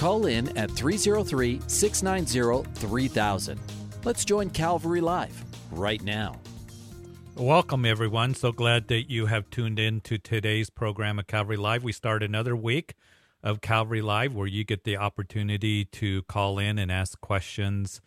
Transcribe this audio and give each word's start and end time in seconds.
Call 0.00 0.24
in 0.24 0.56
at 0.56 0.70
303 0.70 1.60
690 1.66 2.70
3000. 2.72 3.60
Let's 4.02 4.24
join 4.24 4.48
Calvary 4.48 5.02
Live 5.02 5.44
right 5.70 6.00
now. 6.00 6.40
Welcome, 7.36 7.84
everyone. 7.84 8.32
So 8.32 8.50
glad 8.50 8.88
that 8.88 9.10
you 9.10 9.26
have 9.26 9.50
tuned 9.50 9.78
in 9.78 10.00
to 10.00 10.16
today's 10.16 10.70
program 10.70 11.18
of 11.18 11.26
Calvary 11.26 11.58
Live. 11.58 11.84
We 11.84 11.92
start 11.92 12.22
another 12.22 12.56
week 12.56 12.94
of 13.42 13.60
Calvary 13.60 14.00
Live 14.00 14.34
where 14.34 14.46
you 14.46 14.64
get 14.64 14.84
the 14.84 14.96
opportunity 14.96 15.84
to 15.84 16.22
call 16.22 16.58
in 16.58 16.78
and 16.78 16.90
ask 16.90 17.20
questions 17.20 18.00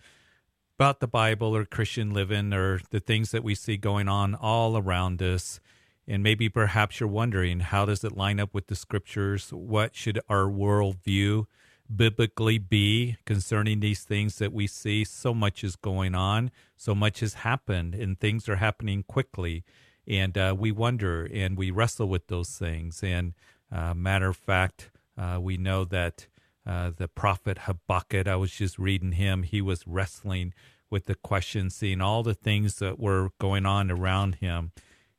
about 0.79 0.99
the 0.99 1.07
Bible 1.07 1.55
or 1.55 1.63
Christian 1.63 2.11
living 2.11 2.53
or 2.53 2.81
the 2.89 3.01
things 3.01 3.29
that 3.29 3.43
we 3.43 3.53
see 3.53 3.77
going 3.77 4.07
on 4.07 4.33
all 4.33 4.77
around 4.77 5.21
us. 5.21 5.59
And 6.07 6.23
maybe 6.23 6.49
perhaps 6.49 6.99
you're 6.99 7.07
wondering 7.07 7.59
how 7.59 7.85
does 7.85 8.03
it 8.03 8.17
line 8.17 8.39
up 8.39 8.51
with 8.51 8.65
the 8.65 8.75
scriptures? 8.75 9.53
What 9.53 9.95
should 9.95 10.19
our 10.27 10.45
worldview 10.45 11.45
biblically 11.93 12.57
be 12.57 13.17
concerning 13.25 13.79
these 13.79 14.03
things 14.03 14.37
that 14.37 14.53
we 14.53 14.67
see. 14.67 15.03
So 15.03 15.33
much 15.33 15.63
is 15.63 15.75
going 15.75 16.15
on, 16.15 16.51
so 16.75 16.95
much 16.95 17.19
has 17.21 17.35
happened, 17.35 17.95
and 17.95 18.19
things 18.19 18.47
are 18.49 18.57
happening 18.57 19.03
quickly. 19.03 19.63
And 20.07 20.37
uh, 20.37 20.55
we 20.57 20.71
wonder 20.71 21.29
and 21.31 21.57
we 21.57 21.71
wrestle 21.71 22.07
with 22.07 22.27
those 22.27 22.49
things. 22.49 23.03
And 23.03 23.33
uh, 23.71 23.93
matter 23.93 24.27
of 24.29 24.37
fact, 24.37 24.91
uh, 25.17 25.39
we 25.41 25.57
know 25.57 25.85
that 25.85 26.27
uh, 26.65 26.91
the 26.95 27.07
prophet 27.07 27.59
Habakkuk, 27.59 28.27
I 28.27 28.35
was 28.35 28.51
just 28.51 28.79
reading 28.79 29.13
him, 29.13 29.43
he 29.43 29.61
was 29.61 29.87
wrestling 29.87 30.53
with 30.89 31.05
the 31.05 31.15
question, 31.15 31.69
seeing 31.69 32.01
all 32.01 32.23
the 32.23 32.33
things 32.33 32.75
that 32.75 32.99
were 32.99 33.29
going 33.39 33.65
on 33.65 33.89
around 33.89 34.35
him. 34.35 34.71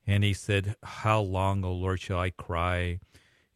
And 0.07 0.23
he 0.23 0.33
said, 0.33 0.77
How 0.83 1.21
long, 1.21 1.65
O 1.65 1.73
Lord, 1.73 2.01
shall 2.01 2.21
I 2.21 2.31
cry? 2.31 3.01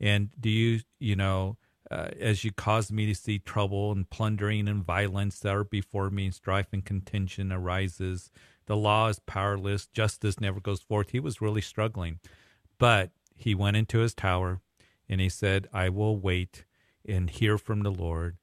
And 0.00 0.30
do 0.38 0.50
you, 0.50 0.80
you 0.98 1.16
know, 1.16 1.56
uh, 1.90 2.08
as 2.20 2.44
you 2.44 2.52
cause 2.52 2.92
me 2.92 3.06
to 3.06 3.14
see 3.14 3.38
trouble 3.38 3.92
and 3.92 4.10
plundering 4.10 4.68
and 4.68 4.84
violence 4.84 5.40
that 5.40 5.54
are 5.54 5.64
before 5.64 6.10
me, 6.10 6.30
strife 6.30 6.68
and 6.72 6.84
contention 6.84 7.52
arises. 7.52 8.30
The 8.66 8.76
law 8.76 9.08
is 9.08 9.18
powerless, 9.20 9.86
justice 9.86 10.40
never 10.40 10.60
goes 10.60 10.80
forth. 10.80 11.10
He 11.10 11.20
was 11.20 11.40
really 11.40 11.62
struggling. 11.62 12.20
But 12.78 13.10
he 13.34 13.54
went 13.54 13.76
into 13.76 13.98
his 13.98 14.14
tower 14.14 14.60
and 15.08 15.20
he 15.20 15.28
said, 15.28 15.68
I 15.72 15.88
will 15.88 16.18
wait 16.18 16.64
and 17.06 17.30
hear 17.30 17.56
from 17.56 17.82
the 17.82 17.90
Lord. 17.90 18.36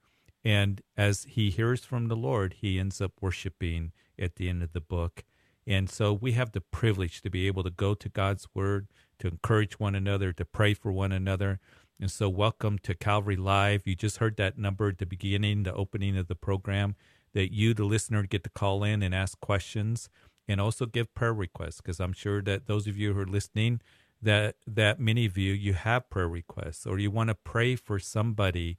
And 0.44 0.82
as 0.98 1.26
he 1.30 1.50
hears 1.50 1.84
from 1.84 2.08
the 2.08 2.16
Lord, 2.16 2.56
he 2.60 2.80
ends 2.80 3.02
up 3.02 3.14
worshiping 3.22 3.92
at 4.18 4.36
the 4.36 4.50
end 4.50 4.64
of 4.64 4.74
the 4.74 4.82
book. 4.82 5.24
And 5.68 5.90
so 5.90 6.14
we 6.14 6.34
have 6.34 6.52
the 6.52 6.62
privilege 6.62 7.22
to 7.22 7.30
be 7.30 7.48
able 7.48 7.64
to 7.64 7.72
go 7.72 7.96
to 7.96 8.10
God's 8.10 8.48
word, 8.54 8.88
to 9.20 9.28
encourage 9.28 9.80
one 9.80 9.96
another, 9.96 10.32
to 10.34 10.46
pray 10.46 10.74
for 10.76 10.92
one 10.92 11.12
another. 11.12 11.60
And 11.98 12.12
so, 12.12 12.28
welcome 12.28 12.78
to 12.80 12.94
Calvary 12.94 13.38
Live. 13.38 13.88
You 13.88 13.96
just 13.96 14.18
heard 14.18 14.36
that 14.36 14.58
number 14.58 14.90
at 14.90 14.98
the 14.98 15.06
beginning, 15.06 15.64
the 15.64 15.74
opening 15.74 16.18
of 16.18 16.28
the 16.28 16.36
program, 16.36 16.96
that 17.34 17.54
you, 17.54 17.74
the 17.74 17.86
listener, 17.86 18.24
get 18.24 18.44
to 18.44 18.50
call 18.50 18.84
in 18.84 19.02
and 19.02 19.16
ask 19.16 19.40
questions 19.40 20.10
and 20.46 20.60
also 20.60 20.88
give 20.88 21.16
prayer 21.16 21.34
requests. 21.34 21.80
Because 21.80 22.02
I'm 22.02 22.12
sure 22.12 22.42
that 22.42 22.68
those 22.68 22.86
of 22.88 22.98
you 22.98 23.14
who 23.14 23.22
are 23.22 23.26
listening, 23.26 23.80
that 24.22 24.58
that 24.68 25.00
many 25.00 25.26
of 25.26 25.38
you 25.38 25.54
you 25.54 25.74
have 25.74 26.10
prayer 26.10 26.28
requests 26.28 26.86
or 26.86 27.00
you 27.00 27.12
want 27.12 27.30
to 27.30 27.36
pray 27.36 27.78
for 27.78 27.98
somebody, 27.98 28.76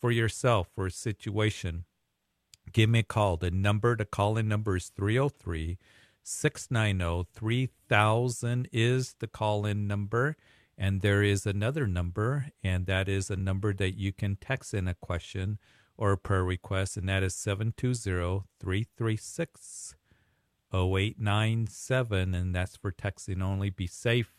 for 0.00 0.10
yourself, 0.10 0.68
for 0.74 0.86
a 0.86 0.90
situation. 0.90 1.84
Give 2.72 2.88
me 2.88 3.00
a 3.00 3.02
call. 3.02 3.36
The 3.36 3.50
number 3.50 3.94
to 3.94 4.06
call 4.06 4.38
in 4.38 4.48
number 4.48 4.76
is 4.76 4.88
303 4.88 5.76
690 6.22 7.28
3000 7.34 8.68
is 8.72 9.16
the 9.20 9.26
call 9.26 9.66
in 9.66 9.86
number. 9.86 10.38
And 10.76 11.00
there 11.02 11.22
is 11.22 11.46
another 11.46 11.86
number, 11.86 12.46
and 12.62 12.86
that 12.86 13.08
is 13.08 13.30
a 13.30 13.36
number 13.36 13.72
that 13.74 13.96
you 13.96 14.12
can 14.12 14.36
text 14.36 14.74
in 14.74 14.88
a 14.88 14.94
question 14.94 15.58
or 15.96 16.12
a 16.12 16.18
prayer 16.18 16.44
request, 16.44 16.96
and 16.96 17.08
that 17.08 17.22
is 17.22 17.34
720 17.34 18.42
336 18.60 19.94
0897. 20.72 22.34
And 22.34 22.54
that's 22.54 22.76
for 22.76 22.90
texting 22.90 23.42
only. 23.42 23.70
Be 23.70 23.86
safe. 23.86 24.32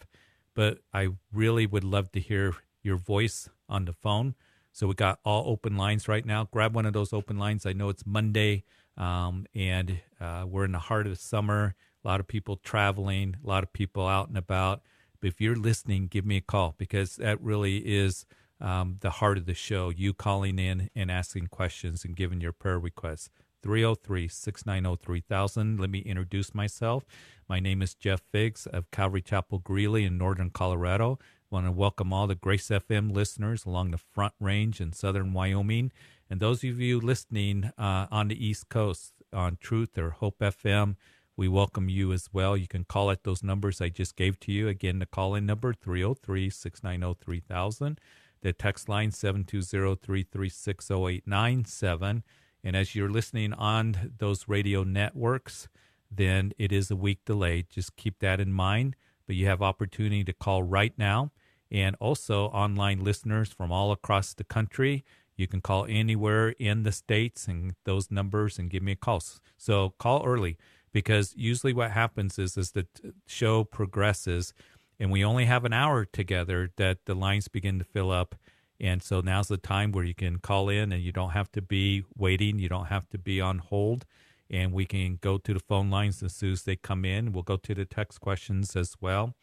But 0.54 0.80
I 0.94 1.10
really 1.34 1.66
would 1.66 1.84
love 1.84 2.12
to 2.14 2.20
hear 2.20 2.56
your 2.84 2.98
voice 2.98 3.50
on 3.68 3.86
the 3.86 3.94
phone. 3.94 4.36
So 4.72 4.88
we 4.88 4.94
got 4.94 5.20
all 5.24 5.50
open 5.50 5.78
lines 5.78 6.08
right 6.08 6.26
now. 6.26 6.50
Grab 6.52 6.76
one 6.76 6.86
of 6.86 6.94
those 6.94 7.14
open 7.14 7.38
lines. 7.38 7.66
I 7.66 7.72
know 7.72 7.88
it's 7.90 8.06
Monday, 8.06 8.66
um, 8.98 9.46
and 9.56 10.00
uh, 10.20 10.46
we're 10.48 10.66
in 10.66 10.74
the 10.74 10.80
heart 10.80 11.08
of 11.08 11.18
summer. 11.18 11.76
A 12.04 12.08
lot 12.08 12.20
of 12.20 12.28
people 12.28 12.58
traveling, 12.58 13.38
a 13.42 13.48
lot 13.48 13.64
of 13.64 13.72
people 13.72 14.06
out 14.06 14.28
and 14.28 14.38
about. 14.38 14.82
But 15.20 15.28
if 15.28 15.42
you're 15.42 15.56
listening, 15.56 16.08
give 16.08 16.26
me 16.26 16.38
a 16.38 16.42
call 16.42 16.76
because 16.78 17.16
that 17.18 17.42
really 17.42 17.78
is 17.78 18.26
um, 18.60 18.98
the 19.02 19.10
heart 19.10 19.38
of 19.38 19.46
the 19.46 19.54
show. 19.54 19.90
You 19.90 20.14
calling 20.14 20.60
in 20.60 20.90
and 20.96 21.12
asking 21.12 21.48
questions 21.48 22.06
and 22.06 22.16
giving 22.16 22.42
your 22.42 22.54
prayer 22.54 22.80
requests. 22.80 23.30
303 23.64 24.28
690 24.28 25.04
3000. 25.04 25.80
Let 25.80 25.90
me 25.90 26.00
introduce 26.00 26.54
myself. 26.54 27.04
My 27.50 27.60
name 27.60 27.82
is 27.82 27.96
Jeff 27.96 28.22
Biggs 28.32 28.68
of 28.68 28.92
Calvary 28.92 29.24
Chapel 29.24 29.58
Greeley 29.58 30.04
in 30.04 30.18
northern 30.20 30.52
Colorado. 30.52 31.18
I 31.52 31.56
want 31.56 31.66
to 31.66 31.72
welcome 31.72 32.14
all 32.14 32.28
the 32.28 32.36
Grace 32.36 32.68
FM 32.68 33.12
listeners 33.12 33.66
along 33.66 33.92
the 33.92 33.98
Front 33.98 34.34
Range 34.40 34.80
in 34.80 34.94
southern 34.94 35.34
Wyoming. 35.34 35.92
And 36.30 36.40
those 36.40 36.64
of 36.64 36.80
you 36.80 37.00
listening 37.00 37.72
uh, 37.78 38.08
on 38.12 38.28
the 38.28 38.46
East 38.46 38.70
Coast 38.70 39.14
on 39.34 39.58
Truth 39.60 39.98
or 39.98 40.12
Hope 40.12 40.40
FM, 40.40 40.96
we 41.38 41.48
welcome 41.50 41.90
you 41.90 42.14
as 42.14 42.30
well. 42.32 42.56
You 42.56 42.68
can 42.68 42.86
call 42.86 43.12
at 43.12 43.24
those 43.24 43.44
numbers 43.44 43.82
I 43.82 43.90
just 43.90 44.16
gave 44.16 44.40
to 44.42 44.52
you. 44.52 44.70
Again, 44.70 45.00
the 45.00 45.06
call 45.06 45.36
in 45.36 45.46
number 45.46 45.74
303 45.74 46.50
690 46.50 47.20
3000. 47.22 48.00
The 48.42 48.54
text 48.54 48.88
line 48.88 49.12
720 49.12 49.96
336 49.96 50.92
0897. 50.92 52.24
And 52.64 52.76
as 52.76 52.96
you're 52.96 53.10
listening 53.10 53.54
on 53.54 54.14
those 54.18 54.48
radio 54.48 54.84
networks, 54.84 55.68
then 56.10 56.54
it 56.58 56.72
is 56.72 56.90
a 56.90 56.96
week 56.96 57.26
delay. 57.26 57.66
Just 57.70 57.98
keep 57.98 58.20
that 58.20 58.40
in 58.40 58.54
mind. 58.54 58.96
But 59.28 59.36
you 59.36 59.48
have 59.48 59.62
opportunity 59.62 60.24
to 60.24 60.34
call 60.34 60.64
right 60.64 60.94
now. 60.98 61.32
And 61.70 61.98
also 62.00 62.46
online 62.48 63.04
listeners 63.04 63.52
from 63.52 63.72
all 63.72 63.92
across 63.92 64.34
the 64.34 64.44
country, 64.46 65.04
you 65.36 65.48
can 65.48 65.60
call 65.60 65.86
anywhere 65.90 66.50
in 66.60 66.84
the 66.84 66.94
states 66.94 67.48
and 67.48 67.74
those 67.84 68.10
numbers 68.10 68.58
and 68.58 68.70
give 68.70 68.84
me 68.84 68.94
a 68.94 68.96
call. 68.96 69.22
So 69.58 69.96
call 69.98 70.26
early 70.26 70.58
because 70.96 71.34
usually 71.36 71.74
what 71.74 71.92
happens 71.92 72.40
is 72.40 72.58
as 72.58 72.72
the 72.72 72.88
show 73.28 73.66
progresses 73.66 74.54
and 74.98 75.12
we 75.12 75.26
only 75.26 75.44
have 75.44 75.66
an 75.66 75.74
hour 75.74 76.06
together 76.06 76.72
that 76.78 77.00
the 77.04 77.14
lines 77.14 77.50
begin 77.50 77.80
to 77.80 77.84
fill 77.84 78.12
up. 78.12 78.34
And 78.80 79.04
so 79.04 79.20
now's 79.20 79.50
the 79.50 79.58
time 79.58 79.92
where 79.92 80.06
you 80.06 80.16
can 80.16 80.40
call 80.40 80.70
in 80.70 80.94
and 80.94 81.04
you 81.04 81.12
don't 81.12 81.32
have 81.32 81.52
to 81.52 81.62
be 81.62 82.06
waiting. 82.16 82.60
You 82.60 82.70
don't 82.70 82.86
have 82.86 83.10
to 83.10 83.18
be 83.18 83.42
on 83.42 83.58
hold. 83.58 84.06
And 84.50 84.72
we 84.72 84.86
can 84.86 85.20
go 85.20 85.38
to 85.38 85.54
the 85.54 85.60
phone 85.60 85.90
lines 85.90 86.24
as 86.24 86.34
soon 86.34 86.54
as 86.54 86.64
they 86.64 86.78
come 86.78 87.04
in. 87.04 87.34
We'll 87.34 87.44
go 87.44 87.58
to 87.58 87.76
the 87.76 87.84
text 87.84 88.22
questions 88.22 88.78
as 88.78 88.96
well. 89.02 89.36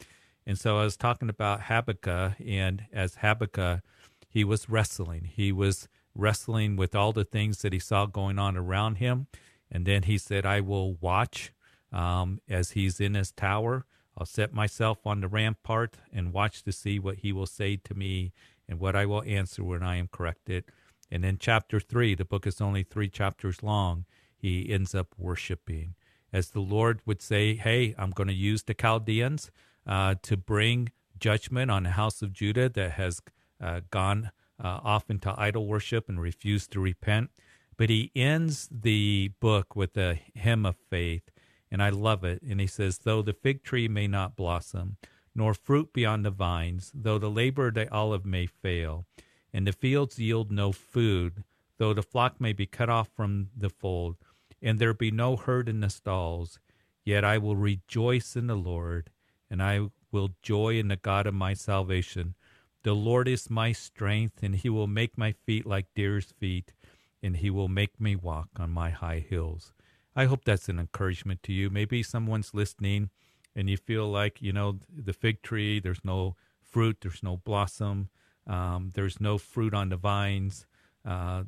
And 0.46 0.58
so 0.58 0.78
i 0.78 0.84
was 0.84 0.96
talking 0.96 1.28
about 1.28 1.64
habakkuk 1.64 2.32
and 2.42 2.86
as 2.94 3.16
habakkuk 3.16 3.82
he 4.26 4.42
was 4.42 4.70
wrestling. 4.70 5.24
He 5.24 5.52
was 5.52 5.86
wrestling 6.14 6.76
with 6.76 6.94
all 6.94 7.12
the 7.12 7.24
things 7.26 7.60
that 7.60 7.74
he 7.74 7.78
saw 7.78 8.06
going 8.06 8.38
on 8.38 8.56
around 8.56 8.94
him 8.96 9.26
and 9.72 9.86
then 9.86 10.02
he 10.02 10.18
said, 10.18 10.44
I 10.44 10.60
will 10.60 10.94
watch 11.00 11.52
um, 11.90 12.40
as 12.48 12.72
he's 12.72 13.00
in 13.00 13.14
his 13.14 13.32
tower. 13.32 13.86
I'll 14.16 14.26
set 14.26 14.52
myself 14.52 14.98
on 15.06 15.22
the 15.22 15.28
rampart 15.28 15.96
and 16.12 16.34
watch 16.34 16.62
to 16.64 16.72
see 16.72 16.98
what 16.98 17.18
he 17.20 17.32
will 17.32 17.46
say 17.46 17.76
to 17.76 17.94
me 17.94 18.32
and 18.68 18.78
what 18.78 18.94
I 18.94 19.06
will 19.06 19.22
answer 19.26 19.64
when 19.64 19.82
I 19.82 19.96
am 19.96 20.08
corrected. 20.12 20.64
And 21.10 21.24
then, 21.24 21.38
chapter 21.40 21.80
three, 21.80 22.14
the 22.14 22.26
book 22.26 22.46
is 22.46 22.60
only 22.60 22.82
three 22.82 23.08
chapters 23.08 23.62
long, 23.62 24.04
he 24.36 24.70
ends 24.70 24.94
up 24.94 25.14
worshiping. 25.16 25.94
As 26.32 26.50
the 26.50 26.60
Lord 26.60 27.00
would 27.06 27.22
say, 27.22 27.54
Hey, 27.54 27.94
I'm 27.96 28.10
going 28.10 28.28
to 28.28 28.34
use 28.34 28.62
the 28.62 28.74
Chaldeans 28.74 29.50
uh, 29.86 30.16
to 30.22 30.36
bring 30.36 30.90
judgment 31.18 31.70
on 31.70 31.84
the 31.84 31.90
house 31.90 32.20
of 32.20 32.32
Judah 32.32 32.68
that 32.68 32.92
has 32.92 33.22
uh, 33.60 33.80
gone 33.90 34.30
uh, 34.62 34.80
off 34.82 35.08
into 35.08 35.34
idol 35.38 35.66
worship 35.66 36.08
and 36.08 36.20
refused 36.20 36.70
to 36.72 36.80
repent. 36.80 37.30
But 37.76 37.90
he 37.90 38.10
ends 38.14 38.68
the 38.70 39.32
book 39.40 39.74
with 39.74 39.96
a 39.96 40.18
hymn 40.34 40.66
of 40.66 40.76
faith, 40.90 41.30
and 41.70 41.82
I 41.82 41.88
love 41.88 42.24
it. 42.24 42.42
And 42.42 42.60
he 42.60 42.66
says, 42.66 42.98
Though 42.98 43.22
the 43.22 43.32
fig 43.32 43.62
tree 43.62 43.88
may 43.88 44.06
not 44.06 44.36
blossom, 44.36 44.96
nor 45.34 45.54
fruit 45.54 45.92
be 45.92 46.04
on 46.04 46.22
the 46.22 46.30
vines, 46.30 46.92
though 46.94 47.18
the 47.18 47.30
labor 47.30 47.68
of 47.68 47.74
the 47.74 47.92
olive 47.92 48.24
may 48.26 48.46
fail, 48.46 49.06
and 49.52 49.66
the 49.66 49.72
fields 49.72 50.18
yield 50.18 50.52
no 50.52 50.72
food, 50.72 51.44
though 51.78 51.94
the 51.94 52.02
flock 52.02 52.40
may 52.40 52.52
be 52.52 52.66
cut 52.66 52.90
off 52.90 53.08
from 53.08 53.48
the 53.56 53.70
fold, 53.70 54.16
and 54.60 54.78
there 54.78 54.94
be 54.94 55.10
no 55.10 55.36
herd 55.36 55.68
in 55.68 55.80
the 55.80 55.90
stalls, 55.90 56.58
yet 57.04 57.24
I 57.24 57.38
will 57.38 57.56
rejoice 57.56 58.36
in 58.36 58.46
the 58.46 58.54
Lord, 58.56 59.10
and 59.50 59.62
I 59.62 59.88
will 60.10 60.30
joy 60.42 60.78
in 60.78 60.88
the 60.88 60.96
God 60.96 61.26
of 61.26 61.34
my 61.34 61.54
salvation. 61.54 62.34
The 62.82 62.94
Lord 62.94 63.28
is 63.28 63.50
my 63.50 63.72
strength, 63.72 64.42
and 64.42 64.56
he 64.56 64.68
will 64.68 64.86
make 64.86 65.16
my 65.16 65.32
feet 65.32 65.66
like 65.66 65.86
deer's 65.94 66.32
feet, 66.38 66.72
and 67.22 67.36
he 67.36 67.50
will 67.50 67.68
make 67.68 68.00
me 68.00 68.16
walk 68.16 68.48
on 68.58 68.70
my 68.70 68.90
high 68.90 69.24
hills. 69.26 69.72
I 70.14 70.26
hope 70.26 70.44
that's 70.44 70.68
an 70.68 70.78
encouragement 70.78 71.42
to 71.44 71.52
you. 71.52 71.70
Maybe 71.70 72.02
someone's 72.02 72.52
listening 72.52 73.10
and 73.54 73.68
you 73.68 73.76
feel 73.76 74.08
like, 74.08 74.42
you 74.42 74.52
know, 74.52 74.78
the 74.94 75.12
fig 75.12 75.42
tree, 75.42 75.80
there's 75.80 76.04
no 76.04 76.36
fruit, 76.60 76.98
there's 77.00 77.22
no 77.22 77.36
blossom, 77.36 78.08
um, 78.46 78.90
there's 78.94 79.20
no 79.20 79.38
fruit 79.38 79.74
on 79.74 79.90
the 79.90 79.96
vines. 79.96 80.66
Uh, 81.04 81.44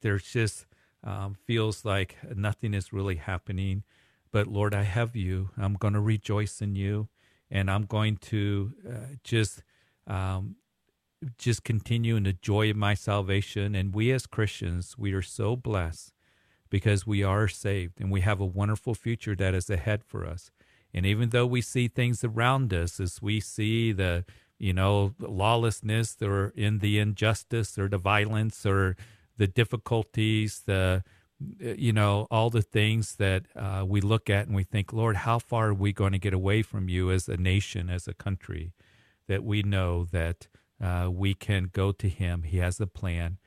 there's 0.00 0.24
just 0.24 0.66
um, 1.04 1.36
feels 1.46 1.84
like 1.84 2.16
nothing 2.34 2.74
is 2.74 2.92
really 2.92 3.16
happening. 3.16 3.84
But 4.32 4.46
Lord, 4.46 4.74
I 4.74 4.82
have 4.82 5.14
you. 5.16 5.50
I'm 5.56 5.74
going 5.74 5.94
to 5.94 6.00
rejoice 6.00 6.60
in 6.60 6.74
you, 6.74 7.08
and 7.50 7.70
I'm 7.70 7.84
going 7.84 8.16
to 8.18 8.72
uh, 8.88 9.14
just 9.22 9.62
um, 10.06 10.56
just 11.38 11.64
continue 11.64 12.16
in 12.16 12.24
the 12.24 12.32
joy 12.32 12.70
of 12.70 12.76
my 12.76 12.94
salvation. 12.94 13.74
And 13.74 13.94
we 13.94 14.12
as 14.12 14.26
Christians, 14.26 14.96
we 14.98 15.12
are 15.12 15.22
so 15.22 15.56
blessed 15.56 16.12
because 16.68 17.06
we 17.06 17.22
are 17.22 17.48
saved 17.48 18.00
and 18.00 18.10
we 18.10 18.20
have 18.22 18.40
a 18.40 18.46
wonderful 18.46 18.94
future 18.94 19.34
that 19.36 19.54
is 19.54 19.70
ahead 19.70 20.02
for 20.04 20.26
us. 20.26 20.50
And 20.92 21.04
even 21.04 21.30
though 21.30 21.46
we 21.46 21.60
see 21.60 21.88
things 21.88 22.24
around 22.24 22.72
us, 22.72 23.00
as 23.00 23.20
we 23.20 23.40
see 23.40 23.92
the 23.92 24.24
you 24.58 24.72
know 24.72 25.14
lawlessness 25.18 26.16
or 26.22 26.52
in 26.56 26.78
the 26.78 26.98
injustice 26.98 27.78
or 27.78 27.88
the 27.88 27.98
violence 27.98 28.64
or 28.64 28.96
the 29.36 29.46
difficulties, 29.46 30.62
the 30.64 31.04
you 31.60 31.92
know 31.92 32.26
all 32.30 32.48
the 32.48 32.62
things 32.62 33.16
that 33.16 33.44
uh, 33.54 33.84
we 33.86 34.00
look 34.00 34.30
at 34.30 34.46
and 34.46 34.56
we 34.56 34.64
think, 34.64 34.92
Lord, 34.92 35.16
how 35.16 35.38
far 35.38 35.68
are 35.68 35.74
we 35.74 35.92
going 35.92 36.12
to 36.12 36.18
get 36.18 36.32
away 36.32 36.62
from 36.62 36.88
you 36.88 37.10
as 37.10 37.28
a 37.28 37.36
nation, 37.36 37.90
as 37.90 38.08
a 38.08 38.14
country? 38.14 38.72
That 39.28 39.44
we 39.44 39.62
know 39.62 40.04
that 40.12 40.46
uh, 40.82 41.08
we 41.10 41.34
can 41.34 41.70
go 41.72 41.92
to 41.92 42.08
Him. 42.08 42.42
He 42.42 42.58
has 42.58 42.80
a 42.80 42.86
plan, 42.86 43.38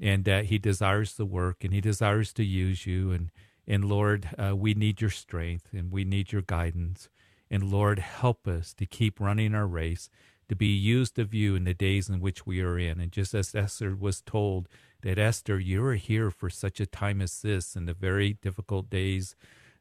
and 0.00 0.24
that 0.24 0.46
He 0.46 0.58
desires 0.58 1.14
the 1.14 1.26
work, 1.26 1.64
and 1.64 1.72
He 1.72 1.80
desires 1.80 2.32
to 2.34 2.44
use 2.44 2.86
you. 2.86 3.12
And 3.12 3.30
and 3.68 3.84
Lord, 3.84 4.28
uh, 4.38 4.54
we 4.54 4.74
need 4.74 5.00
Your 5.00 5.10
strength, 5.10 5.68
and 5.72 5.90
we 5.90 6.04
need 6.04 6.32
Your 6.32 6.42
guidance. 6.42 7.08
And 7.50 7.70
Lord, 7.70 7.98
help 7.98 8.46
us 8.46 8.72
to 8.74 8.86
keep 8.86 9.20
running 9.20 9.54
our 9.54 9.66
race, 9.66 10.08
to 10.48 10.56
be 10.56 10.66
used 10.66 11.18
of 11.18 11.34
You 11.34 11.54
in 11.54 11.64
the 11.64 11.74
days 11.74 12.08
in 12.08 12.20
which 12.20 12.46
we 12.46 12.60
are 12.60 12.78
in. 12.78 13.00
And 13.00 13.10
just 13.10 13.34
as 13.34 13.54
Esther 13.54 13.94
was 13.94 14.20
told 14.20 14.68
that 15.02 15.18
Esther, 15.18 15.58
you 15.58 15.84
are 15.84 15.94
here 15.94 16.30
for 16.30 16.50
such 16.50 16.80
a 16.80 16.86
time 16.86 17.20
as 17.20 17.42
this, 17.42 17.76
in 17.76 17.86
the 17.86 17.94
very 17.94 18.34
difficult 18.34 18.90
days 18.90 19.34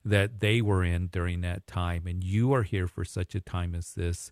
that 0.03 0.39
they 0.39 0.61
were 0.61 0.83
in 0.83 1.07
during 1.07 1.41
that 1.41 1.65
time, 1.65 2.05
and 2.05 2.23
you 2.23 2.53
are 2.53 2.63
here 2.63 2.87
for 2.87 3.03
such 3.03 3.33
a 3.33 3.41
time 3.41 3.73
as 3.73 3.93
this 3.95 4.31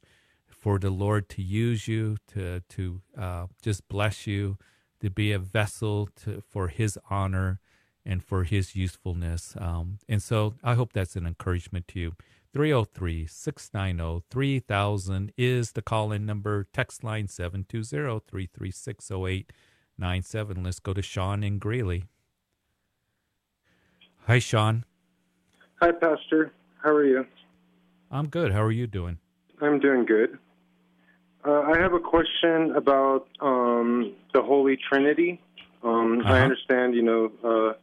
for 0.64 0.80
the 0.80 0.90
Lord 0.90 1.28
to 1.28 1.42
use 1.42 1.90
you, 1.90 2.16
to 2.34 2.62
to 2.70 3.02
uh, 3.18 3.48
just 3.62 3.86
bless 3.90 4.26
you, 4.26 4.58
to 5.02 5.10
be 5.10 5.34
a 5.34 5.38
vessel 5.38 6.08
to, 6.24 6.42
for 6.50 6.70
His 6.70 6.98
honor 7.10 7.60
and 8.06 8.24
for 8.24 8.46
His 8.46 8.74
usefulness. 8.74 9.56
Um, 9.60 10.00
and 10.08 10.24
so 10.24 10.54
I 10.64 10.76
hope 10.76 10.94
that's 10.94 11.18
an 11.18 11.28
encouragement 11.28 11.90
to 11.90 12.00
you. 12.00 12.14
303 12.54 13.28
690 13.28 14.24
3000 14.30 15.34
is 15.38 15.74
the 15.74 15.82
call 15.82 16.14
in 16.14 16.26
number. 16.26 16.66
Text 16.72 17.04
line 17.04 17.28
720 17.28 18.22
336 18.26 19.12
0897. 19.12 20.64
Let's 20.64 20.80
go 20.80 20.94
to 20.94 21.02
Sean 21.02 21.44
in 21.44 21.60
Greeley. 21.60 22.06
Hi, 24.28 24.40
Sean. 24.40 24.86
Hi, 25.82 25.92
Pastor. 25.92 26.54
How 26.82 26.92
are 26.92 27.04
you? 27.04 27.26
I'm 28.10 28.30
good. 28.30 28.54
How 28.54 28.62
are 28.62 28.72
you 28.72 28.88
doing? 28.88 29.18
I'm 29.62 29.82
doing 29.82 30.06
good. 30.06 30.40
Uh, 31.46 31.62
I 31.62 31.78
have 31.80 31.94
a 31.94 32.00
question 32.00 32.74
about 32.76 33.28
um, 33.42 34.14
the 34.34 34.42
Holy 34.42 34.78
Trinity. 34.78 35.42
Um, 35.84 36.20
uh-huh. 36.20 36.34
I 36.34 36.42
understand, 36.42 36.96
you 36.96 37.02
know, 37.02 37.32
uh, 37.44 37.74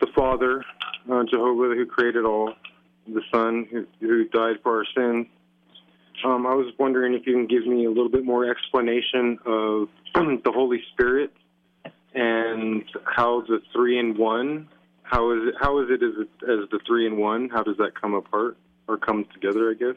the 0.00 0.06
Father, 0.14 0.64
uh, 1.10 1.24
Jehovah, 1.28 1.74
who 1.74 1.86
created 1.86 2.24
all, 2.24 2.52
the 3.06 3.22
Son, 3.32 3.66
who, 3.70 3.86
who 4.00 4.28
died 4.28 4.56
for 4.62 4.78
our 4.78 4.84
sins. 4.96 5.26
Um, 6.24 6.46
I 6.46 6.54
was 6.54 6.72
wondering 6.78 7.14
if 7.14 7.26
you 7.26 7.32
can 7.32 7.46
give 7.46 7.66
me 7.66 7.84
a 7.84 7.88
little 7.88 8.10
bit 8.10 8.24
more 8.24 8.48
explanation 8.48 9.38
of 9.44 9.88
the 10.14 10.52
Holy 10.52 10.82
Spirit 10.92 11.32
and 12.14 12.84
how 13.04 13.42
the 13.42 13.60
three 13.72 13.98
in 13.98 14.16
one. 14.16 14.68
How 15.02 15.32
is 15.32 15.48
it? 15.48 15.54
How 15.60 15.80
is 15.80 15.88
it 15.90 16.02
as, 16.02 16.26
as 16.42 16.68
the 16.70 16.80
three 16.86 17.06
in 17.06 17.16
one? 17.16 17.48
How 17.48 17.62
does 17.62 17.76
that 17.78 17.98
come 18.00 18.14
apart 18.14 18.56
or 18.88 18.98
come 18.98 19.26
together? 19.32 19.70
I 19.70 19.74
guess. 19.74 19.96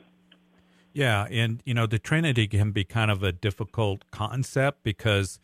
Yeah, 0.93 1.27
and 1.31 1.61
you 1.65 1.73
know 1.73 1.85
the 1.85 1.99
Trinity 1.99 2.47
can 2.47 2.71
be 2.71 2.83
kind 2.83 3.09
of 3.09 3.23
a 3.23 3.31
difficult 3.31 4.09
concept 4.11 4.83
because 4.83 5.39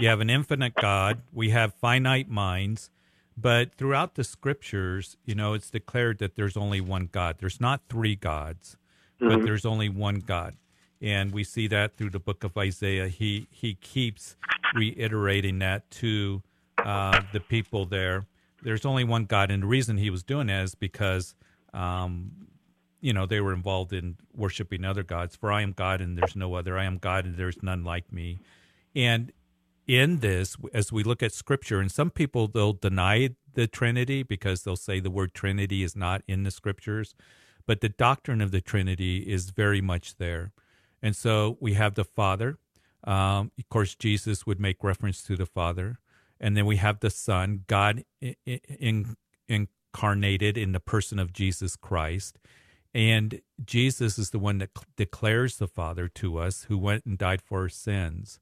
you 0.00 0.08
have 0.08 0.20
an 0.20 0.30
infinite 0.30 0.74
God, 0.74 1.22
we 1.32 1.50
have 1.50 1.74
finite 1.74 2.28
minds, 2.28 2.90
but 3.36 3.74
throughout 3.74 4.14
the 4.14 4.24
scriptures, 4.24 5.16
you 5.24 5.34
know, 5.34 5.54
it's 5.54 5.70
declared 5.70 6.18
that 6.18 6.36
there's 6.36 6.56
only 6.56 6.80
one 6.80 7.08
God. 7.10 7.36
There's 7.40 7.60
not 7.60 7.82
three 7.88 8.14
gods, 8.14 8.76
mm-hmm. 9.20 9.28
but 9.28 9.44
there's 9.44 9.66
only 9.66 9.88
one 9.88 10.20
God. 10.20 10.56
And 11.00 11.32
we 11.32 11.42
see 11.42 11.66
that 11.68 11.96
through 11.96 12.10
the 12.10 12.20
book 12.20 12.44
of 12.44 12.56
Isaiah. 12.56 13.08
He 13.08 13.48
he 13.50 13.74
keeps 13.74 14.36
reiterating 14.74 15.58
that 15.58 15.90
to 15.92 16.42
uh, 16.78 17.22
the 17.32 17.40
people 17.40 17.86
there. 17.86 18.26
There's 18.62 18.86
only 18.86 19.02
one 19.02 19.24
God, 19.24 19.50
and 19.50 19.64
the 19.64 19.66
reason 19.66 19.96
he 19.96 20.10
was 20.10 20.22
doing 20.22 20.46
that 20.46 20.62
is 20.62 20.74
because 20.76 21.34
um, 21.74 22.46
you 23.02 23.12
know, 23.12 23.26
they 23.26 23.40
were 23.40 23.52
involved 23.52 23.92
in 23.92 24.16
worshiping 24.34 24.84
other 24.84 25.02
gods. 25.02 25.36
For 25.36 25.52
I 25.52 25.60
am 25.60 25.72
God 25.72 26.00
and 26.00 26.16
there's 26.16 26.36
no 26.36 26.54
other. 26.54 26.78
I 26.78 26.84
am 26.84 26.96
God 26.96 27.26
and 27.26 27.36
there's 27.36 27.62
none 27.62 27.84
like 27.84 28.10
me. 28.10 28.38
And 28.94 29.32
in 29.86 30.20
this, 30.20 30.56
as 30.72 30.92
we 30.92 31.02
look 31.02 31.22
at 31.22 31.32
scripture, 31.32 31.80
and 31.80 31.90
some 31.90 32.10
people 32.10 32.46
they'll 32.46 32.72
deny 32.72 33.30
the 33.54 33.66
Trinity 33.66 34.22
because 34.22 34.62
they'll 34.62 34.76
say 34.76 35.00
the 35.00 35.10
word 35.10 35.34
Trinity 35.34 35.82
is 35.82 35.96
not 35.96 36.22
in 36.26 36.44
the 36.44 36.50
scriptures, 36.50 37.14
but 37.66 37.80
the 37.80 37.88
doctrine 37.88 38.40
of 38.40 38.52
the 38.52 38.60
Trinity 38.60 39.18
is 39.18 39.50
very 39.50 39.80
much 39.80 40.16
there. 40.16 40.52
And 41.02 41.16
so 41.16 41.58
we 41.60 41.74
have 41.74 41.94
the 41.94 42.04
Father. 42.04 42.58
Um, 43.04 43.50
of 43.58 43.68
course, 43.68 43.96
Jesus 43.96 44.46
would 44.46 44.60
make 44.60 44.84
reference 44.84 45.22
to 45.24 45.36
the 45.36 45.46
Father. 45.46 45.98
And 46.40 46.56
then 46.56 46.66
we 46.66 46.76
have 46.76 47.00
the 47.00 47.10
Son, 47.10 47.64
God 47.66 48.04
in, 48.20 48.36
in, 48.46 49.16
incarnated 49.48 50.56
in 50.56 50.72
the 50.72 50.80
person 50.80 51.18
of 51.18 51.32
Jesus 51.32 51.76
Christ. 51.76 52.38
And 52.94 53.40
Jesus 53.64 54.18
is 54.18 54.30
the 54.30 54.38
one 54.38 54.58
that 54.58 54.70
declares 54.96 55.56
the 55.56 55.66
Father 55.68 56.08
to 56.08 56.38
us, 56.38 56.64
who 56.64 56.76
went 56.76 57.06
and 57.06 57.16
died 57.16 57.40
for 57.40 57.62
our 57.62 57.68
sins. 57.68 58.38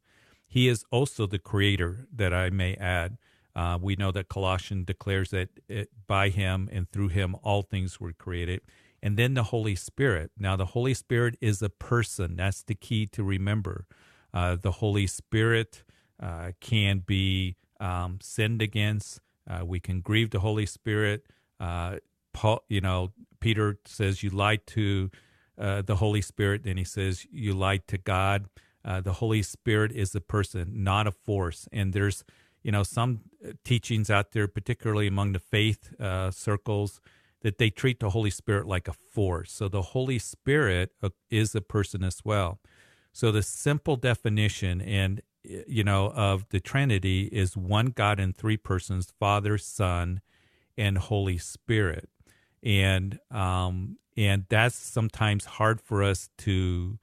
He 0.46 0.66
is 0.66 0.84
also 0.90 1.26
the 1.26 1.38
creator, 1.38 2.06
that 2.12 2.34
I 2.34 2.50
may 2.50 2.74
add. 2.74 3.18
Uh, 3.54 3.78
we 3.80 3.96
know 3.96 4.10
that 4.12 4.28
Colossians 4.28 4.86
declares 4.86 5.30
that 5.30 5.48
it, 5.68 5.90
by 6.06 6.28
him 6.28 6.68
and 6.72 6.88
through 6.88 7.08
him 7.08 7.36
all 7.42 7.62
things 7.62 8.00
were 8.00 8.12
created. 8.12 8.60
And 9.02 9.16
then 9.16 9.34
the 9.34 9.44
Holy 9.44 9.74
Spirit. 9.76 10.30
Now, 10.38 10.56
the 10.56 10.66
Holy 10.66 10.94
Spirit 10.94 11.36
is 11.40 11.62
a 11.62 11.70
person. 11.70 12.36
That's 12.36 12.62
the 12.62 12.74
key 12.74 13.06
to 13.06 13.22
remember. 13.22 13.86
Uh, 14.34 14.56
the 14.60 14.72
Holy 14.72 15.06
Spirit 15.06 15.84
uh, 16.20 16.52
can 16.60 17.00
be 17.00 17.56
um, 17.80 18.18
sinned 18.20 18.60
against. 18.60 19.20
Uh, 19.48 19.64
we 19.64 19.80
can 19.80 20.00
grieve 20.00 20.30
the 20.30 20.40
Holy 20.40 20.66
Spirit. 20.66 21.24
Uh, 21.58 21.96
Paul, 22.32 22.62
you 22.68 22.80
know, 22.80 23.12
Peter 23.40 23.78
says 23.84 24.22
you 24.22 24.30
lied 24.30 24.66
to 24.68 25.10
uh, 25.58 25.82
the 25.82 25.96
Holy 25.96 26.20
Spirit. 26.20 26.64
Then 26.64 26.76
he 26.76 26.84
says 26.84 27.26
you 27.30 27.52
lied 27.52 27.86
to 27.88 27.98
God. 27.98 28.46
Uh, 28.84 29.00
the 29.00 29.14
Holy 29.14 29.42
Spirit 29.42 29.92
is 29.92 30.14
a 30.14 30.20
person, 30.20 30.82
not 30.84 31.06
a 31.06 31.10
force. 31.10 31.68
And 31.72 31.92
there's, 31.92 32.24
you 32.62 32.72
know, 32.72 32.82
some 32.82 33.20
teachings 33.64 34.10
out 34.10 34.32
there, 34.32 34.48
particularly 34.48 35.06
among 35.06 35.32
the 35.32 35.38
faith 35.38 35.92
uh, 36.00 36.30
circles, 36.30 37.00
that 37.42 37.58
they 37.58 37.70
treat 37.70 38.00
the 38.00 38.10
Holy 38.10 38.30
Spirit 38.30 38.66
like 38.66 38.88
a 38.88 38.92
force. 38.92 39.52
So 39.52 39.68
the 39.68 39.82
Holy 39.82 40.18
Spirit 40.18 40.92
uh, 41.02 41.10
is 41.30 41.54
a 41.54 41.60
person 41.60 42.02
as 42.04 42.24
well. 42.24 42.58
So 43.12 43.32
the 43.32 43.42
simple 43.42 43.96
definition 43.96 44.80
and 44.80 45.20
you 45.42 45.82
know 45.82 46.12
of 46.14 46.46
the 46.50 46.60
Trinity 46.60 47.22
is 47.32 47.56
one 47.56 47.86
God 47.86 48.20
in 48.20 48.32
three 48.32 48.58
persons: 48.58 49.12
Father, 49.18 49.56
Son, 49.58 50.20
and 50.76 50.98
Holy 50.98 51.38
Spirit 51.38 52.08
and 52.62 53.18
um, 53.30 53.98
and 54.16 54.44
that's 54.48 54.76
sometimes 54.76 55.44
hard 55.44 55.80
for 55.80 56.02
us 56.02 56.30
to 56.38 56.98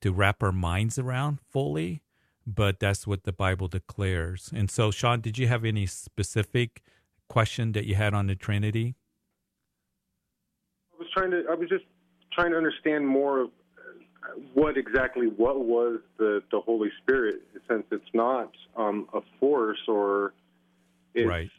to 0.00 0.12
wrap 0.12 0.42
our 0.42 0.52
minds 0.52 0.98
around 0.98 1.38
fully 1.48 2.02
but 2.46 2.80
that's 2.80 3.06
what 3.06 3.24
the 3.24 3.32
bible 3.32 3.68
declares 3.68 4.50
and 4.54 4.70
so 4.70 4.90
sean 4.90 5.20
did 5.20 5.38
you 5.38 5.46
have 5.46 5.64
any 5.64 5.86
specific 5.86 6.82
question 7.28 7.72
that 7.72 7.86
you 7.86 7.94
had 7.94 8.14
on 8.14 8.26
the 8.26 8.34
trinity 8.34 8.94
i 10.94 10.98
was 10.98 11.08
trying 11.12 11.30
to 11.30 11.44
i 11.50 11.54
was 11.54 11.68
just 11.68 11.84
trying 12.32 12.50
to 12.50 12.56
understand 12.56 13.06
more 13.06 13.40
of 13.40 13.50
what 14.54 14.76
exactly 14.76 15.26
what 15.26 15.60
was 15.60 16.00
the 16.18 16.42
the 16.50 16.60
holy 16.60 16.90
spirit 17.02 17.42
since 17.68 17.84
it's 17.90 18.04
not 18.14 18.50
um, 18.76 19.08
a 19.14 19.20
force 19.38 19.78
or 19.88 20.32
It's, 21.14 21.26
Right. 21.26 21.50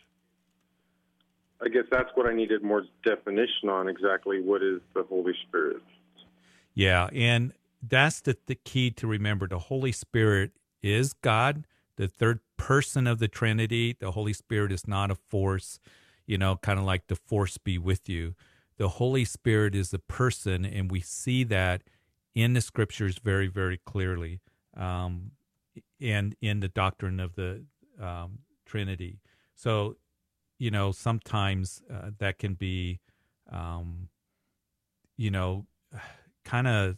I 1.63 1.70
guess 1.70 1.84
that's 1.91 2.10
what 2.15 2.27
I 2.27 2.34
needed 2.34 2.63
more 2.63 2.84
definition 3.06 3.70
on 3.70 3.88
exactly 3.88 4.41
what 4.41 4.63
is 4.63 4.80
the 4.96 5.03
Holy 5.03 5.34
Spirit. 5.48 5.82
Yeah, 6.74 7.10
and 7.13 7.53
that's 7.88 8.22
the, 8.22 8.38
the 8.48 8.56
key 8.56 8.91
to 8.91 9.08
remember. 9.08 9.48
The 9.48 9.60
Holy 9.60 9.91
Spirit 9.91 10.51
is 10.82 11.13
God, 11.13 11.65
the 11.98 12.08
third 12.08 12.39
person 12.58 13.06
of 13.06 13.20
the 13.20 13.27
Trinity. 13.27 13.96
The 14.00 14.12
Holy 14.12 14.34
Spirit 14.34 14.72
is 14.72 14.88
not 14.88 15.12
a 15.12 15.15
force, 15.15 15.80
you 16.25 16.38
know, 16.38 16.56
kind 16.56 16.80
of 16.80 16.86
like 16.86 17.08
the 17.08 17.15
force 17.15 17.58
be 17.58 17.77
with 17.77 18.10
you. 18.10 18.36
The 18.77 18.89
Holy 18.89 19.25
Spirit 19.25 19.75
is 19.75 19.94
a 19.94 20.00
person, 20.00 20.65
and 20.65 20.89
we 20.89 21.01
see 21.01 21.44
that 21.44 21.84
in 22.34 22.53
the 22.53 22.62
scriptures 22.62 23.20
very, 23.20 23.48
very 23.48 23.77
clearly, 23.77 24.39
um, 24.75 25.32
and 26.00 26.36
in 26.41 26.62
the 26.62 26.70
doctrine 26.70 27.20
of 27.20 27.36
the 27.36 27.63
um, 28.01 28.39
Trinity. 28.65 29.20
So, 29.53 29.98
you 30.62 30.70
know, 30.70 30.91
sometimes 30.91 31.82
uh, 31.91 32.12
that 32.20 32.38
can 32.38 32.53
be, 32.53 33.00
um, 33.51 34.10
you 35.18 35.32
know, 35.32 35.65
kind 36.46 36.68
of 36.68 36.98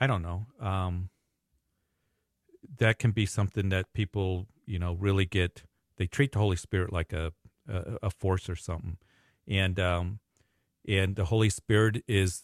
I 0.00 0.06
don't 0.06 0.22
know. 0.22 0.46
Um, 0.60 1.10
that 2.78 3.00
can 3.00 3.10
be 3.10 3.26
something 3.26 3.70
that 3.70 3.92
people, 3.92 4.46
you 4.66 4.78
know, 4.78 4.92
really 4.92 5.24
get. 5.24 5.64
They 5.96 6.06
treat 6.06 6.30
the 6.30 6.38
Holy 6.38 6.54
Spirit 6.56 6.92
like 6.92 7.12
a 7.12 7.32
a, 7.68 7.98
a 8.04 8.10
force 8.10 8.48
or 8.48 8.54
something, 8.54 8.98
and 9.48 9.80
um, 9.80 10.20
and 10.86 11.16
the 11.16 11.24
Holy 11.24 11.50
Spirit 11.50 12.04
is 12.06 12.42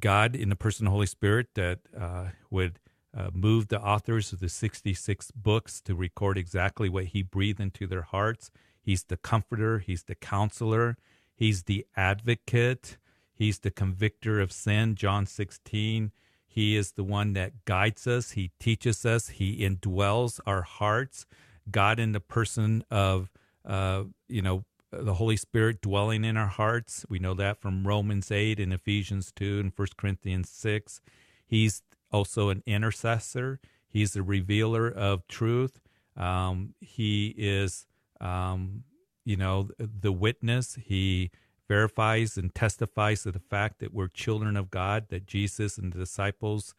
God 0.00 0.34
in 0.34 0.48
the 0.48 0.56
person 0.56 0.84
of 0.84 0.90
the 0.90 0.94
Holy 0.94 1.06
Spirit 1.06 1.46
that 1.54 1.78
uh, 1.96 2.30
would 2.50 2.80
uh, 3.16 3.30
move 3.32 3.68
the 3.68 3.80
authors 3.80 4.32
of 4.32 4.40
the 4.40 4.48
sixty 4.48 4.94
six 4.94 5.30
books 5.30 5.80
to 5.82 5.94
record 5.94 6.36
exactly 6.36 6.88
what 6.88 7.06
He 7.06 7.22
breathed 7.22 7.60
into 7.60 7.86
their 7.86 8.02
hearts. 8.02 8.50
He's 8.80 9.04
the 9.04 9.16
Comforter. 9.16 9.78
He's 9.78 10.04
the 10.04 10.14
Counselor. 10.14 10.96
He's 11.34 11.64
the 11.64 11.86
Advocate. 11.96 12.98
He's 13.34 13.58
the 13.58 13.70
convictor 13.70 14.40
of 14.40 14.52
sin, 14.52 14.94
John 14.94 15.26
16. 15.26 16.12
He 16.46 16.76
is 16.76 16.92
the 16.92 17.02
one 17.02 17.32
that 17.32 17.64
guides 17.64 18.06
us. 18.06 18.32
He 18.32 18.52
teaches 18.60 19.04
us. 19.04 19.28
He 19.28 19.58
indwells 19.58 20.38
our 20.46 20.62
hearts. 20.62 21.26
God 21.68 21.98
in 21.98 22.12
the 22.12 22.20
person 22.20 22.84
of, 22.90 23.30
uh, 23.64 24.04
you 24.28 24.42
know, 24.42 24.64
the 24.92 25.14
Holy 25.14 25.36
Spirit 25.36 25.80
dwelling 25.80 26.24
in 26.24 26.36
our 26.36 26.46
hearts. 26.46 27.04
We 27.08 27.18
know 27.18 27.34
that 27.34 27.60
from 27.60 27.86
Romans 27.86 28.30
8 28.30 28.60
and 28.60 28.72
Ephesians 28.72 29.32
2 29.34 29.58
and 29.58 29.72
1 29.74 29.88
Corinthians 29.96 30.48
6. 30.50 31.00
He's 31.44 31.82
also 32.14 32.48
an 32.48 32.62
intercessor. 32.64 33.58
He's 33.88 34.14
a 34.14 34.22
revealer 34.22 34.88
of 34.88 35.26
truth. 35.26 35.80
Um, 36.16 36.74
he 36.80 37.34
is, 37.36 37.86
um, 38.20 38.84
you 39.24 39.36
know, 39.36 39.68
the 39.78 40.12
witness. 40.12 40.76
He 40.76 41.30
verifies 41.68 42.36
and 42.36 42.54
testifies 42.54 43.24
to 43.24 43.32
the 43.32 43.40
fact 43.40 43.80
that 43.80 43.92
we're 43.92 44.08
children 44.08 44.56
of 44.56 44.70
God, 44.70 45.08
that 45.08 45.26
Jesus 45.26 45.76
and 45.76 45.92
the 45.92 45.98
disciples, 45.98 46.74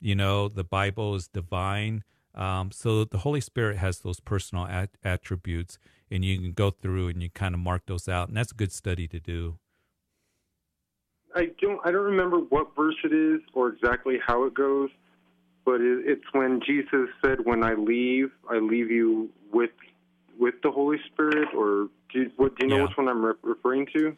you 0.00 0.16
know, 0.16 0.48
the 0.48 0.64
Bible 0.64 1.14
is 1.14 1.28
divine. 1.28 2.02
Um, 2.34 2.72
so 2.72 3.04
the 3.04 3.18
Holy 3.18 3.40
Spirit 3.40 3.76
has 3.76 4.00
those 4.00 4.18
personal 4.18 4.66
at- 4.66 4.96
attributes, 5.04 5.78
and 6.10 6.24
you 6.24 6.38
can 6.38 6.52
go 6.52 6.70
through 6.70 7.08
and 7.08 7.22
you 7.22 7.30
kind 7.30 7.54
of 7.54 7.60
mark 7.60 7.82
those 7.86 8.08
out, 8.08 8.28
and 8.28 8.36
that's 8.36 8.52
a 8.52 8.56
good 8.56 8.72
study 8.72 9.06
to 9.08 9.20
do. 9.20 9.58
I 11.34 11.50
don't 11.60 11.80
I 11.84 11.90
don't 11.90 12.04
remember 12.04 12.38
what 12.38 12.74
verse 12.76 12.96
it 13.04 13.12
is 13.12 13.40
or 13.54 13.68
exactly 13.68 14.18
how 14.26 14.44
it 14.44 14.54
goes, 14.54 14.90
but 15.64 15.80
it, 15.80 16.04
it's 16.06 16.24
when 16.32 16.60
Jesus 16.66 17.08
said, 17.24 17.44
"When 17.44 17.62
I 17.62 17.74
leave, 17.74 18.30
I 18.48 18.58
leave 18.58 18.90
you 18.90 19.30
with 19.52 19.70
with 20.38 20.54
the 20.62 20.70
Holy 20.70 20.98
Spirit." 21.12 21.48
Or 21.54 21.88
do 22.12 22.20
you, 22.22 22.30
what? 22.36 22.56
Do 22.58 22.66
you 22.66 22.70
know 22.70 22.78
Yeah. 22.78 22.82
which 22.88 22.96
one 22.96 23.08
I'm 23.08 23.24
re- 23.24 23.34
referring 23.42 23.86
to? 23.94 24.16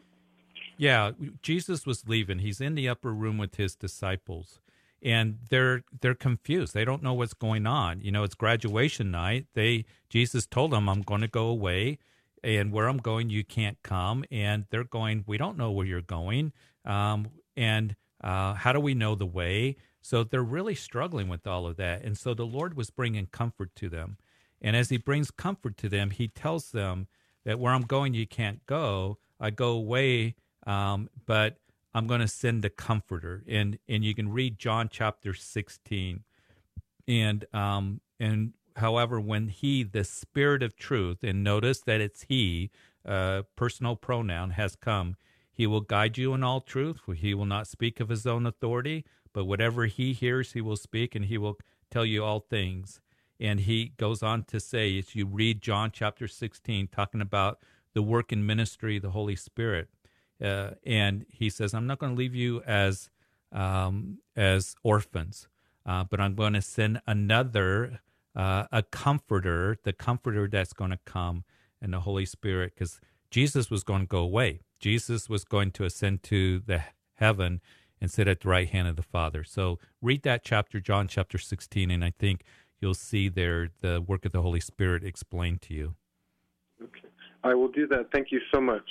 Yeah, 0.77 1.11
Jesus 1.43 1.85
was 1.85 2.07
leaving. 2.07 2.39
He's 2.39 2.59
in 2.59 2.73
the 2.75 2.89
upper 2.89 3.13
room 3.13 3.37
with 3.37 3.55
his 3.55 3.75
disciples, 3.75 4.59
and 5.03 5.37
they're 5.49 5.83
they're 6.01 6.15
confused. 6.15 6.73
They 6.73 6.83
don't 6.85 7.03
know 7.03 7.13
what's 7.13 7.35
going 7.35 7.67
on. 7.67 8.01
You 8.01 8.11
know, 8.11 8.23
it's 8.23 8.33
graduation 8.35 9.11
night. 9.11 9.45
They 9.53 9.85
Jesus 10.09 10.47
told 10.47 10.71
them, 10.71 10.89
"I'm 10.89 11.03
going 11.03 11.21
to 11.21 11.27
go 11.27 11.45
away, 11.45 11.99
and 12.43 12.71
where 12.71 12.87
I'm 12.87 12.97
going, 12.97 13.29
you 13.29 13.43
can't 13.43 13.77
come." 13.83 14.25
And 14.31 14.65
they're 14.71 14.83
going, 14.83 15.23
"We 15.27 15.37
don't 15.37 15.57
know 15.57 15.71
where 15.71 15.85
you're 15.85 16.01
going, 16.01 16.53
um, 16.85 17.27
and 17.55 17.95
uh, 18.23 18.53
how 18.53 18.73
do 18.73 18.79
we 18.79 18.93
know 18.93 19.15
the 19.15 19.25
way?" 19.25 19.77
So 20.01 20.23
they're 20.23 20.43
really 20.43 20.75
struggling 20.75 21.29
with 21.29 21.47
all 21.47 21.65
of 21.65 21.77
that. 21.77 22.03
And 22.03 22.17
so 22.17 22.33
the 22.33 22.45
Lord 22.45 22.75
was 22.75 22.89
bringing 22.89 23.27
comfort 23.27 23.75
to 23.77 23.89
them, 23.89 24.17
and 24.61 24.75
as 24.75 24.89
He 24.89 24.97
brings 24.97 25.31
comfort 25.31 25.77
to 25.77 25.89
them, 25.89 26.11
He 26.11 26.27
tells 26.27 26.71
them 26.71 27.07
that 27.45 27.59
where 27.59 27.73
I'm 27.73 27.83
going, 27.83 28.13
you 28.13 28.27
can't 28.27 28.65
go. 28.65 29.17
I 29.39 29.49
go 29.49 29.71
away 29.71 30.35
um, 30.65 31.09
but 31.25 31.57
I'm 31.93 32.07
going 32.07 32.21
to 32.21 32.27
send 32.27 32.65
a 32.65 32.69
comforter, 32.69 33.43
and 33.47 33.77
and 33.87 34.03
you 34.03 34.15
can 34.15 34.31
read 34.31 34.57
John 34.57 34.89
chapter 34.91 35.33
16, 35.33 36.23
and 37.07 37.45
um 37.53 38.01
and 38.19 38.53
however 38.77 39.19
when 39.19 39.49
he 39.49 39.83
the 39.83 40.03
Spirit 40.03 40.63
of 40.63 40.75
Truth, 40.75 41.23
and 41.23 41.43
notice 41.43 41.81
that 41.81 42.01
it's 42.01 42.23
he, 42.23 42.71
uh, 43.05 43.43
personal 43.55 43.95
pronoun 43.95 44.51
has 44.51 44.75
come, 44.75 45.15
he 45.53 45.67
will 45.67 45.81
guide 45.81 46.17
you 46.17 46.33
in 46.33 46.43
all 46.43 46.61
truth. 46.61 46.99
For 47.05 47.13
he 47.13 47.33
will 47.33 47.45
not 47.45 47.67
speak 47.67 47.99
of 47.99 48.09
his 48.09 48.27
own 48.27 48.45
authority, 48.45 49.05
but 49.33 49.45
whatever 49.45 49.85
he 49.85 50.13
hears, 50.13 50.53
he 50.53 50.61
will 50.61 50.77
speak, 50.77 51.15
and 51.15 51.25
he 51.25 51.37
will 51.37 51.59
tell 51.91 52.05
you 52.05 52.23
all 52.25 52.41
things. 52.41 53.01
And 53.39 53.61
he 53.61 53.93
goes 53.97 54.23
on 54.23 54.45
to 54.45 54.59
say, 54.59 54.97
as 54.99 55.15
you 55.15 55.25
read 55.27 55.61
John 55.61 55.91
chapter 55.93 56.27
16, 56.27 56.89
talking 56.89 57.21
about 57.21 57.59
the 57.93 58.03
work 58.03 58.31
and 58.31 58.47
ministry 58.47 58.97
of 58.97 59.03
the 59.03 59.11
Holy 59.11 59.35
Spirit 59.35 59.89
uh, 60.43 60.71
and 60.85 61.25
he 61.29 61.49
says, 61.49 61.73
"I'm 61.73 61.87
not 61.87 61.99
going 61.99 62.13
to 62.13 62.17
leave 62.17 62.35
you 62.35 62.61
as 62.63 63.09
um, 63.51 64.19
as 64.35 64.75
orphans, 64.83 65.47
uh, 65.85 66.03
but 66.03 66.19
I'm 66.19 66.35
going 66.35 66.53
to 66.53 66.61
send 66.61 67.01
another 67.07 68.01
uh, 68.35 68.65
a 68.71 68.83
comforter, 68.83 69.77
the 69.83 69.93
comforter 69.93 70.47
that's 70.47 70.73
going 70.73 70.91
to 70.91 70.99
come, 71.05 71.45
and 71.81 71.93
the 71.93 72.01
Holy 72.01 72.25
Spirit, 72.25 72.73
because 72.75 72.99
Jesus 73.31 73.69
was 73.69 73.83
going 73.83 74.01
to 74.01 74.07
go 74.07 74.19
away. 74.19 74.61
Jesus 74.83 75.29
was 75.29 75.45
going 75.45 75.71
to 75.71 75.85
ascend 75.85 76.23
to 76.23 76.59
the 76.59 76.83
heaven 77.13 77.61
and 78.01 78.11
sit 78.11 78.27
at 78.27 78.41
the 78.41 78.49
right 78.49 78.67
hand 78.67 78.85
of 78.85 78.97
the 78.97 79.01
Father. 79.01 79.41
So 79.45 79.79
read 80.01 80.23
that 80.23 80.43
chapter, 80.43 80.81
John 80.81 81.07
chapter 81.07 81.37
16, 81.37 81.89
and 81.89 82.03
I 82.03 82.09
think 82.09 82.43
you'll 82.81 82.93
see 82.93 83.29
there 83.29 83.69
the 83.79 84.03
work 84.05 84.25
of 84.25 84.33
the 84.33 84.41
Holy 84.41 84.59
Spirit 84.59 85.05
explained 85.05 85.61
to 85.61 85.73
you. 85.73 85.95
Okay, 86.81 87.07
I 87.45 87.53
will 87.53 87.69
do 87.69 87.87
that. 87.87 88.09
Thank 88.11 88.33
you 88.33 88.41
so 88.53 88.59
much. 88.59 88.83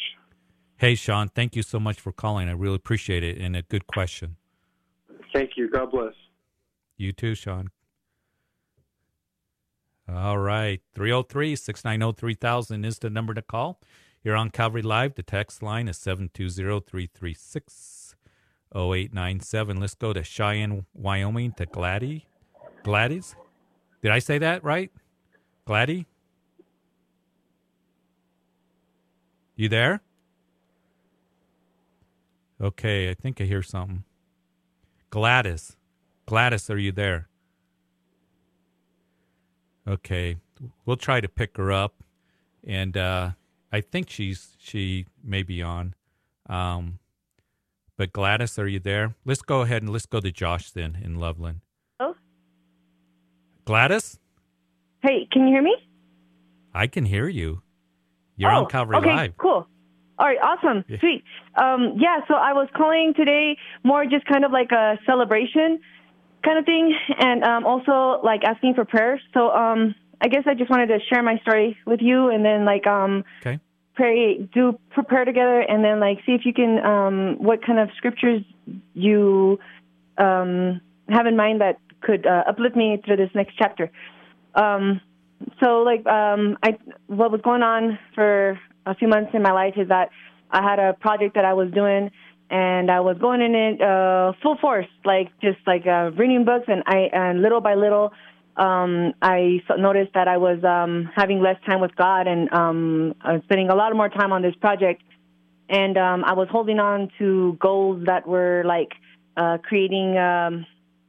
Hey, 0.79 0.95
Sean, 0.95 1.29
thank 1.29 1.55
you 1.55 1.63
so 1.63 1.79
much 1.79 2.01
for 2.01 2.11
calling. 2.11 2.49
I 2.49 2.53
really 2.53 2.77
appreciate 2.77 3.23
it 3.23 3.37
and 3.37 3.55
a 3.55 3.61
good 3.61 3.87
question. 3.87 4.37
Thank 5.35 5.59
you. 5.59 5.69
God 5.69 5.91
bless. 5.91 6.15
You 6.97 7.13
too, 7.13 7.35
Sean. 7.35 7.69
All 10.09 10.39
right. 10.39 10.81
303 10.95 11.55
690 11.55 12.19
3000 12.19 12.85
is 12.87 12.99
the 12.99 13.11
number 13.11 13.35
to 13.35 13.43
call. 13.43 13.79
You're 14.25 14.37
on 14.37 14.51
Calvary 14.51 14.83
Live. 14.83 15.15
The 15.15 15.23
text 15.23 15.63
line 15.63 15.89
is 15.89 15.99
720 15.99 16.81
336 16.81 18.15
0897. 18.75 19.81
Let's 19.81 19.95
go 19.95 20.13
to 20.13 20.23
Cheyenne, 20.23 20.87
Wyoming 20.95 21.53
to 21.53 21.67
Gladys. 21.67 22.23
Gladys? 22.85 23.35
Did 24.01 24.13
I 24.13 24.19
say 24.21 24.39
that 24.39 24.63
right? 24.65 24.91
Gladys? 25.65 26.05
You 29.57 29.69
there? 29.69 30.01
Okay, 32.61 33.11
I 33.11 33.15
think 33.15 33.41
I 33.41 33.45
hear 33.45 33.63
something. 33.63 34.05
Gladys. 35.11 35.77
Gladys, 36.27 36.71
are 36.71 36.79
you 36.79 36.93
there? 36.93 37.29
Okay, 39.87 40.37
we'll 40.87 40.97
try 40.97 41.21
to 41.21 41.29
pick 41.29 41.57
her 41.57 41.73
up, 41.73 42.05
and 42.65 42.97
uh, 42.97 43.31
I 43.73 43.81
think 43.81 44.11
she's 44.11 44.57
she 44.59 45.07
may 45.25 45.43
be 45.43 45.63
on. 45.63 45.95
Um, 46.49 46.99
but 47.97 48.13
Gladys, 48.13 48.59
are 48.59 48.69
you 48.69 48.81
there? 48.81 49.15
Let's 49.25 49.43
go 49.43 49.63
ahead 49.63 49.83
and 49.83 49.91
let's 49.93 50.07
go 50.07 50.21
to 50.21 50.31
Josh 50.31 50.71
then 50.71 50.99
in 51.03 51.17
Loveland. 51.17 51.61
Oh. 51.99 52.15
Gladys, 53.65 54.19
Hey, 55.03 55.27
can 55.33 55.49
you 55.49 55.55
hear 55.55 55.63
me? 55.63 55.75
I 56.73 56.87
can 56.87 57.05
hear 57.05 57.29
you. 57.29 57.63
You're 58.37 58.53
oh, 58.53 58.61
on 58.65 58.67
Calvary 58.67 58.97
okay, 58.99 59.15
Live. 59.15 59.37
Cool. 59.37 59.67
All 60.19 60.27
right, 60.27 60.39
awesome, 60.41 60.85
Yeah. 60.89 61.01
sweet. 61.01 61.25
Um, 61.57 61.95
yeah, 61.99 62.21
so 62.29 62.35
I 62.35 62.53
was 62.53 62.69
calling 62.77 63.13
today 63.17 63.57
more 63.83 64.05
just 64.05 64.25
kind 64.27 64.45
of 64.45 64.53
like 64.53 64.71
a 64.71 64.99
celebration 65.05 65.81
kind 66.45 66.59
of 66.59 66.65
thing, 66.65 66.95
and 67.19 67.43
um, 67.43 67.67
also 67.67 68.21
like 68.23 68.45
asking 68.45 68.75
for 68.75 68.85
prayers. 68.85 69.21
So 69.35 69.51
um, 69.51 69.95
I 70.23 70.29
guess 70.29 70.45
I 70.47 70.55
just 70.55 70.71
wanted 70.71 70.87
to 70.87 70.99
share 71.09 71.23
my 71.23 71.39
story 71.39 71.77
with 71.85 72.01
you, 72.01 72.31
and 72.31 72.45
then 72.45 72.65
like 72.65 72.87
um, 72.87 73.25
Okay. 73.45 73.59
pray, 73.95 74.39
do 74.55 74.79
prepare 74.91 75.25
together, 75.25 75.61
and 75.61 75.85
then 75.85 75.99
like 75.99 76.19
see 76.25 76.33
if 76.33 76.47
you 76.47 76.55
can 76.55 76.79
um, 76.85 77.37
what 77.39 77.65
kind 77.67 77.81
of 77.81 77.89
scriptures 77.97 78.43
you 78.95 79.59
um, 80.19 80.81
have 81.09 81.27
in 81.27 81.37
mind 81.37 81.61
that 81.61 81.79
could 82.01 82.27
uh, 82.27 82.45
uplift 82.47 82.77
me 82.77 83.03
through 83.05 83.17
this 83.17 83.31
next 83.35 83.57
chapter. 83.57 83.91
Um, 84.55 85.01
so 85.61 85.83
like 85.83 86.07
um, 86.07 86.57
I 86.63 86.79
what 87.09 87.33
was 87.33 87.41
going 87.43 87.63
on 87.63 87.99
for 88.15 88.59
a 88.87 88.95
few 88.95 89.09
months 89.09 89.31
in 89.35 89.43
my 89.43 89.53
life 89.53 89.75
is 89.77 89.89
that 89.89 90.11
I 90.51 90.63
had 90.63 90.79
a 90.79 90.93
project 90.95 91.35
that 91.35 91.45
I 91.45 91.55
was 91.55 91.71
doing 91.73 92.11
and 92.51 92.91
I 92.91 93.01
was 93.01 93.17
going 93.19 93.41
in 93.41 93.55
it 93.55 93.81
uh, 93.81 94.33
full 94.43 94.57
force, 94.61 94.87
like 95.05 95.29
just 95.41 95.59
like 95.67 95.87
uh, 95.87 96.11
reading 96.17 96.45
books, 96.45 96.67
and 96.69 96.83
I 96.87 97.09
and 97.13 97.41
little 97.41 97.63
by 97.63 97.75
little, 97.75 98.13
um, 98.57 99.15
I 99.23 99.61
noticed 99.79 100.13
that 100.15 100.29
I 100.29 100.37
was 100.37 100.63
um, 100.65 101.11
having 101.15 101.41
less 101.41 101.57
time 101.65 101.81
with 101.81 101.97
God, 101.97 102.27
and 102.27 102.53
um, 102.53 103.15
I 103.21 103.33
was 103.33 103.43
spending 103.45 103.71
a 103.71 103.75
lot 103.75 103.95
more 103.97 104.09
time 104.09 104.33
on 104.33 104.43
this 104.43 104.55
project, 104.57 105.03
and 105.69 105.97
um, 105.97 106.25
I 106.25 106.35
was 106.35 106.49
holding 106.51 106.79
on 106.79 107.11
to 107.19 107.57
goals 107.61 108.05
that 108.07 108.27
were 108.27 108.63
like 108.67 108.93
uh, 109.37 109.59
creating, 109.63 110.19
um, 110.19 110.67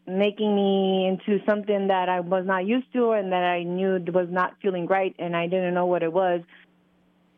making 0.07 0.55
me 0.55 1.07
into 1.07 1.43
something 1.45 1.87
that 1.87 2.07
I 2.07 2.21
was 2.21 2.45
not 2.45 2.65
used 2.65 2.91
to, 2.93 3.11
and 3.11 3.31
that 3.33 3.43
I 3.43 3.63
knew 3.63 3.99
was 4.13 4.29
not 4.29 4.53
feeling 4.61 4.87
right, 4.87 5.13
and 5.19 5.35
I 5.35 5.47
didn't 5.47 5.73
know 5.73 5.85
what 5.85 6.01
it 6.01 6.13
was. 6.13 6.41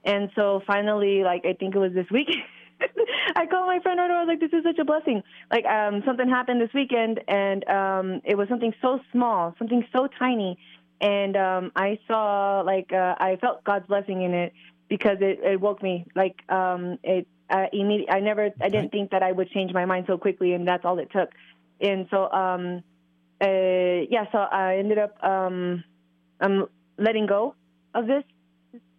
And 0.03 0.29
so 0.35 0.61
finally, 0.67 1.23
like 1.23 1.45
I 1.45 1.53
think 1.53 1.73
it 1.73 1.79
was 1.79 1.93
this 1.93 2.09
week. 2.11 2.29
I 3.35 3.45
called 3.45 3.67
my 3.67 3.79
friend 3.81 3.99
right 3.99 4.09
away. 4.09 4.17
I 4.17 4.23
was 4.23 4.27
like, 4.27 4.39
"This 4.39 4.57
is 4.57 4.63
such 4.63 4.79
a 4.79 4.85
blessing." 4.85 5.23
Like, 5.51 5.65
um, 5.65 6.03
something 6.05 6.29
happened 6.29 6.61
this 6.61 6.73
weekend, 6.73 7.21
and 7.27 7.67
um, 7.69 8.21
it 8.25 8.37
was 8.37 8.47
something 8.49 8.73
so 8.81 8.99
small, 9.11 9.55
something 9.57 9.85
so 9.93 10.07
tiny, 10.19 10.57
and 11.01 11.35
um, 11.35 11.71
I 11.75 11.99
saw 12.07 12.61
like 12.61 12.91
uh, 12.91 13.15
I 13.17 13.37
felt 13.41 13.63
God's 13.63 13.87
blessing 13.87 14.21
in 14.23 14.33
it 14.33 14.53
because 14.89 15.17
it, 15.21 15.39
it 15.43 15.59
woke 15.59 15.81
me. 15.81 16.05
Like, 16.15 16.35
um, 16.49 16.97
it 17.03 17.27
uh, 17.49 17.65
immediately. 17.71 18.09
I 18.09 18.19
never. 18.19 18.49
I 18.61 18.69
didn't 18.69 18.91
think 18.91 19.11
that 19.11 19.23
I 19.23 19.31
would 19.31 19.49
change 19.51 19.73
my 19.73 19.85
mind 19.85 20.05
so 20.07 20.17
quickly, 20.17 20.53
and 20.53 20.67
that's 20.67 20.85
all 20.85 20.99
it 20.99 21.11
took. 21.11 21.29
And 21.81 22.07
so, 22.09 22.31
um, 22.31 22.83
uh, 23.41 24.07
yeah, 24.09 24.25
so 24.31 24.37
I 24.37 24.77
ended 24.77 24.97
up 24.97 25.21
um, 25.23 25.83
um, 26.39 26.67
letting 26.97 27.25
go 27.25 27.55
of 27.93 28.07
this 28.07 28.23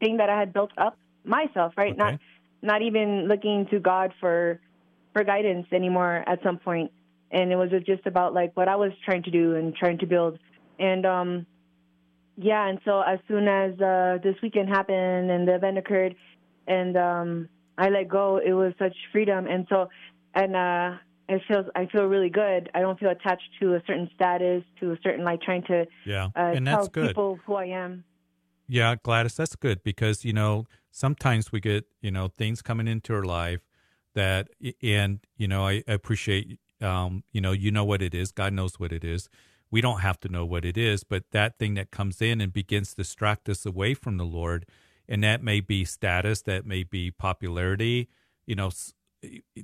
thing 0.00 0.18
that 0.18 0.28
I 0.30 0.38
had 0.38 0.52
built 0.52 0.73
up 0.76 0.99
myself, 1.25 1.73
right? 1.76 1.92
Okay. 1.92 1.99
Not 1.99 2.21
not 2.63 2.83
even 2.83 3.29
looking 3.29 3.67
to 3.71 3.81
God 3.81 4.13
for 4.21 4.61
for 5.13 5.25
guidance 5.25 5.67
anymore 5.73 6.25
at 6.27 6.43
some 6.43 6.59
point. 6.59 6.91
And 7.31 7.51
it 7.51 7.57
was 7.57 7.71
just 7.87 8.07
about 8.07 8.35
like 8.35 8.57
what 8.57 8.69
I 8.69 8.77
was 8.77 8.93
trying 9.05 9.23
to 9.25 9.31
do 9.31 9.57
and 9.57 9.75
trying 9.75 9.99
to 9.99 10.07
build. 10.07 10.39
And 10.79 11.07
um 11.07 11.47
yeah, 12.37 12.69
and 12.69 12.79
so 12.85 13.01
as 13.01 13.19
soon 13.29 13.49
as 13.49 13.81
uh 13.81 14.19
this 14.23 14.37
weekend 14.43 14.69
happened 14.69 15.31
and 15.31 15.49
the 15.49 15.55
event 15.55 15.79
occurred 15.79 16.15
and 16.67 16.97
um 16.97 17.49
I 17.79 17.89
let 17.89 18.09
go, 18.09 18.39
it 18.39 18.53
was 18.53 18.73
such 18.79 18.97
freedom 19.13 19.47
and 19.47 19.67
so 19.69 19.89
and 20.35 20.57
uh 20.57 20.97
it 21.29 21.43
feels 21.49 21.67
I 21.75 21.87
feel 21.87 22.05
really 22.05 22.31
good. 22.31 22.71
I 22.75 22.81
don't 22.81 22.99
feel 22.99 23.11
attached 23.11 23.49
to 23.61 23.75
a 23.75 23.83
certain 23.87 24.09
status, 24.15 24.63
to 24.81 24.93
a 24.93 24.97
certain 25.03 25.25
like 25.25 25.41
trying 25.43 25.65
to 25.65 25.87
yeah, 26.05 26.27
uh, 26.37 26.53
and 26.55 26.67
tell 26.67 26.83
that's 26.83 26.89
good. 26.89 27.09
people 27.09 27.39
who 27.47 27.55
I 27.55 27.67
am. 27.67 28.05
Yeah, 28.69 28.97
Gladys, 29.03 29.35
that's 29.35 29.57
good 29.57 29.83
because 29.83 30.25
you 30.25 30.33
know 30.33 30.67
sometimes 30.97 31.53
we 31.53 31.61
get 31.61 31.85
you 32.00 32.11
know 32.11 32.29
things 32.29 32.62
coming 32.62 32.88
into 32.88 33.15
our 33.15 33.25
life 33.25 33.61
that 34.15 34.49
and 34.83 35.21
you 35.37 35.47
know 35.47 35.67
I 35.67 35.83
appreciate 35.87 36.59
um 36.81 37.23
you 37.33 37.41
know 37.41 37.53
you 37.53 37.71
know 37.71 37.85
what 37.85 38.03
it 38.03 38.15
is. 38.15 38.33
God 38.33 38.55
knows 38.55 38.81
what 38.81 38.93
it 38.93 39.05
is. 39.05 39.29
We 39.71 39.81
don't 39.81 40.00
have 40.00 40.19
to 40.21 40.29
know 40.29 40.47
what 40.47 40.65
it 40.65 40.79
is, 40.79 41.05
but 41.05 41.25
that 41.33 41.59
thing 41.59 41.75
that 41.75 41.91
comes 41.91 42.23
in 42.23 42.41
and 42.41 42.53
begins 42.53 42.91
to 42.91 42.97
distract 42.97 43.49
us 43.49 43.67
away 43.67 43.95
from 43.95 44.17
the 44.17 44.25
Lord, 44.25 44.65
and 45.09 45.23
that 45.23 45.43
may 45.43 45.61
be 45.61 45.85
status, 45.85 46.41
that 46.43 46.65
may 46.65 46.83
be 46.83 47.11
popularity. 47.11 48.09
You 48.47 48.55
know, 48.55 48.71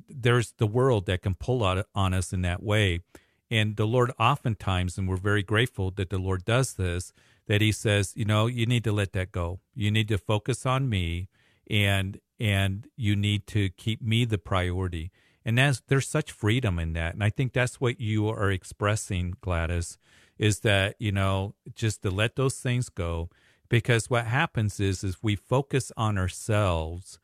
there's 0.08 0.52
the 0.58 0.66
world 0.66 1.06
that 1.06 1.22
can 1.22 1.34
pull 1.34 1.62
on 1.62 2.14
us 2.14 2.32
in 2.32 2.42
that 2.42 2.62
way. 2.62 3.00
And 3.48 3.76
the 3.76 3.86
Lord 3.86 4.12
oftentimes, 4.18 4.98
and 4.98 5.08
we're 5.08 5.16
very 5.16 5.42
grateful 5.42 5.92
that 5.92 6.10
the 6.10 6.18
Lord 6.18 6.44
does 6.44 6.74
this, 6.74 7.12
that 7.46 7.60
he 7.60 7.72
says, 7.72 8.12
you 8.14 8.24
know, 8.24 8.46
you 8.46 8.66
need 8.66 8.84
to 8.84 8.92
let 8.92 9.12
that 9.12 9.32
go. 9.32 9.60
You 9.74 9.90
need 9.90 10.08
to 10.08 10.18
focus 10.18 10.64
on 10.66 10.88
me 10.88 11.28
and 11.68 12.20
and 12.38 12.88
you 12.96 13.14
need 13.14 13.46
to 13.46 13.70
keep 13.70 14.02
me 14.02 14.24
the 14.24 14.38
priority. 14.38 15.12
And 15.44 15.58
that's 15.58 15.82
there's 15.88 16.08
such 16.08 16.32
freedom 16.32 16.78
in 16.78 16.92
that. 16.94 17.14
And 17.14 17.24
I 17.24 17.30
think 17.30 17.52
that's 17.52 17.80
what 17.80 18.00
you 18.00 18.28
are 18.28 18.50
expressing, 18.50 19.34
Gladys, 19.40 19.98
is 20.38 20.60
that, 20.60 20.96
you 20.98 21.12
know, 21.12 21.54
just 21.74 22.02
to 22.02 22.10
let 22.10 22.36
those 22.36 22.56
things 22.56 22.88
go. 22.88 23.28
Because 23.68 24.10
what 24.10 24.26
happens 24.26 24.80
is 24.80 25.02
is 25.02 25.22
we 25.22 25.34
focus 25.34 25.90
on 25.96 26.18
ourselves. 26.18 27.18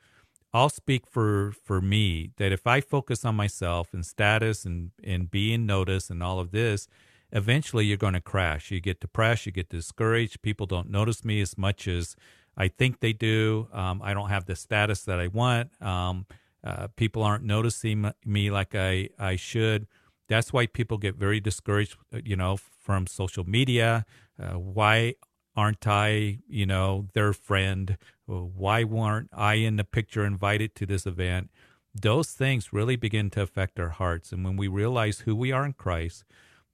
I'll 0.52 0.70
speak 0.70 1.06
for 1.06 1.52
for 1.64 1.80
me 1.80 2.30
that 2.38 2.52
if 2.52 2.66
I 2.66 2.80
focus 2.80 3.24
on 3.24 3.34
myself 3.34 3.92
and 3.92 4.04
status 4.04 4.64
and 4.64 4.90
and 5.04 5.30
being 5.30 5.66
noticed 5.66 6.10
and 6.10 6.22
all 6.22 6.40
of 6.40 6.50
this, 6.50 6.88
eventually 7.32 7.84
you're 7.84 7.96
going 7.96 8.14
to 8.14 8.20
crash. 8.20 8.70
You 8.70 8.80
get 8.80 9.00
depressed, 9.00 9.46
you 9.46 9.52
get 9.52 9.68
discouraged. 9.68 10.42
People 10.42 10.66
don't 10.66 10.90
notice 10.90 11.24
me 11.24 11.40
as 11.40 11.56
much 11.56 11.86
as 11.88 12.16
I 12.56 12.68
think 12.68 13.00
they 13.00 13.12
do. 13.12 13.68
Um, 13.72 14.00
I 14.02 14.14
don't 14.14 14.30
have 14.30 14.46
the 14.46 14.56
status 14.56 15.02
that 15.02 15.20
I 15.20 15.28
want. 15.28 15.70
Um, 15.82 16.26
uh, 16.64 16.88
people 16.96 17.22
aren't 17.22 17.44
noticing 17.44 18.10
me 18.24 18.50
like 18.50 18.74
I, 18.74 19.10
I 19.18 19.36
should. 19.36 19.86
That's 20.28 20.52
why 20.52 20.66
people 20.66 20.98
get 20.98 21.14
very 21.14 21.40
discouraged, 21.40 21.96
uh, 22.12 22.18
you 22.24 22.36
know, 22.36 22.56
from 22.56 23.06
social 23.06 23.44
media. 23.44 24.04
Uh, 24.40 24.58
why 24.58 25.14
aren't 25.56 25.86
I, 25.86 26.38
you 26.48 26.66
know, 26.66 27.08
their 27.14 27.32
friend? 27.32 27.96
Why 28.26 28.84
weren't 28.84 29.30
I 29.32 29.54
in 29.54 29.76
the 29.76 29.84
picture 29.84 30.24
invited 30.24 30.74
to 30.76 30.86
this 30.86 31.06
event? 31.06 31.50
Those 31.94 32.30
things 32.30 32.72
really 32.72 32.96
begin 32.96 33.30
to 33.30 33.42
affect 33.42 33.80
our 33.80 33.88
hearts. 33.88 34.30
And 34.32 34.44
when 34.44 34.56
we 34.56 34.68
realize 34.68 35.20
who 35.20 35.34
we 35.34 35.50
are 35.50 35.64
in 35.64 35.72
Christ, 35.72 36.24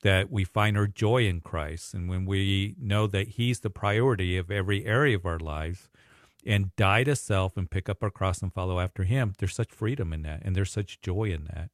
that 0.05 0.31
we 0.31 0.45
find 0.45 0.77
our 0.77 0.87
joy 0.87 1.27
in 1.27 1.41
Christ. 1.41 1.95
And 1.95 2.11
when 2.11 2.27
we 2.27 2.77
know 2.79 3.07
that 3.07 3.29
He's 3.29 3.61
the 3.61 3.71
priority 3.71 4.37
of 4.37 4.51
every 4.51 4.85
area 4.85 5.17
of 5.17 5.25
our 5.25 5.39
lives 5.39 5.89
and 6.47 6.77
die 6.77 7.05
to 7.05 7.17
self 7.17 7.57
and 7.57 7.71
pick 7.71 7.89
up 7.89 8.03
our 8.03 8.11
cross 8.11 8.43
and 8.43 8.53
follow 8.53 8.79
after 8.79 9.05
Him, 9.05 9.33
there's 9.39 9.55
such 9.55 9.73
freedom 9.73 10.13
in 10.13 10.21
that 10.23 10.43
and 10.45 10.55
there's 10.55 10.71
such 10.71 11.01
joy 11.01 11.25
in 11.31 11.45
that. 11.47 11.71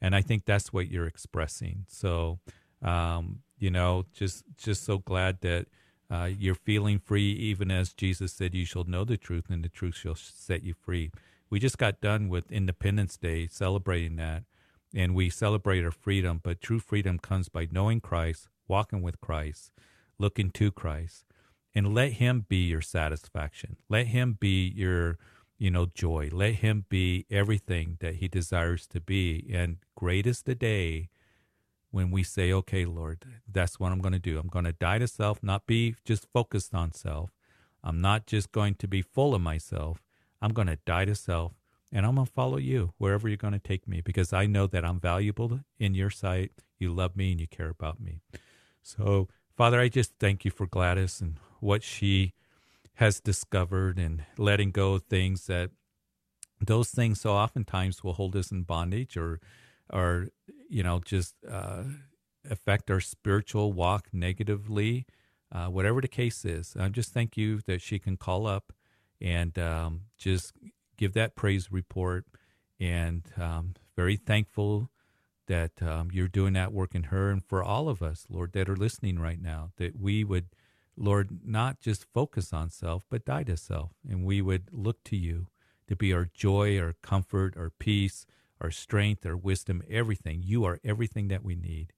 And 0.00 0.16
I 0.16 0.22
think 0.22 0.46
that's 0.46 0.72
what 0.72 0.90
you're 0.90 1.06
expressing. 1.06 1.84
So, 1.88 2.40
um, 2.80 3.40
you 3.58 3.70
know, 3.70 4.06
just 4.14 4.44
just 4.56 4.84
so 4.84 4.96
glad 4.98 5.42
that 5.42 5.66
uh, 6.10 6.30
you're 6.38 6.54
feeling 6.54 6.98
free, 6.98 7.32
even 7.32 7.70
as 7.70 7.92
Jesus 7.92 8.32
said, 8.32 8.54
"You 8.54 8.64
shall 8.64 8.84
know 8.84 9.04
the 9.04 9.16
truth, 9.18 9.46
and 9.50 9.62
the 9.62 9.68
truth 9.68 9.96
shall 9.96 10.14
set 10.14 10.62
you 10.62 10.74
free." 10.74 11.10
We 11.50 11.60
just 11.60 11.78
got 11.78 12.00
done 12.00 12.28
with 12.28 12.50
Independence 12.50 13.16
Day, 13.16 13.46
celebrating 13.46 14.16
that, 14.16 14.44
and 14.94 15.14
we 15.14 15.28
celebrate 15.28 15.84
our 15.84 15.90
freedom. 15.90 16.40
But 16.42 16.60
true 16.60 16.78
freedom 16.78 17.18
comes 17.18 17.48
by 17.48 17.68
knowing 17.70 18.00
Christ, 18.00 18.48
walking 18.68 19.02
with 19.02 19.20
Christ, 19.20 19.72
looking 20.18 20.50
to 20.52 20.70
Christ, 20.70 21.24
and 21.74 21.92
let 21.92 22.12
Him 22.12 22.46
be 22.48 22.64
your 22.68 22.80
satisfaction. 22.80 23.76
Let 23.88 24.08
Him 24.08 24.36
be 24.38 24.72
your, 24.74 25.18
you 25.58 25.70
know, 25.70 25.86
joy. 25.94 26.30
Let 26.32 26.56
Him 26.56 26.84
be 26.88 27.26
everything 27.30 27.96
that 28.00 28.16
He 28.16 28.28
desires 28.28 28.86
to 28.88 29.00
be. 29.00 29.50
And 29.52 29.78
great 29.96 30.26
is 30.26 30.42
the 30.42 30.54
day 30.54 31.08
when 31.90 32.10
we 32.10 32.22
say, 32.22 32.52
okay, 32.52 32.84
Lord, 32.84 33.24
that's 33.50 33.78
what 33.78 33.92
I'm 33.92 34.00
going 34.00 34.12
to 34.12 34.18
do. 34.18 34.38
I'm 34.38 34.48
going 34.48 34.64
to 34.64 34.72
die 34.72 34.98
to 34.98 35.08
self, 35.08 35.42
not 35.42 35.66
be 35.66 35.96
just 36.04 36.26
focused 36.32 36.74
on 36.74 36.92
self. 36.92 37.30
I'm 37.82 38.00
not 38.00 38.26
just 38.26 38.50
going 38.50 38.76
to 38.76 38.88
be 38.88 39.02
full 39.02 39.34
of 39.34 39.42
myself. 39.42 40.02
I'm 40.40 40.52
going 40.52 40.68
to 40.68 40.78
die 40.84 41.04
to 41.04 41.14
self 41.14 41.52
and 41.94 42.04
I'm 42.04 42.16
going 42.16 42.26
to 42.26 42.32
follow 42.32 42.56
you 42.56 42.92
wherever 42.98 43.28
you're 43.28 43.36
going 43.36 43.52
to 43.52 43.60
take 43.60 43.86
me 43.86 44.00
because 44.00 44.32
I 44.32 44.46
know 44.46 44.66
that 44.66 44.84
I'm 44.84 44.98
valuable 44.98 45.60
in 45.78 45.94
your 45.94 46.10
sight. 46.10 46.50
You 46.76 46.92
love 46.92 47.16
me 47.16 47.30
and 47.30 47.40
you 47.40 47.46
care 47.46 47.68
about 47.68 48.00
me. 48.00 48.20
So, 48.82 49.28
Father, 49.56 49.78
I 49.80 49.88
just 49.88 50.14
thank 50.18 50.44
you 50.44 50.50
for 50.50 50.66
Gladys 50.66 51.20
and 51.20 51.38
what 51.60 51.84
she 51.84 52.34
has 52.94 53.20
discovered 53.20 53.96
and 53.96 54.24
letting 54.36 54.72
go 54.72 54.94
of 54.94 55.04
things 55.04 55.46
that 55.46 55.70
those 56.60 56.90
things 56.90 57.20
so 57.20 57.32
oftentimes 57.32 58.02
will 58.02 58.14
hold 58.14 58.34
us 58.36 58.50
in 58.50 58.62
bondage 58.62 59.16
or 59.16 59.40
or 59.92 60.28
you 60.68 60.82
know 60.82 61.00
just 61.04 61.34
uh, 61.48 61.82
affect 62.48 62.90
our 62.90 63.00
spiritual 63.00 63.72
walk 63.72 64.08
negatively 64.12 65.06
uh, 65.52 65.66
whatever 65.66 66.00
the 66.00 66.08
case 66.08 66.44
is 66.44 66.76
i 66.78 66.88
just 66.88 67.12
thank 67.12 67.36
you 67.36 67.60
that 67.66 67.82
she 67.82 67.98
can 67.98 68.16
call 68.16 68.46
up 68.46 68.72
and 69.20 69.58
um, 69.58 70.02
just 70.16 70.52
give 70.96 71.12
that 71.14 71.36
praise 71.36 71.70
report 71.70 72.26
and 72.80 73.22
um, 73.36 73.74
very 73.96 74.16
thankful 74.16 74.90
that 75.46 75.82
um, 75.82 76.10
you're 76.12 76.28
doing 76.28 76.54
that 76.54 76.72
work 76.72 76.94
in 76.94 77.04
her 77.04 77.30
and 77.30 77.44
for 77.44 77.62
all 77.62 77.88
of 77.88 78.02
us, 78.02 78.26
Lord, 78.28 78.52
that 78.52 78.68
are 78.68 78.76
listening 78.76 79.18
right 79.18 79.40
now, 79.40 79.72
that 79.76 80.00
we 80.00 80.24
would, 80.24 80.46
Lord, 80.96 81.40
not 81.44 81.80
just 81.80 82.06
focus 82.12 82.52
on 82.52 82.70
self, 82.70 83.04
but 83.10 83.24
die 83.24 83.42
to 83.44 83.56
self. 83.56 83.92
And 84.08 84.24
we 84.24 84.40
would 84.40 84.68
look 84.72 85.04
to 85.04 85.16
you 85.16 85.48
to 85.86 85.96
be 85.96 86.12
our 86.12 86.28
joy, 86.32 86.78
our 86.80 86.94
comfort, 87.02 87.56
our 87.56 87.70
peace, 87.70 88.26
our 88.60 88.70
strength, 88.70 89.26
our 89.26 89.36
wisdom, 89.36 89.82
everything. 89.90 90.42
You 90.42 90.64
are 90.64 90.80
everything 90.82 91.28
that 91.28 91.44
we 91.44 91.54
need. 91.54 91.92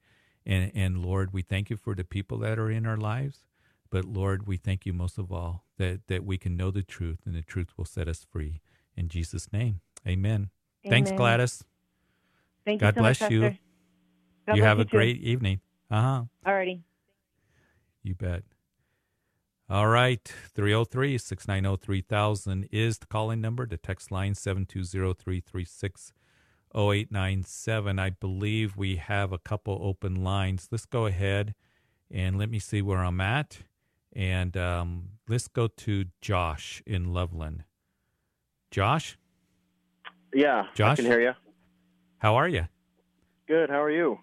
And, 0.45 0.73
and 0.75 1.05
Lord, 1.05 1.33
we 1.33 1.43
thank 1.43 1.71
you 1.71 1.77
for 1.77 1.95
the 1.95 2.05
people 2.05 2.39
that 2.39 2.59
are 2.59 2.71
in 2.71 2.87
our 2.87 2.97
lives. 2.97 3.47
But 3.91 4.05
Lord, 4.05 4.47
we 4.47 4.57
thank 4.57 4.85
you 4.85 4.93
most 4.93 5.19
of 5.19 5.33
all 5.33 5.65
that, 5.79 6.09
that 6.09 6.25
we 6.25 6.39
can 6.39 6.57
know 6.57 6.71
the 6.71 6.83
truth 6.83 7.21
and 7.25 7.35
the 7.35 7.43
truth 7.43 7.69
will 7.77 7.85
set 7.85 8.09
us 8.09 8.27
free. 8.29 8.61
In 8.97 9.09
Jesus' 9.09 9.53
name, 9.53 9.81
amen. 10.07 10.51
amen. 10.87 10.91
Thanks, 10.91 11.13
Gladys. 11.13 11.65
Thank 12.65 12.81
God 12.81 12.89
you 12.89 12.93
so 12.95 13.01
bless 13.01 13.21
much, 13.21 13.31
you. 13.31 13.41
God 13.41 14.57
you 14.57 14.63
bless 14.63 14.63
have 14.63 14.79
you 14.79 14.83
a 14.83 14.85
too. 14.87 14.97
great 14.97 15.23
evening. 15.23 15.61
Uh 15.91 16.03
huh. 16.03 16.23
Alrighty. 16.47 16.81
You 18.03 18.15
bet. 18.15 18.43
All 19.69 19.89
right. 19.89 20.33
303 20.55 21.19
690 21.19 21.85
3000 21.85 22.69
is 22.71 22.99
the 22.99 23.07
calling 23.07 23.41
number. 23.41 23.67
The 23.67 23.77
text 23.77 24.11
line 24.13 24.35
720 24.35 25.15
336 25.15 26.13
0897. 26.75 27.99
I 27.99 28.11
believe 28.11 28.77
we 28.77 28.97
have 28.97 29.33
a 29.33 29.39
couple 29.39 29.79
open 29.83 30.23
lines. 30.23 30.69
Let's 30.71 30.87
go 30.87 31.07
ahead 31.07 31.55
and 32.11 32.39
let 32.39 32.51
me 32.51 32.59
see 32.59 32.83
where 32.83 33.03
I'm 33.05 33.21
at. 33.21 33.59
And 34.13 34.57
um, 34.57 35.11
let's 35.29 35.49
go 35.49 35.67
to 35.69 36.07
Josh 36.21 36.83
in 36.87 37.13
Loveland. 37.13 37.65
Josh? 38.81 39.17
Yeah, 40.35 40.65
Josh? 40.75 40.93
I 40.93 40.97
can 40.97 41.07
hear 41.07 41.19
you. 41.23 41.33
How 42.19 42.35
are 42.35 42.47
you? 42.47 42.67
Good. 43.49 43.71
How 43.71 43.83
are 43.83 43.91
you? 43.91 44.19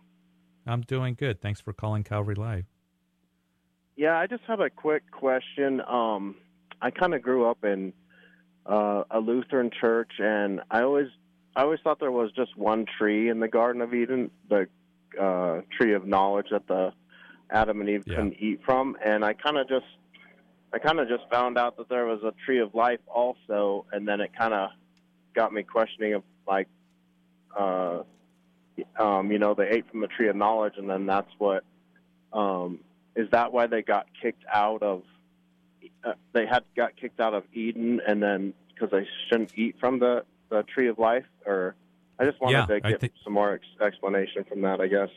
I'm 0.67 0.81
doing 0.81 1.15
good. 1.15 1.41
Thanks 1.41 1.59
for 1.59 1.73
calling 1.73 2.03
Calvary 2.03 2.35
Live. 2.35 2.65
Yeah, 3.95 4.15
I 4.15 4.27
just 4.27 4.43
have 4.43 4.59
a 4.59 4.69
quick 4.69 5.09
question. 5.09 5.81
Um, 5.81 6.35
I 6.83 6.91
kind 6.91 7.15
of 7.15 7.23
grew 7.23 7.49
up 7.49 7.63
in 7.65 7.93
uh, 8.67 9.05
a 9.09 9.17
Lutheran 9.19 9.71
church, 9.81 10.11
and 10.19 10.61
I 10.69 10.83
always, 10.83 11.07
I 11.55 11.63
always 11.63 11.79
thought 11.83 11.99
there 11.99 12.11
was 12.11 12.31
just 12.33 12.55
one 12.55 12.85
tree 12.99 13.29
in 13.29 13.39
the 13.39 13.47
Garden 13.47 13.81
of 13.81 13.91
Eden, 13.95 14.29
the 14.51 14.67
uh, 15.19 15.61
tree 15.75 15.95
of 15.95 16.05
knowledge 16.05 16.49
that 16.51 16.67
the 16.67 16.93
Adam 17.49 17.81
and 17.81 17.89
Eve 17.89 18.03
Yeah. 18.05 18.17
couldn't 18.17 18.35
eat 18.39 18.61
from, 18.63 18.97
and 19.03 19.25
I 19.25 19.33
kind 19.33 19.57
of 19.57 19.67
just, 19.67 19.87
I 20.73 20.79
kind 20.79 20.99
of 20.99 21.07
just 21.07 21.23
found 21.31 21.57
out 21.57 21.77
that 21.77 21.87
there 21.87 22.05
was 22.05 22.21
a 22.23 22.33
tree 22.45 22.59
of 22.59 22.73
life 22.73 22.99
also, 23.07 23.85
and 23.91 24.07
then 24.07 24.19
it 24.21 24.31
kind 24.35 24.53
of 24.53 24.71
got 25.35 25.53
me 25.53 25.61
questioning 25.61 26.15
of 26.15 26.23
like, 26.47 26.67
uh, 27.57 28.01
um, 28.99 29.31
you 29.31 29.37
know, 29.37 29.53
they 29.53 29.69
ate 29.69 29.89
from 29.91 30.01
the 30.01 30.07
tree 30.07 30.29
of 30.29 30.35
knowledge, 30.35 30.73
and 30.77 30.89
then 30.89 31.05
that's 31.05 31.29
what. 31.37 31.63
Um, 32.31 32.79
is 33.15 33.29
that 33.31 33.53
why 33.53 33.67
they 33.67 33.83
got 33.83 34.07
kicked 34.19 34.43
out 34.51 34.81
of? 34.81 35.03
Uh, 36.03 36.13
they 36.33 36.47
had 36.47 36.63
got 36.75 36.95
kicked 36.97 37.19
out 37.19 37.35
of 37.35 37.43
Eden, 37.53 38.01
and 38.07 38.23
then 38.23 38.55
because 38.73 38.89
they 38.89 39.07
shouldn't 39.29 39.55
eat 39.55 39.75
from 39.79 39.99
the 39.99 40.25
the 40.49 40.63
tree 40.63 40.87
of 40.87 40.97
life, 40.97 41.25
or 41.45 41.75
I 42.17 42.25
just 42.25 42.41
wanted 42.41 42.65
Yeah, 42.67 42.79
to 42.79 42.97
get 42.97 43.11
some 43.23 43.33
more 43.33 43.53
ex- 43.53 43.65
explanation 43.79 44.43
from 44.45 44.61
that. 44.61 44.81
I 44.81 44.87
guess. 44.87 45.09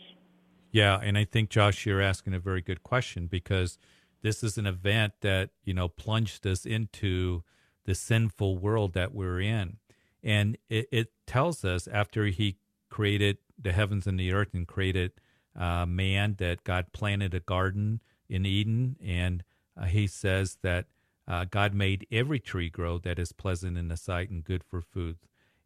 Yeah, 0.70 1.00
and 1.02 1.16
I 1.16 1.24
think 1.24 1.48
Josh, 1.48 1.86
you're 1.86 2.02
asking 2.02 2.34
a 2.34 2.38
very 2.38 2.60
good 2.60 2.82
question 2.82 3.28
because 3.28 3.78
this 4.22 4.42
is 4.42 4.58
an 4.58 4.66
event 4.66 5.14
that 5.20 5.50
you 5.64 5.74
know 5.74 5.88
plunged 5.88 6.46
us 6.46 6.66
into 6.66 7.42
the 7.84 7.94
sinful 7.94 8.58
world 8.58 8.94
that 8.94 9.14
we're 9.14 9.40
in, 9.40 9.76
and 10.22 10.56
it, 10.68 10.88
it 10.90 11.12
tells 11.26 11.64
us 11.64 11.86
after 11.86 12.26
He 12.26 12.56
created 12.90 13.38
the 13.58 13.72
heavens 13.72 14.06
and 14.06 14.18
the 14.18 14.32
earth 14.32 14.54
and 14.54 14.66
created 14.66 15.12
uh, 15.58 15.86
man 15.86 16.36
that 16.38 16.64
God 16.64 16.92
planted 16.92 17.34
a 17.34 17.40
garden 17.40 18.00
in 18.28 18.44
Eden, 18.44 18.96
and 19.04 19.44
uh, 19.80 19.84
He 19.84 20.06
says 20.06 20.58
that 20.62 20.86
uh, 21.28 21.44
God 21.44 21.74
made 21.74 22.06
every 22.10 22.38
tree 22.38 22.70
grow 22.70 22.98
that 22.98 23.18
is 23.18 23.32
pleasant 23.32 23.76
in 23.76 23.88
the 23.88 23.96
sight 23.96 24.30
and 24.30 24.44
good 24.44 24.62
for 24.64 24.80
food, 24.80 25.18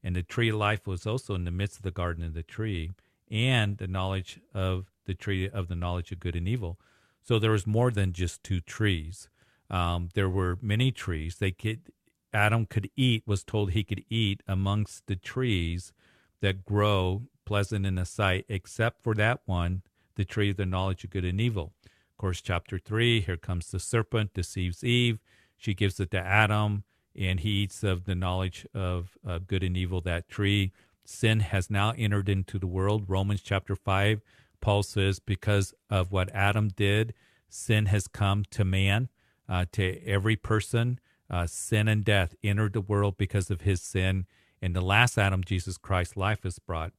and 0.02 0.16
the 0.16 0.22
tree 0.22 0.50
of 0.50 0.56
life 0.56 0.86
was 0.86 1.06
also 1.06 1.34
in 1.34 1.44
the 1.44 1.50
midst 1.50 1.76
of 1.76 1.82
the 1.82 1.90
garden 1.90 2.24
of 2.24 2.34
the 2.34 2.42
tree 2.42 2.90
and 3.30 3.78
the 3.78 3.86
knowledge 3.86 4.40
of 4.52 4.90
the 5.06 5.14
tree 5.14 5.48
of 5.48 5.68
the 5.68 5.74
knowledge 5.74 6.12
of 6.12 6.20
good 6.20 6.36
and 6.36 6.48
evil. 6.48 6.78
So 7.22 7.38
there 7.38 7.50
was 7.50 7.66
more 7.66 7.90
than 7.90 8.12
just 8.12 8.42
two 8.42 8.61
trees. 8.61 9.28
Um, 9.68 10.09
there 10.14 10.28
were 10.28 10.59
many 10.61 10.90
trees. 10.90 11.37
They 11.37 11.52
could 11.52 11.92
Adam 12.33 12.66
could 12.66 12.90
eat 12.96 13.24
was 13.26 13.42
told 13.44 13.70
he 13.70 13.83
could 13.85 14.04
eat 14.09 14.42
amongst 14.46 15.06
the 15.06 15.16
trees 15.16 15.92
that 16.40 16.64
grow 16.64 17.22
pleasant 17.44 17.85
in 17.85 17.96
the 17.96 18.04
sight, 18.04 18.44
except 18.48 19.02
for 19.02 19.14
that 19.14 19.40
one, 19.46 19.83
the 20.14 20.24
tree 20.24 20.50
of 20.50 20.56
the 20.56 20.66
knowledge 20.66 21.02
of 21.04 21.11
good 21.11 21.24
and 21.24 21.40
evil. 21.40 21.72
Of 21.85 22.16
course, 22.18 22.40
chapter 22.40 22.78
three, 22.78 23.20
here 23.20 23.37
comes 23.37 23.70
the 23.70 23.80
serpent, 23.80 24.35
deceives 24.35 24.85
Eve. 24.85 25.18
She 25.56 25.74
gives 25.74 25.98
it 25.98 26.11
to 26.12 26.20
Adam, 26.20 26.85
and 27.16 27.40
he 27.40 27.50
eats 27.62 27.83
of 27.83 28.04
the 28.04 28.14
knowledge 28.14 28.66
of 28.74 29.18
uh, 29.26 29.40
good 29.44 29.62
and 29.62 29.76
evil, 29.76 30.00
that 30.02 30.28
tree. 30.28 30.72
Sin 31.04 31.40
has 31.40 31.70
now 31.70 31.92
entered 31.98 32.28
into 32.28 32.59
the 32.59 32.66
world. 32.66 33.04
Romans 33.09 33.42
chapter 33.42 33.74
5, 33.74 34.20
Paul 34.60 34.82
says, 34.82 35.18
because 35.18 35.74
of 35.88 36.12
what 36.12 36.34
Adam 36.34 36.68
did, 36.68 37.14
sin 37.48 37.86
has 37.86 38.06
come 38.06 38.44
to 38.50 38.64
man, 38.64 39.08
uh, 39.48 39.66
to 39.72 40.04
every 40.06 40.36
person. 40.36 41.00
Uh, 41.28 41.46
sin 41.46 41.86
and 41.88 42.04
death 42.04 42.34
entered 42.42 42.72
the 42.72 42.80
world 42.80 43.16
because 43.16 43.50
of 43.50 43.62
his 43.62 43.80
sin. 43.80 44.26
And 44.60 44.74
the 44.74 44.80
last 44.80 45.16
Adam, 45.16 45.42
Jesus 45.44 45.78
Christ, 45.78 46.16
life 46.16 46.44
is 46.44 46.58
brought. 46.58 46.92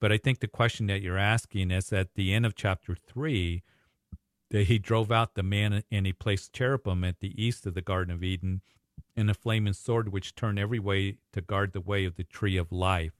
But 0.00 0.12
I 0.12 0.18
think 0.18 0.40
the 0.40 0.48
question 0.48 0.86
that 0.86 1.02
you're 1.02 1.18
asking 1.18 1.70
is 1.70 1.92
at 1.92 2.14
the 2.14 2.32
end 2.32 2.46
of 2.46 2.54
chapter 2.54 2.94
3, 2.94 3.62
that 4.50 4.64
he 4.64 4.78
drove 4.78 5.10
out 5.12 5.34
the 5.34 5.42
man 5.42 5.82
and 5.90 6.06
he 6.06 6.12
placed 6.12 6.52
cherubim 6.52 7.04
at 7.04 7.20
the 7.20 7.42
east 7.42 7.66
of 7.66 7.74
the 7.74 7.82
Garden 7.82 8.14
of 8.14 8.22
Eden 8.22 8.62
and 9.16 9.30
a 9.30 9.34
flaming 9.34 9.72
sword 9.72 10.12
which 10.12 10.34
turned 10.34 10.58
every 10.58 10.78
way 10.78 11.18
to 11.32 11.40
guard 11.40 11.72
the 11.72 11.80
way 11.80 12.04
of 12.04 12.16
the 12.16 12.24
tree 12.24 12.56
of 12.56 12.72
life. 12.72 13.12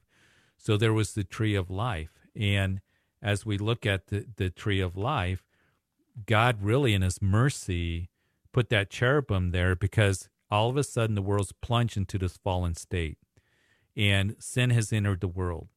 So 0.57 0.77
there 0.77 0.93
was 0.93 1.13
the 1.13 1.23
tree 1.23 1.55
of 1.55 1.69
life. 1.69 2.27
And 2.35 2.81
as 3.21 3.45
we 3.45 3.57
look 3.57 3.85
at 3.85 4.07
the, 4.07 4.25
the 4.37 4.49
tree 4.49 4.79
of 4.79 4.97
life, 4.97 5.43
God 6.25 6.61
really, 6.61 6.93
in 6.93 7.01
his 7.01 7.21
mercy, 7.21 8.09
put 8.51 8.69
that 8.69 8.89
cherubim 8.89 9.51
there 9.51 9.75
because 9.75 10.29
all 10.51 10.69
of 10.69 10.77
a 10.77 10.83
sudden 10.83 11.15
the 11.15 11.21
world's 11.21 11.53
plunged 11.61 11.97
into 11.97 12.17
this 12.17 12.37
fallen 12.37 12.75
state 12.75 13.17
and 13.95 14.35
sin 14.39 14.69
has 14.71 14.93
entered 14.93 15.21
the 15.21 15.27
world. 15.27 15.67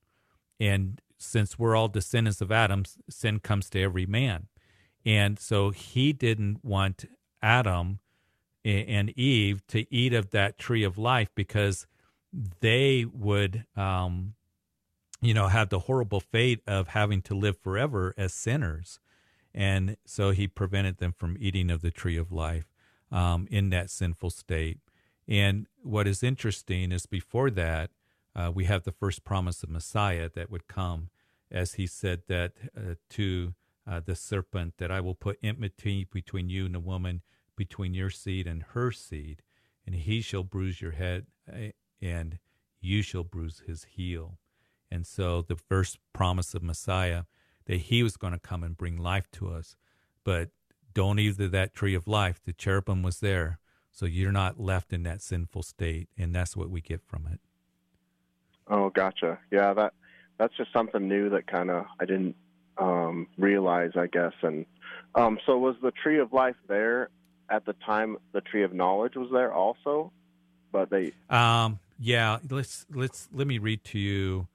And 0.60 1.00
since 1.18 1.58
we're 1.58 1.76
all 1.76 1.88
descendants 1.88 2.40
of 2.40 2.52
Adam, 2.52 2.84
sin 3.08 3.40
comes 3.40 3.68
to 3.70 3.82
every 3.82 4.06
man. 4.06 4.46
And 5.04 5.38
so 5.38 5.70
he 5.70 6.12
didn't 6.12 6.64
want 6.64 7.04
Adam 7.42 7.98
and 8.64 9.10
Eve 9.18 9.66
to 9.68 9.92
eat 9.92 10.14
of 10.14 10.30
that 10.30 10.58
tree 10.58 10.84
of 10.84 10.96
life 10.96 11.28
because 11.34 11.86
they 12.60 13.04
would, 13.04 13.66
um, 13.76 14.34
you 15.22 15.32
know, 15.32 15.46
have 15.46 15.68
the 15.68 15.78
horrible 15.78 16.20
fate 16.20 16.60
of 16.66 16.88
having 16.88 17.22
to 17.22 17.34
live 17.34 17.56
forever 17.56 18.12
as 18.18 18.34
sinners. 18.34 18.98
And 19.54 19.96
so 20.04 20.32
he 20.32 20.48
prevented 20.48 20.98
them 20.98 21.12
from 21.12 21.36
eating 21.38 21.70
of 21.70 21.80
the 21.80 21.92
tree 21.92 22.16
of 22.16 22.32
life 22.32 22.66
um, 23.10 23.46
in 23.50 23.70
that 23.70 23.88
sinful 23.88 24.30
state. 24.30 24.78
And 25.28 25.66
what 25.80 26.08
is 26.08 26.24
interesting 26.24 26.90
is 26.90 27.06
before 27.06 27.50
that, 27.50 27.90
uh, 28.34 28.50
we 28.52 28.64
have 28.64 28.82
the 28.82 28.92
first 28.92 29.24
promise 29.24 29.62
of 29.62 29.70
Messiah 29.70 30.28
that 30.34 30.50
would 30.50 30.66
come, 30.66 31.10
as 31.50 31.74
he 31.74 31.86
said 31.86 32.22
that 32.26 32.52
uh, 32.76 32.94
to 33.10 33.54
uh, 33.86 34.00
the 34.04 34.16
serpent, 34.16 34.74
that 34.78 34.90
I 34.90 35.00
will 35.00 35.14
put 35.14 35.38
enmity 35.42 36.06
between 36.10 36.48
you 36.48 36.66
and 36.66 36.74
the 36.74 36.80
woman, 36.80 37.22
between 37.56 37.94
your 37.94 38.10
seed 38.10 38.46
and 38.46 38.64
her 38.72 38.90
seed, 38.90 39.42
and 39.86 39.94
he 39.94 40.20
shall 40.20 40.42
bruise 40.42 40.80
your 40.80 40.92
head, 40.92 41.26
eh, 41.52 41.72
and 42.00 42.38
you 42.80 43.02
shall 43.02 43.24
bruise 43.24 43.62
his 43.66 43.84
heel. 43.84 44.38
And 44.92 45.06
so 45.06 45.42
the 45.42 45.56
first 45.56 45.98
promise 46.12 46.54
of 46.54 46.62
Messiah 46.62 47.22
that 47.64 47.76
he 47.76 48.02
was 48.02 48.16
going 48.16 48.34
to 48.34 48.38
come 48.38 48.62
and 48.62 48.76
bring 48.76 48.98
life 48.98 49.30
to 49.32 49.50
us. 49.50 49.76
But 50.22 50.50
don't 50.92 51.18
eat 51.18 51.40
of 51.40 51.50
that 51.52 51.74
tree 51.74 51.94
of 51.94 52.06
life. 52.06 52.40
The 52.44 52.52
cherubim 52.52 53.02
was 53.02 53.20
there. 53.20 53.58
So 53.90 54.04
you're 54.04 54.32
not 54.32 54.60
left 54.60 54.92
in 54.92 55.02
that 55.04 55.22
sinful 55.22 55.62
state. 55.62 56.08
And 56.18 56.34
that's 56.34 56.56
what 56.56 56.68
we 56.68 56.80
get 56.80 57.00
from 57.02 57.26
it. 57.32 57.40
Oh, 58.68 58.90
gotcha. 58.90 59.38
Yeah, 59.50 59.72
that 59.74 59.94
that's 60.38 60.56
just 60.56 60.72
something 60.72 61.08
new 61.08 61.30
that 61.30 61.46
kind 61.46 61.70
of 61.70 61.86
I 61.98 62.04
didn't 62.04 62.36
um, 62.78 63.28
realize, 63.38 63.92
I 63.96 64.06
guess. 64.06 64.32
And 64.42 64.66
um, 65.14 65.38
so, 65.46 65.58
was 65.58 65.76
the 65.82 65.90
tree 65.90 66.18
of 66.18 66.32
life 66.32 66.56
there 66.68 67.10
at 67.50 67.64
the 67.64 67.74
time? 67.84 68.16
The 68.32 68.40
tree 68.40 68.62
of 68.62 68.72
knowledge 68.72 69.16
was 69.16 69.28
there 69.32 69.52
also, 69.52 70.12
but 70.70 70.90
they. 70.90 71.12
Um, 71.28 71.80
yeah, 71.98 72.38
let's 72.50 72.86
let's 72.92 73.28
let 73.32 73.46
me 73.46 73.58
read 73.58 73.84
to 73.84 73.98
you. 73.98 74.48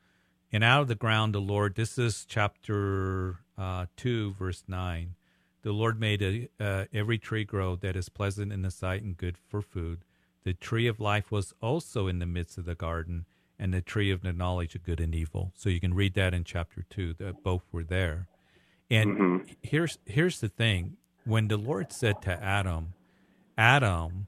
And 0.52 0.64
out 0.64 0.82
of 0.82 0.88
the 0.88 0.96
ground, 0.96 1.36
the 1.36 1.40
Lord. 1.40 1.76
This 1.76 1.98
is 1.98 2.26
chapter 2.28 3.40
uh, 3.58 3.88
two, 3.96 4.34
verse 4.34 4.64
nine. 4.68 5.16
The 5.64 5.74
Lord 5.74 6.00
made 6.00 6.22
a, 6.22 6.50
uh, 6.60 6.86
every 6.94 7.18
tree 7.18 7.44
grow 7.44 7.76
that 7.76 7.98
is 7.98 8.08
pleasant 8.08 8.54
in 8.54 8.62
the 8.62 8.72
sight 8.72 9.04
and 9.04 9.18
good 9.18 9.38
for 9.38 9.62
food. 9.62 10.00
The 10.46 10.54
tree 10.54 10.88
of 10.88 11.02
life 11.02 11.32
was 11.32 11.54
also 11.62 12.08
in 12.08 12.20
the 12.20 12.26
midst 12.26 12.58
of 12.58 12.64
the 12.64 12.76
garden, 12.76 13.26
and 13.60 13.74
the 13.74 13.82
tree 13.82 14.12
of 14.12 14.22
the 14.22 14.32
knowledge 14.32 14.76
of 14.76 14.84
good 14.84 15.02
and 15.02 15.14
evil. 15.14 15.52
So 15.56 15.68
you 15.68 15.82
can 15.82 15.94
read 15.94 16.14
that 16.14 16.34
in 16.34 16.46
chapter 16.46 16.86
two. 16.90 17.14
That 17.16 17.44
both 17.44 17.64
were 17.72 17.84
there. 17.84 18.28
And 18.90 19.18
Mhm. 19.18 19.56
here's 19.62 19.98
here's 20.06 20.40
the 20.40 20.48
thing: 20.48 20.96
when 21.26 21.50
the 21.50 21.58
Lord 21.58 21.92
said 21.92 22.22
to 22.22 22.42
Adam, 22.42 22.94
Adam, 23.58 24.28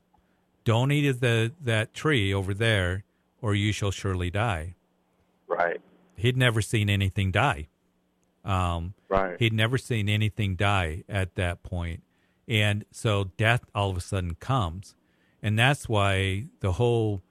don't 0.65 0.91
eat 0.91 1.07
of 1.07 1.21
the 1.21 1.53
that 1.61 1.93
tree 1.93 2.33
over 2.33 2.53
there, 2.53 3.05
or 3.41 3.55
you 3.55 3.71
shall 3.71 3.91
surely 3.91 4.29
die. 4.29 4.75
Right. 5.47 5.79
He'd 6.19 6.37
never 6.37 6.61
seen 6.61 6.89
anything 6.89 7.31
die. 7.31 7.67
Um, 8.45 8.93
Right. 9.09 9.37
he'd 9.39 9.53
never 9.53 9.77
seen 9.77 10.07
anything 10.07 10.55
die 10.55 11.03
at 11.09 11.35
that 11.35 11.63
point. 11.63 12.03
and 12.47 12.83
so 12.91 13.25
death 13.37 13.63
all 13.75 13.91
of 13.91 13.97
a 13.97 14.01
sudden 14.01 14.33
comes, 14.35 14.95
and 15.43 15.57
that's 15.59 15.87
why 15.87 16.45
the 16.61 16.73
whole 16.73 17.21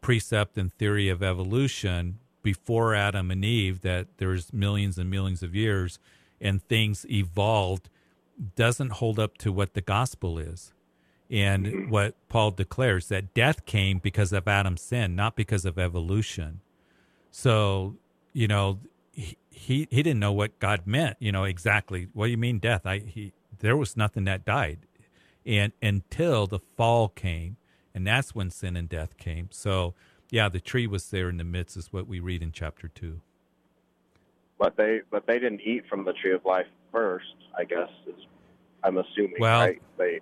precept 0.00 0.56
and 0.56 0.72
theory 0.72 1.08
of 1.08 1.22
evolution 1.24 2.20
before 2.42 2.94
Adam 2.94 3.30
and 3.32 3.44
Eve 3.44 3.80
that 3.80 4.06
there's 4.18 4.52
millions 4.52 4.96
and 4.98 5.10
millions 5.10 5.42
of 5.42 5.54
years 5.56 5.98
and 6.40 6.62
things 6.68 7.04
evolved 7.10 7.88
doesn't 8.54 8.92
hold 8.92 9.18
up 9.18 9.38
to 9.38 9.50
what 9.50 9.74
the 9.74 9.80
gospel 9.80 10.38
is. 10.38 10.72
And 11.30 11.66
Mm-hmm. 11.66 11.90
what 11.90 12.14
Paul 12.28 12.50
declares 12.52 13.08
that 13.08 13.32
death 13.34 13.64
came 13.66 13.98
because 13.98 14.32
of 14.32 14.46
Adam's 14.46 14.82
sin, 14.82 15.16
not 15.16 15.34
because 15.36 15.64
of 15.64 15.78
evolution. 15.78 16.60
So, 17.30 17.96
you 18.34 18.46
know, 18.48 18.80
he, 19.12 19.38
he 19.48 19.88
he 19.90 20.02
didn't 20.02 20.20
know 20.20 20.32
what 20.32 20.58
God 20.58 20.82
meant, 20.86 21.16
you 21.20 21.32
know, 21.32 21.44
exactly. 21.44 22.08
What 22.12 22.26
do 22.26 22.30
you 22.32 22.36
mean 22.36 22.58
death? 22.58 22.84
I 22.84 22.98
he 22.98 23.32
there 23.60 23.76
was 23.76 23.96
nothing 23.96 24.24
that 24.24 24.44
died. 24.44 24.80
And 25.46 25.72
until 25.82 26.46
the 26.46 26.58
fall 26.76 27.08
came, 27.08 27.56
and 27.94 28.06
that's 28.06 28.34
when 28.34 28.50
sin 28.50 28.76
and 28.76 28.88
death 28.88 29.16
came. 29.18 29.48
So, 29.52 29.94
yeah, 30.30 30.48
the 30.48 30.58
tree 30.60 30.86
was 30.86 31.10
there 31.10 31.28
in 31.28 31.36
the 31.36 31.44
midst 31.44 31.76
is 31.76 31.92
what 31.92 32.06
we 32.08 32.18
read 32.18 32.42
in 32.42 32.50
chapter 32.50 32.88
2. 32.88 33.20
But 34.58 34.76
they 34.76 35.00
but 35.10 35.26
they 35.26 35.38
didn't 35.38 35.60
eat 35.60 35.84
from 35.88 36.04
the 36.04 36.12
tree 36.14 36.32
of 36.34 36.44
life 36.44 36.66
first. 36.92 37.26
I 37.56 37.64
guess 37.64 37.88
is 38.06 38.14
I'm 38.82 38.98
assuming. 38.98 39.36
Well- 39.38 39.60
right? 39.60 39.82
They 39.98 40.20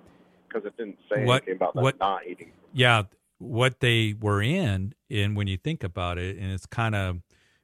because 0.48 0.66
it 0.66 0.76
didn't 0.76 0.98
say 1.10 1.24
What- 1.24 1.42
anything 1.44 1.56
about 1.56 1.74
them 1.74 1.82
what- 1.84 1.98
not 1.98 2.26
eating. 2.26 2.52
yeah 2.74 3.04
what 3.38 3.80
they 3.80 4.14
were 4.20 4.40
in 4.42 4.94
and 5.10 5.34
when 5.34 5.46
you 5.48 5.56
think 5.56 5.82
about 5.82 6.16
it 6.18 6.36
and 6.36 6.52
it's 6.52 6.66
kind 6.66 6.94
of 6.94 7.22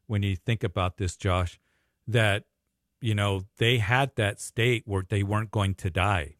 when 0.09 0.25
you 0.25 0.35
think 0.35 0.65
about 0.65 0.97
this 0.97 1.17
josh 1.17 1.61
that 2.07 2.45
you 3.01 3.15
know 3.15 3.43
they 3.59 3.79
had 3.79 4.11
that 4.17 4.41
state 4.41 4.83
where 4.87 5.05
they 5.09 5.23
weren't 5.23 5.53
going 5.53 5.75
to 5.75 5.89
die 5.89 6.35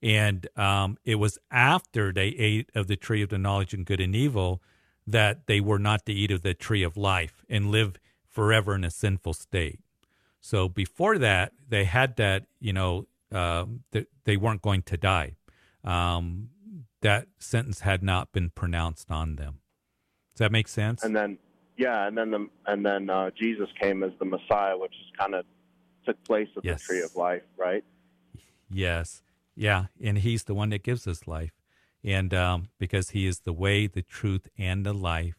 and 0.00 0.46
um, 0.56 0.96
it 1.04 1.16
was 1.16 1.38
after 1.50 2.12
they 2.12 2.28
ate 2.28 2.70
of 2.74 2.86
the 2.86 2.96
tree 2.96 3.22
of 3.22 3.30
the 3.30 3.38
knowledge 3.38 3.74
of 3.74 3.84
good 3.84 4.00
and 4.00 4.14
evil 4.14 4.62
that 5.06 5.46
they 5.46 5.60
were 5.60 5.78
not 5.78 6.06
to 6.06 6.12
eat 6.12 6.30
of 6.30 6.42
the 6.42 6.54
tree 6.54 6.82
of 6.82 6.96
life 6.96 7.44
and 7.48 7.70
live 7.70 7.96
forever 8.28 8.74
in 8.76 8.84
a 8.84 8.90
sinful 8.90 9.34
state 9.34 9.80
so 10.40 10.68
before 10.68 11.18
that 11.18 11.52
they 11.68 11.84
had 11.84 12.14
that 12.14 12.44
you 12.60 12.72
know 12.72 13.06
that 13.30 14.06
they 14.24 14.36
weren't 14.36 14.62
going 14.62 14.82
to 14.82 14.96
die 14.96 15.34
um, 15.82 16.50
that 17.04 17.26
sentence 17.38 17.80
had 17.80 18.02
not 18.02 18.32
been 18.32 18.48
pronounced 18.48 19.10
on 19.10 19.36
them. 19.36 19.60
Does 20.34 20.38
that 20.38 20.50
make 20.50 20.66
sense? 20.66 21.04
And 21.04 21.14
then 21.14 21.38
yeah, 21.76 22.06
and 22.06 22.16
then 22.16 22.30
the 22.30 22.48
and 22.66 22.84
then 22.84 23.10
uh, 23.10 23.30
Jesus 23.38 23.68
came 23.80 24.02
as 24.02 24.12
the 24.18 24.24
Messiah, 24.24 24.76
which 24.76 24.92
is 24.92 25.10
kind 25.18 25.34
of 25.34 25.44
took 26.06 26.22
place 26.24 26.48
at 26.56 26.64
Yes. 26.64 26.82
the 26.82 26.86
tree 26.94 27.02
of 27.02 27.14
life, 27.16 27.42
right? 27.56 27.84
yes. 28.70 29.22
Yeah. 29.56 29.86
And 30.02 30.18
he's 30.18 30.44
the 30.44 30.54
one 30.54 30.70
that 30.70 30.82
gives 30.82 31.06
us 31.06 31.26
life. 31.26 31.52
And 32.02 32.34
um, 32.34 32.68
because 32.78 33.10
he 33.10 33.26
is 33.26 33.40
the 33.40 33.52
way, 33.52 33.86
the 33.86 34.02
truth, 34.02 34.48
and 34.58 34.84
the 34.84 34.92
life. 34.92 35.36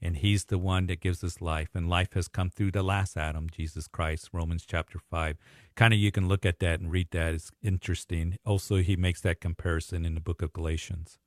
And 0.00 0.16
he's 0.16 0.46
the 0.46 0.56
one 0.56 0.86
that 0.86 1.00
gives 1.00 1.22
us 1.22 1.42
life. 1.42 1.70
And 1.74 1.88
life 1.90 2.12
has 2.14 2.28
come 2.28 2.48
through 2.48 2.70
the 2.70 2.82
last 2.82 3.16
Adam, 3.16 3.48
Jesus 3.50 3.86
Christ, 3.86 4.30
Romans 4.32 4.64
chapter 4.66 4.98
5. 4.98 5.36
Kind 5.74 5.92
of 5.92 6.00
you 6.00 6.10
can 6.10 6.26
look 6.28 6.46
at 6.46 6.60
that 6.60 6.80
and 6.80 6.90
read 6.90 7.08
that. 7.10 7.34
It's 7.34 7.50
interesting. 7.62 8.38
Also, 8.46 8.76
he 8.76 8.96
makes 8.96 9.20
that 9.22 9.40
comparison 9.40 10.06
in 10.06 10.14
the 10.14 10.20
book 10.22 10.40
of 10.40 10.52
Galatians. 10.54 11.18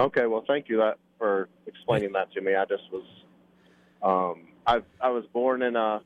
Okay, 0.00 0.26
well, 0.26 0.44
thank 0.46 0.68
you 0.68 0.78
that 0.78 0.98
for 1.18 1.48
explaining 1.66 2.12
that 2.12 2.32
to 2.32 2.40
me. 2.40 2.54
I 2.54 2.64
just 2.64 2.84
was, 2.90 3.04
um, 4.02 4.48
I 4.66 4.80
I 5.00 5.10
was 5.10 5.24
born 5.32 5.60
in 5.62 5.76
a 5.76 6.00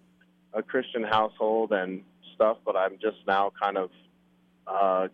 a 0.53 0.63
Christian 0.63 1.05
household 1.05 1.73
and 1.73 2.03
stuff, 2.35 2.59
but 2.65 2.77
I'm 2.77 2.99
just 3.01 3.19
now 3.27 3.53
kind 3.61 3.77
of, 3.77 3.91
uh, 4.67 5.09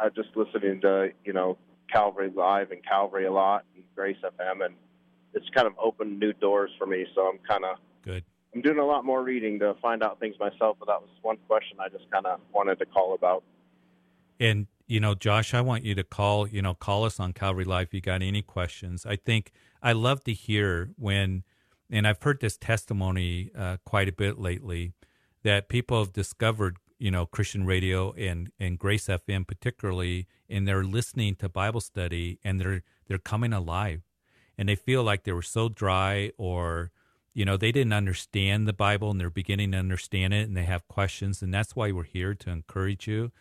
I 0.00 0.08
just 0.14 0.28
listening 0.36 0.82
to 0.82 1.12
you 1.24 1.32
know 1.32 1.56
Calvary 1.90 2.30
Live 2.34 2.72
and 2.72 2.84
Calvary 2.84 3.24
a 3.24 3.32
lot 3.32 3.64
and 3.74 3.82
Grace 3.96 4.18
FM, 4.22 4.64
and 4.64 4.74
it's 5.32 5.48
kind 5.54 5.66
of 5.66 5.72
opened 5.82 6.20
new 6.20 6.34
doors 6.34 6.70
for 6.78 6.86
me. 6.86 7.06
So 7.14 7.22
I'm 7.22 7.38
kind 7.48 7.64
of 7.64 7.78
Good. 8.02 8.22
I'm 8.54 8.60
doing 8.60 8.78
a 8.78 8.84
lot 8.84 9.06
more 9.06 9.22
reading 9.22 9.58
to 9.60 9.74
find 9.80 10.02
out 10.02 10.20
things 10.20 10.36
myself. 10.38 10.76
But 10.78 10.88
that 10.88 11.00
was 11.00 11.10
one 11.22 11.38
question 11.48 11.78
I 11.80 11.88
just 11.88 12.10
kind 12.10 12.26
of 12.26 12.38
wanted 12.52 12.78
to 12.80 12.86
call 12.86 13.14
about. 13.14 13.42
And 14.38 14.66
you 14.86 15.00
know, 15.00 15.14
Josh, 15.14 15.54
I 15.54 15.60
want 15.60 15.84
you 15.84 15.94
to 15.94 16.04
call, 16.04 16.46
you 16.46 16.60
know, 16.60 16.74
call 16.74 17.04
us 17.04 17.18
on 17.18 17.32
Calvary 17.32 17.64
Life 17.64 17.88
if 17.88 17.94
you 17.94 18.00
got 18.00 18.22
any 18.22 18.42
questions. 18.42 19.06
I 19.06 19.16
think 19.16 19.50
I 19.82 19.92
love 19.92 20.24
to 20.24 20.32
hear 20.32 20.90
when, 20.96 21.44
and 21.90 22.06
I've 22.06 22.22
heard 22.22 22.40
this 22.40 22.56
testimony 22.56 23.50
uh, 23.56 23.78
quite 23.84 24.08
a 24.08 24.12
bit 24.12 24.38
lately, 24.38 24.92
that 25.42 25.68
people 25.68 25.98
have 25.98 26.12
discovered, 26.12 26.76
you 26.98 27.10
know, 27.10 27.26
Christian 27.26 27.66
radio 27.66 28.12
and 28.12 28.50
and 28.58 28.78
Grace 28.78 29.06
FM 29.06 29.46
particularly, 29.46 30.26
and 30.48 30.68
they're 30.68 30.84
listening 30.84 31.34
to 31.36 31.48
Bible 31.48 31.80
study 31.80 32.38
and 32.44 32.60
they're 32.60 32.82
they're 33.06 33.18
coming 33.18 33.52
alive, 33.52 34.02
and 34.58 34.68
they 34.68 34.76
feel 34.76 35.02
like 35.02 35.24
they 35.24 35.32
were 35.32 35.42
so 35.42 35.68
dry 35.68 36.30
or 36.36 36.92
you 37.32 37.44
know 37.44 37.56
they 37.56 37.72
didn't 37.72 37.92
understand 37.92 38.68
the 38.68 38.72
bible 38.72 39.10
and 39.10 39.20
they're 39.20 39.28
beginning 39.28 39.72
to 39.72 39.78
understand 39.78 40.32
it 40.32 40.46
and 40.46 40.56
they 40.56 40.64
have 40.64 40.86
questions. 40.88 41.42
And 41.42 41.52
that's 41.52 41.74
why 41.74 41.90
we're 41.90 42.04
here 42.04 42.34
to 42.34 42.50
encourage 42.50 43.06
you 43.06 43.32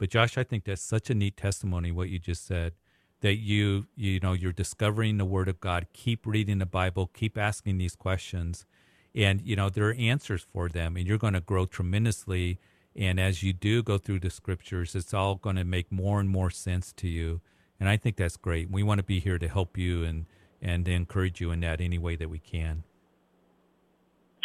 but 0.00 0.08
Josh, 0.08 0.38
I 0.38 0.44
think 0.44 0.64
that's 0.64 0.82
such 0.82 1.10
a 1.10 1.14
neat 1.14 1.36
testimony 1.36 1.92
what 1.92 2.08
you 2.08 2.18
just 2.18 2.46
said 2.46 2.72
that 3.20 3.36
you 3.36 3.86
you 3.94 4.18
know 4.18 4.32
you're 4.32 4.50
discovering 4.50 5.18
the 5.18 5.26
word 5.26 5.46
of 5.46 5.60
God, 5.60 5.86
keep 5.92 6.26
reading 6.26 6.58
the 6.58 6.66
Bible, 6.66 7.10
keep 7.12 7.36
asking 7.36 7.78
these 7.78 7.94
questions 7.94 8.64
and 9.14 9.42
you 9.42 9.54
know 9.54 9.68
there 9.68 9.88
are 9.88 9.94
answers 9.94 10.46
for 10.52 10.68
them 10.68 10.96
and 10.96 11.06
you're 11.06 11.18
going 11.18 11.34
to 11.34 11.40
grow 11.40 11.66
tremendously 11.66 12.58
and 12.96 13.20
as 13.20 13.42
you 13.42 13.52
do 13.52 13.82
go 13.82 13.98
through 13.98 14.20
the 14.20 14.30
scriptures 14.30 14.94
it's 14.94 15.12
all 15.12 15.34
going 15.34 15.56
to 15.56 15.64
make 15.64 15.90
more 15.92 16.18
and 16.20 16.28
more 16.28 16.50
sense 16.50 16.92
to 16.92 17.08
you 17.08 17.40
and 17.80 17.88
I 17.88 17.96
think 17.96 18.16
that's 18.16 18.36
great. 18.36 18.70
We 18.70 18.82
want 18.82 18.98
to 18.98 19.02
be 19.02 19.20
here 19.20 19.38
to 19.38 19.48
help 19.48 19.78
you 19.78 20.04
and 20.04 20.26
and 20.62 20.86
encourage 20.86 21.40
you 21.40 21.50
in 21.50 21.60
that 21.60 21.80
any 21.80 21.96
way 21.96 22.16
that 22.16 22.28
we 22.28 22.38
can. 22.38 22.84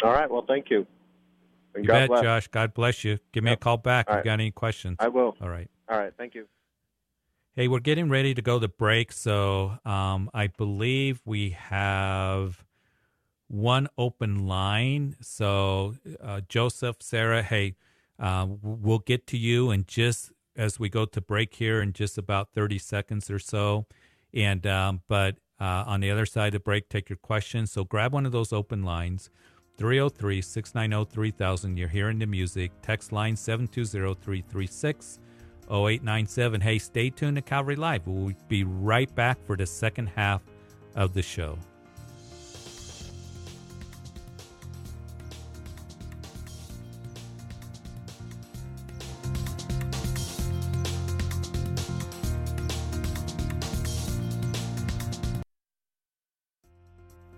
All 0.02 0.12
right, 0.12 0.30
well, 0.30 0.44
thank 0.46 0.70
you. 0.70 0.86
And 1.76 1.84
You 1.84 1.88
God 1.88 1.94
bet, 1.94 2.08
bless. 2.08 2.22
Josh. 2.22 2.48
God 2.48 2.74
bless 2.74 3.04
you. 3.04 3.18
Give 3.32 3.44
me 3.44 3.52
a 3.52 3.56
call 3.56 3.76
back 3.76 4.06
All 4.08 4.14
if 4.14 4.16
right. 4.16 4.24
you 4.24 4.30
got 4.30 4.40
any 4.40 4.50
questions. 4.50 4.96
I 4.98 5.08
will. 5.08 5.36
All 5.40 5.48
right. 5.48 5.70
All 5.88 5.98
right, 5.98 6.12
thank 6.16 6.34
you. 6.34 6.46
Hey, 7.54 7.68
we're 7.68 7.80
getting 7.80 8.08
ready 8.08 8.34
to 8.34 8.42
go 8.42 8.58
to 8.58 8.68
break, 8.68 9.12
so 9.12 9.78
um, 9.84 10.30
I 10.34 10.48
believe 10.48 11.22
we 11.24 11.50
have 11.50 12.64
one 13.48 13.88
open 13.96 14.46
line. 14.46 15.16
So, 15.20 15.94
uh, 16.20 16.42
Joseph, 16.48 16.96
Sarah, 17.00 17.42
hey, 17.42 17.76
uh, 18.18 18.46
we'll 18.62 18.98
get 18.98 19.26
to 19.28 19.38
you 19.38 19.70
and 19.70 19.86
just 19.86 20.32
as 20.56 20.78
we 20.78 20.88
go 20.88 21.04
to 21.04 21.20
break 21.20 21.54
here 21.54 21.80
in 21.80 21.92
just 21.92 22.18
about 22.18 22.52
thirty 22.52 22.78
seconds 22.78 23.30
or 23.30 23.38
so. 23.38 23.86
And 24.34 24.66
um, 24.66 25.02
but 25.08 25.36
uh, 25.60 25.84
on 25.86 26.00
the 26.00 26.10
other 26.10 26.26
side 26.26 26.54
of 26.54 26.64
break, 26.64 26.88
take 26.88 27.08
your 27.08 27.16
questions. 27.16 27.72
So 27.72 27.84
grab 27.84 28.12
one 28.12 28.26
of 28.26 28.32
those 28.32 28.52
open 28.52 28.82
lines. 28.82 29.30
303 29.78 30.40
690 30.40 31.10
3000. 31.12 31.76
You're 31.76 31.88
hearing 31.88 32.18
the 32.18 32.26
music. 32.26 32.72
Text 32.82 33.12
line 33.12 33.36
720 33.36 34.14
336 34.14 35.20
0897. 35.70 36.60
Hey, 36.60 36.78
stay 36.78 37.10
tuned 37.10 37.36
to 37.36 37.42
Calvary 37.42 37.76
Live. 37.76 38.06
We'll 38.06 38.32
be 38.48 38.64
right 38.64 39.12
back 39.14 39.44
for 39.44 39.56
the 39.56 39.66
second 39.66 40.08
half 40.08 40.42
of 40.94 41.12
the 41.12 41.22
show. 41.22 41.58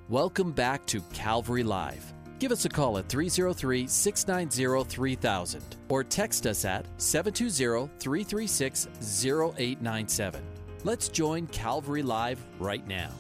Welcome 0.09 0.53
back 0.53 0.87
to 0.87 1.03
Calvary 1.13 1.63
Live. 1.63 2.15
Give 2.39 2.53
us 2.53 2.65
a 2.65 2.69
call 2.69 2.99
at 2.99 3.09
303 3.09 3.89
690 3.89 4.89
3000 4.89 5.63
or 5.89 6.05
text 6.05 6.47
us 6.47 6.65
at 6.65 6.87
720 6.99 7.91
336 7.99 8.87
0897. 9.49 10.43
Let's 10.85 11.09
join 11.09 11.49
Calvary 11.49 12.05
Live 12.05 12.41
right 12.61 12.87
now. 12.87 13.11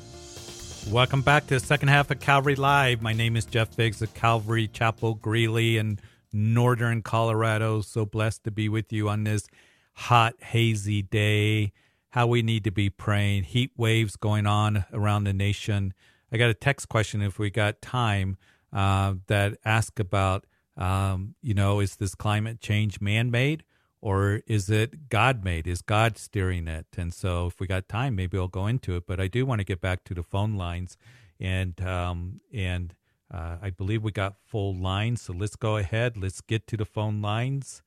Welcome 0.89 1.23
back 1.23 1.49
to 1.49 1.55
the 1.55 1.61
second 1.61 1.89
half 1.89 2.13
of 2.13 2.21
Calvary 2.21 2.55
Live. 2.55 3.03
My 3.03 3.13
name 3.13 3.37
is 3.37 3.45
Jeff 3.45 3.77
Biggs 3.77 4.01
of 4.03 4.15
Calvary 4.15 4.69
Chapel, 4.69 5.15
Greeley, 5.15 5.79
in 5.79 5.99
northern 6.33 7.03
Colorado. 7.03 7.81
So 7.81 8.07
blessed 8.07 8.45
to 8.45 8.53
be 8.53 8.69
with 8.69 8.93
you 8.93 9.09
on 9.09 9.25
this 9.25 9.49
hot, 9.95 10.35
hazy 10.41 11.03
day. 11.03 11.73
How 12.11 12.29
we 12.29 12.43
need 12.43 12.63
to 12.65 12.71
be 12.71 12.89
praying. 12.89 13.43
Heat 13.43 13.73
waves 13.77 14.15
going 14.15 14.47
on 14.47 14.85
around 14.93 15.25
the 15.25 15.33
nation. 15.33 15.93
I 16.31 16.37
got 16.37 16.51
a 16.51 16.55
text 16.55 16.89
question 16.89 17.21
if 17.21 17.41
we 17.41 17.51
got 17.51 17.83
time 17.83 18.37
uh, 18.73 19.15
that 19.27 19.59
ask 19.65 19.99
about, 19.99 20.47
um, 20.77 21.35
you 21.43 21.55
know, 21.55 21.81
is 21.81 21.97
this 21.97 22.15
climate 22.15 22.61
change 22.61 23.01
man 23.01 23.31
made 23.31 23.65
or 24.01 24.43
is 24.47 24.71
it 24.71 25.09
God 25.09 25.45
made? 25.45 25.67
Is 25.67 25.83
God 25.83 26.19
steering 26.19 26.69
it? 26.69 26.87
And 26.97 27.13
so, 27.13 27.47
if 27.47 27.61
we 27.61 27.67
got 27.67 27.89
time, 27.89 28.15
maybe 28.15 28.39
I'll 28.39 28.49
go 28.49 28.67
into 28.67 28.97
it. 28.97 29.07
But 29.07 29.21
I 29.21 29.27
do 29.27 29.45
want 29.45 29.61
to 29.61 29.65
get 29.65 29.81
back 29.81 30.05
to 30.05 30.15
the 30.15 30.23
phone 30.23 30.57
lines, 30.57 30.97
and 31.41 31.81
um, 31.81 32.41
and 32.53 32.95
uh, 33.33 33.57
I 33.61 33.71
believe 33.71 34.03
we 34.03 34.13
got 34.13 34.37
full 34.47 34.75
lines. 34.75 35.23
So 35.23 35.33
let's 35.33 35.57
go 35.57 35.77
ahead. 35.77 36.17
Let's 36.17 36.41
get 36.41 36.67
to 36.69 36.77
the 36.77 36.85
phone 36.85 37.21
lines 37.21 37.83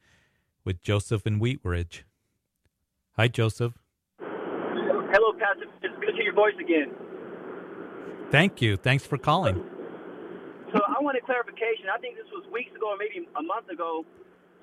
with 0.64 0.82
Joseph 0.82 1.26
and 1.26 1.40
Wheat 1.40 1.60
Ridge. 1.64 2.06
Hi, 3.18 3.28
Joseph. 3.28 3.74
Hello, 4.20 5.34
Pastor. 5.34 5.66
It's 5.82 6.00
good 6.00 6.08
to 6.08 6.14
hear 6.14 6.24
your 6.24 6.34
voice 6.34 6.54
again. 6.60 6.94
Thank 8.32 8.62
you. 8.62 8.78
Thanks 8.78 9.06
for 9.06 9.18
calling. 9.18 9.71
So 10.72 10.80
I 10.88 11.04
wanted 11.04 11.24
clarification. 11.28 11.92
I 11.92 12.00
think 12.00 12.16
this 12.16 12.28
was 12.32 12.48
weeks 12.52 12.72
ago 12.76 12.96
or 12.96 12.98
maybe 12.98 13.28
a 13.36 13.44
month 13.44 13.70
ago. 13.70 14.06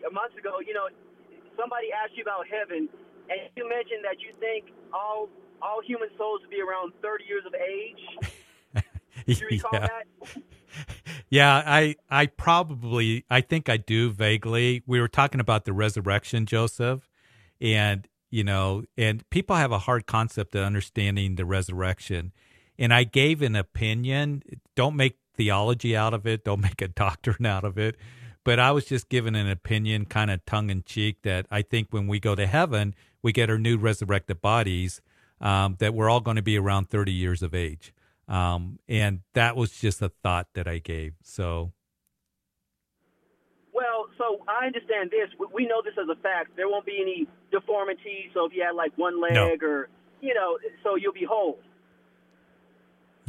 A 0.07 0.13
month 0.13 0.37
ago, 0.39 0.63
you 0.65 0.73
know, 0.73 0.87
somebody 1.59 1.89
asked 1.93 2.17
you 2.17 2.23
about 2.23 2.47
heaven, 2.47 2.89
and 3.29 3.39
you 3.57 3.69
mentioned 3.69 4.07
that 4.07 4.23
you 4.23 4.31
think 4.39 4.73
all 4.93 5.29
all 5.61 5.83
human 5.83 6.09
souls 6.17 6.41
will 6.43 6.51
be 6.51 6.63
around 6.63 6.93
30 7.03 7.25
years 7.25 7.43
of 7.45 7.55
age. 7.55 8.03
Do 9.27 9.33
you 9.33 9.47
recall 9.51 9.71
yeah. 9.75 9.89
that? 9.89 10.43
Yeah, 11.31 11.63
I 11.67 11.97
I 12.09 12.27
probably 12.27 13.25
I 13.29 13.41
think 13.43 13.69
I 13.69 13.77
do 13.77 14.11
vaguely. 14.11 14.83
We 14.87 15.01
were 15.01 15.09
talking 15.09 15.41
about 15.41 15.65
the 15.65 15.73
resurrection, 15.73 16.47
Joseph, 16.47 17.09
and 17.61 18.09
you 18.31 18.45
know, 18.45 18.85
and 18.97 19.29
people 19.31 19.57
have 19.57 19.73
a 19.73 19.81
hard 19.81 20.07
concept 20.07 20.55
of 20.55 20.65
understanding 20.65 21.35
the 21.35 21.45
resurrection. 21.45 22.33
And 22.79 22.95
I 22.95 23.05
gave 23.05 23.43
an 23.43 23.57
opinion. 23.57 24.43
Don't 24.77 24.97
make 24.97 25.19
theology 25.39 25.97
out 25.97 26.13
of 26.13 26.27
it. 26.27 26.45
Don't 26.45 26.61
make 26.69 26.83
a 26.83 26.89
doctrine 26.89 27.47
out 27.47 27.65
of 27.65 27.79
it. 27.79 27.97
But 28.45 28.59
I 28.59 28.71
was 28.73 28.85
just 28.85 29.09
giving 29.09 29.35
an 29.35 29.49
opinion, 29.49 30.05
kind 30.07 30.31
of 30.31 30.45
tongue 30.45 30.69
in 30.71 30.83
cheek, 30.83 31.23
that 31.23 31.47
I 31.51 31.63
think 31.63 31.89
when 31.91 32.07
we 32.07 32.21
go 32.21 32.35
to 32.35 32.47
heaven, 32.47 32.95
we 33.23 33.33
get 33.33 33.49
our 33.51 33.59
new 33.59 33.77
resurrected 33.79 34.41
bodies, 34.41 35.01
um, 35.41 35.77
that 35.81 35.93
we're 35.95 36.09
all 36.11 36.21
going 36.21 36.37
to 36.37 36.43
be 36.43 36.57
around 36.59 36.89
30 36.91 37.13
years 37.13 37.43
of 37.43 37.55
age. 37.55 37.93
Um, 38.27 38.79
and 38.89 39.21
that 39.35 39.57
was 39.57 39.73
just 39.73 40.01
a 40.03 40.11
thought 40.23 40.49
that 40.55 40.67
I 40.69 40.79
gave. 40.79 41.15
So, 41.23 41.73
Well, 43.73 44.07
so 44.19 44.43
I 44.49 44.67
understand 44.67 45.11
this. 45.11 45.29
We- 45.39 45.47
We 45.53 45.67
know 45.67 45.83
this 45.83 45.95
as 46.01 46.09
a 46.09 46.17
fact. 46.17 46.57
There 46.57 46.69
won't 46.69 46.85
be 46.87 46.99
any 47.01 47.27
deformity. 47.51 48.31
So 48.35 48.45
if 48.47 48.53
you 48.55 48.63
had 48.63 48.75
like 48.75 48.93
one 48.97 49.21
leg 49.21 49.33
No. 49.35 49.57
or, 49.63 49.89
you 50.21 50.35
know, 50.35 50.59
so 50.83 50.97
you'll 50.97 51.13
be 51.13 51.25
whole. 51.25 51.59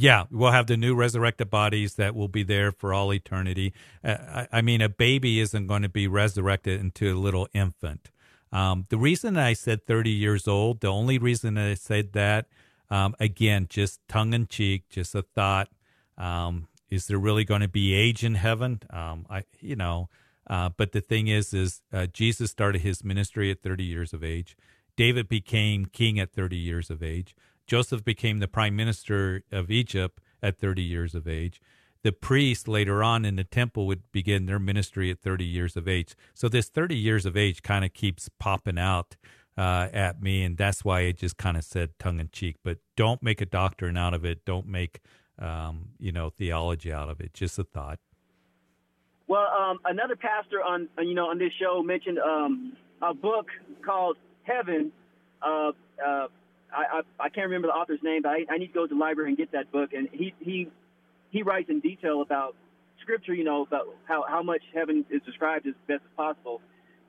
Yeah, 0.00 0.24
we'll 0.30 0.50
have 0.50 0.66
the 0.66 0.78
new 0.78 0.94
resurrected 0.94 1.50
bodies 1.50 1.96
that 1.96 2.14
will 2.14 2.28
be 2.28 2.42
there 2.42 2.72
for 2.72 2.94
all 2.94 3.12
eternity. 3.12 3.74
Uh, 4.02 4.16
I, 4.28 4.48
I 4.50 4.62
mean, 4.62 4.80
a 4.80 4.88
baby 4.88 5.40
isn't 5.40 5.66
going 5.66 5.82
to 5.82 5.90
be 5.90 6.08
resurrected 6.08 6.80
into 6.80 7.12
a 7.12 7.18
little 7.18 7.48
infant. 7.52 8.10
Um, 8.50 8.86
the 8.88 8.96
reason 8.96 9.36
I 9.36 9.52
said 9.52 9.86
30 9.86 10.10
years 10.10 10.48
old, 10.48 10.80
the 10.80 10.88
only 10.88 11.18
reason 11.18 11.58
I 11.58 11.74
said 11.74 12.14
that, 12.14 12.46
um, 12.88 13.14
again, 13.20 13.66
just 13.68 14.00
tongue 14.08 14.32
in 14.32 14.46
cheek, 14.46 14.84
just 14.88 15.14
a 15.14 15.22
thought. 15.22 15.68
Um, 16.16 16.68
is 16.88 17.06
there 17.06 17.18
really 17.18 17.44
going 17.44 17.60
to 17.60 17.68
be 17.68 17.92
age 17.92 18.24
in 18.24 18.36
heaven? 18.36 18.80
Um, 18.88 19.26
I, 19.28 19.44
you 19.60 19.76
know, 19.76 20.08
uh, 20.48 20.70
but 20.76 20.92
the 20.92 21.02
thing 21.02 21.28
is, 21.28 21.52
is 21.52 21.82
uh, 21.92 22.06
Jesus 22.06 22.50
started 22.50 22.80
his 22.80 23.04
ministry 23.04 23.50
at 23.50 23.62
30 23.62 23.84
years 23.84 24.14
of 24.14 24.24
age. 24.24 24.56
David 24.96 25.28
became 25.28 25.84
king 25.86 26.18
at 26.18 26.32
30 26.32 26.56
years 26.56 26.88
of 26.90 27.02
age. 27.02 27.36
Joseph 27.70 28.04
became 28.04 28.40
the 28.40 28.48
prime 28.48 28.74
minister 28.74 29.44
of 29.52 29.70
Egypt 29.70 30.20
at 30.42 30.58
30 30.58 30.82
years 30.82 31.14
of 31.14 31.28
age. 31.28 31.60
The 32.02 32.10
priests 32.10 32.66
later 32.66 33.00
on 33.04 33.24
in 33.24 33.36
the 33.36 33.44
temple 33.44 33.86
would 33.86 34.10
begin 34.10 34.46
their 34.46 34.58
ministry 34.58 35.08
at 35.08 35.20
30 35.20 35.44
years 35.44 35.76
of 35.76 35.86
age. 35.86 36.16
So 36.34 36.48
this 36.48 36.68
30 36.68 36.96
years 36.96 37.26
of 37.26 37.36
age 37.36 37.62
kind 37.62 37.84
of 37.84 37.94
keeps 37.94 38.28
popping 38.40 38.76
out 38.76 39.14
uh, 39.56 39.86
at 39.92 40.20
me, 40.20 40.42
and 40.42 40.56
that's 40.56 40.84
why 40.84 41.02
I 41.02 41.12
just 41.12 41.36
kind 41.36 41.56
of 41.56 41.62
said 41.62 41.90
tongue 42.00 42.18
in 42.18 42.30
cheek. 42.32 42.56
But 42.64 42.78
don't 42.96 43.22
make 43.22 43.40
a 43.40 43.46
doctrine 43.46 43.96
out 43.96 44.14
of 44.14 44.24
it. 44.24 44.44
Don't 44.44 44.66
make 44.66 44.98
um, 45.38 45.90
you 46.00 46.10
know 46.10 46.30
theology 46.30 46.92
out 46.92 47.08
of 47.08 47.20
it. 47.20 47.34
Just 47.34 47.56
a 47.56 47.62
thought. 47.62 48.00
Well, 49.28 49.46
um, 49.46 49.78
another 49.84 50.16
pastor 50.16 50.60
on 50.60 50.88
uh, 50.98 51.02
you 51.02 51.14
know 51.14 51.26
on 51.26 51.38
this 51.38 51.52
show 51.60 51.84
mentioned 51.84 52.18
um, 52.18 52.76
a 53.00 53.14
book 53.14 53.46
called 53.86 54.16
Heaven. 54.42 54.90
Uh, 55.40 55.70
uh, 56.04 56.26
I, 56.74 56.98
I 56.98 57.26
I 57.26 57.28
can't 57.28 57.46
remember 57.46 57.68
the 57.68 57.74
author's 57.74 58.02
name, 58.02 58.22
but 58.22 58.30
I, 58.30 58.46
I 58.50 58.58
need 58.58 58.68
to 58.68 58.72
go 58.72 58.86
to 58.86 58.94
the 58.94 59.00
library 59.00 59.30
and 59.30 59.38
get 59.38 59.52
that 59.52 59.70
book. 59.72 59.92
And 59.92 60.08
he 60.12 60.34
he 60.40 60.68
he 61.30 61.42
writes 61.42 61.68
in 61.68 61.80
detail 61.80 62.22
about 62.22 62.56
scripture, 63.02 63.34
you 63.34 63.44
know, 63.44 63.62
about 63.62 63.86
how 64.04 64.24
how 64.28 64.42
much 64.42 64.62
heaven 64.74 65.04
is 65.10 65.22
described 65.22 65.66
as 65.66 65.74
best 65.86 66.02
as 66.04 66.16
possible. 66.16 66.60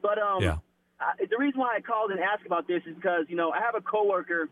But 0.02 0.18
um, 0.18 0.44
Yeah. 0.44 0.58
I, 1.00 1.26
the 1.30 1.38
reason 1.38 1.60
why 1.60 1.76
I 1.76 1.82
called 1.82 2.12
and 2.12 2.20
asked 2.20 2.46
about 2.46 2.68
this 2.68 2.84
is 2.86 2.96
because 2.96 3.26
you 3.28 3.36
know 3.36 3.52
I 3.52 3.60
have 3.60 3.76
a 3.76 3.82
coworker 3.82 4.50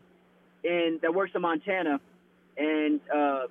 in 0.64 0.98
that 1.02 1.14
works 1.14 1.32
in 1.34 1.42
Montana, 1.42 2.00
and 2.56 3.00
uh, 3.14 3.46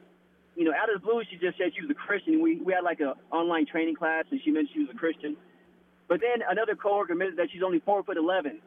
you 0.55 0.65
know 0.65 0.73
out 0.73 0.93
of 0.93 1.01
the 1.01 1.05
blue 1.05 1.21
she 1.29 1.37
just 1.37 1.57
said 1.57 1.71
she 1.75 1.81
was 1.81 1.91
a 1.91 1.95
Christian. 1.95 2.41
We 2.41 2.57
we 2.57 2.73
had 2.73 2.83
like 2.83 2.99
a 2.99 3.15
online 3.31 3.65
training 3.65 3.95
class, 3.95 4.25
and 4.31 4.39
she 4.43 4.51
mentioned 4.51 4.73
she 4.73 4.79
was 4.81 4.89
a 4.93 4.97
Christian. 4.97 5.37
But 6.07 6.21
then 6.21 6.41
another 6.47 6.75
coworker 6.75 7.13
admitted 7.13 7.37
that 7.37 7.49
she's 7.51 7.63
only 7.63 7.79
four 7.79 8.03
foot 8.03 8.17
eleven. 8.17 8.59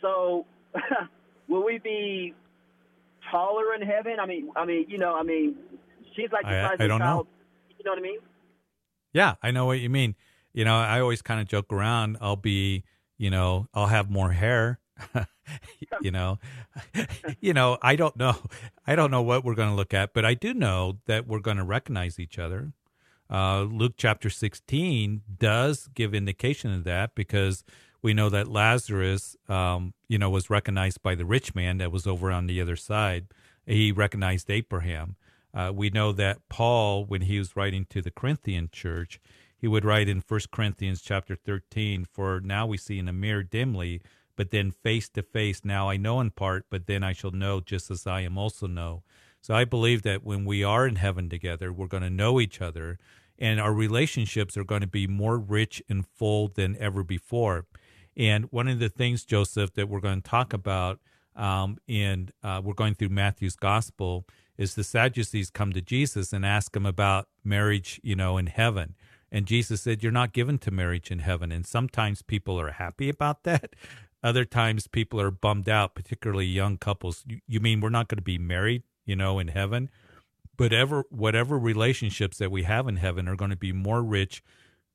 So 0.00 0.46
will 1.48 1.64
we 1.64 1.78
be 1.78 2.34
taller 3.30 3.74
in 3.74 3.82
heaven? 3.82 4.16
I 4.20 4.26
mean, 4.26 4.50
I 4.56 4.64
mean, 4.64 4.86
you 4.88 4.98
know, 4.98 5.14
I 5.14 5.22
mean, 5.22 5.56
she's 6.14 6.30
like 6.32 6.44
the 6.44 6.50
I- 6.50 6.68
size 6.68 6.76
I 6.80 6.84
of 6.84 6.86
a 6.86 6.88
don't 6.88 6.98
know. 6.98 7.04
child. 7.04 7.26
You 7.78 7.84
know 7.84 7.92
what 7.92 7.98
I 7.98 8.02
mean? 8.02 8.18
Yeah, 9.12 9.34
I 9.42 9.50
know 9.50 9.66
what 9.66 9.80
you 9.80 9.88
mean. 9.88 10.14
You 10.52 10.64
know, 10.64 10.76
I 10.76 11.00
always 11.00 11.22
kind 11.22 11.40
of 11.40 11.46
joke 11.46 11.72
around. 11.72 12.18
I'll 12.20 12.36
be, 12.36 12.84
you 13.16 13.30
know, 13.30 13.68
I'll 13.72 13.86
have 13.86 14.10
more 14.10 14.32
hair. 14.32 14.80
you 16.02 16.10
know, 16.10 16.38
you 17.40 17.54
know, 17.54 17.78
I 17.80 17.94
don't 17.96 18.16
know. 18.16 18.36
I 18.86 18.96
don't 18.96 19.10
know 19.10 19.22
what 19.22 19.44
we're 19.44 19.54
going 19.54 19.70
to 19.70 19.76
look 19.76 19.94
at, 19.94 20.12
but 20.12 20.24
I 20.24 20.34
do 20.34 20.52
know 20.52 20.98
that 21.06 21.26
we're 21.26 21.38
going 21.38 21.56
to 21.58 21.64
recognize 21.64 22.18
each 22.18 22.38
other. 22.38 22.72
Uh, 23.30 23.62
Luke 23.62 23.94
chapter 23.96 24.28
16 24.30 25.22
does 25.38 25.88
give 25.94 26.14
indication 26.14 26.72
of 26.72 26.84
that 26.84 27.14
because 27.14 27.62
we 28.02 28.14
know 28.14 28.28
that 28.28 28.48
Lazarus, 28.48 29.36
um, 29.48 29.94
you 30.08 30.18
know, 30.18 30.30
was 30.30 30.50
recognized 30.50 31.02
by 31.02 31.14
the 31.14 31.24
rich 31.24 31.54
man 31.54 31.78
that 31.78 31.92
was 31.92 32.06
over 32.06 32.30
on 32.30 32.46
the 32.46 32.60
other 32.60 32.76
side. 32.76 33.26
He 33.66 33.92
recognized 33.92 34.50
Abraham. 34.50 35.16
Uh, 35.52 35.72
we 35.74 35.90
know 35.90 36.12
that 36.12 36.38
Paul, 36.48 37.04
when 37.04 37.22
he 37.22 37.38
was 37.38 37.56
writing 37.56 37.86
to 37.90 38.00
the 38.00 38.10
Corinthian 38.10 38.68
church, 38.72 39.20
he 39.56 39.66
would 39.66 39.84
write 39.84 40.08
in 40.08 40.22
1 40.26 40.40
Corinthians 40.52 41.02
chapter 41.02 41.34
13, 41.34 42.04
For 42.04 42.40
now 42.40 42.66
we 42.66 42.76
see 42.76 42.98
in 42.98 43.08
a 43.08 43.12
mirror 43.12 43.42
dimly, 43.42 44.00
but 44.36 44.52
then 44.52 44.70
face 44.70 45.08
to 45.10 45.22
face. 45.22 45.62
Now 45.64 45.90
I 45.90 45.96
know 45.96 46.20
in 46.20 46.30
part, 46.30 46.66
but 46.70 46.86
then 46.86 47.02
I 47.02 47.12
shall 47.12 47.32
know 47.32 47.60
just 47.60 47.90
as 47.90 48.06
I 48.06 48.20
am 48.20 48.38
also 48.38 48.68
know. 48.68 49.02
So 49.40 49.54
I 49.54 49.64
believe 49.64 50.02
that 50.02 50.22
when 50.24 50.44
we 50.44 50.62
are 50.62 50.86
in 50.86 50.96
heaven 50.96 51.28
together, 51.28 51.72
we're 51.72 51.86
going 51.86 52.04
to 52.04 52.10
know 52.10 52.40
each 52.40 52.60
other, 52.60 52.98
and 53.38 53.60
our 53.60 53.72
relationships 53.72 54.56
are 54.56 54.64
going 54.64 54.80
to 54.80 54.86
be 54.86 55.06
more 55.06 55.38
rich 55.38 55.82
and 55.88 56.06
full 56.06 56.48
than 56.48 56.76
ever 56.78 57.02
before. 57.02 57.66
And 58.18 58.46
one 58.50 58.66
of 58.66 58.80
the 58.80 58.88
things, 58.88 59.24
Joseph, 59.24 59.72
that 59.74 59.88
we're 59.88 60.00
going 60.00 60.20
to 60.20 60.28
talk 60.28 60.52
about, 60.52 60.98
um, 61.36 61.78
and 61.88 62.32
uh, 62.42 62.60
we're 62.62 62.74
going 62.74 62.96
through 62.96 63.10
Matthew's 63.10 63.54
gospel, 63.54 64.26
is 64.58 64.74
the 64.74 64.82
Sadducees 64.82 65.50
come 65.50 65.72
to 65.72 65.80
Jesus 65.80 66.32
and 66.32 66.44
ask 66.44 66.74
him 66.74 66.84
about 66.84 67.28
marriage, 67.44 68.00
you 68.02 68.16
know, 68.16 68.36
in 68.36 68.46
heaven. 68.46 68.96
And 69.30 69.46
Jesus 69.46 69.82
said, 69.82 70.02
You're 70.02 70.10
not 70.10 70.32
given 70.32 70.58
to 70.58 70.72
marriage 70.72 71.12
in 71.12 71.20
heaven. 71.20 71.52
And 71.52 71.64
sometimes 71.64 72.22
people 72.22 72.60
are 72.60 72.72
happy 72.72 73.08
about 73.08 73.44
that. 73.44 73.76
Other 74.22 74.44
times 74.44 74.88
people 74.88 75.20
are 75.20 75.30
bummed 75.30 75.68
out, 75.68 75.94
particularly 75.94 76.46
young 76.46 76.76
couples. 76.76 77.22
You, 77.24 77.40
you 77.46 77.60
mean 77.60 77.80
we're 77.80 77.88
not 77.88 78.08
going 78.08 78.16
to 78.16 78.22
be 78.22 78.38
married, 78.38 78.82
you 79.06 79.14
know, 79.14 79.38
in 79.38 79.48
heaven? 79.48 79.90
But 80.56 80.72
ever, 80.72 81.04
whatever 81.10 81.56
relationships 81.56 82.38
that 82.38 82.50
we 82.50 82.64
have 82.64 82.88
in 82.88 82.96
heaven 82.96 83.28
are 83.28 83.36
going 83.36 83.52
to 83.52 83.56
be 83.56 83.72
more 83.72 84.02
rich, 84.02 84.42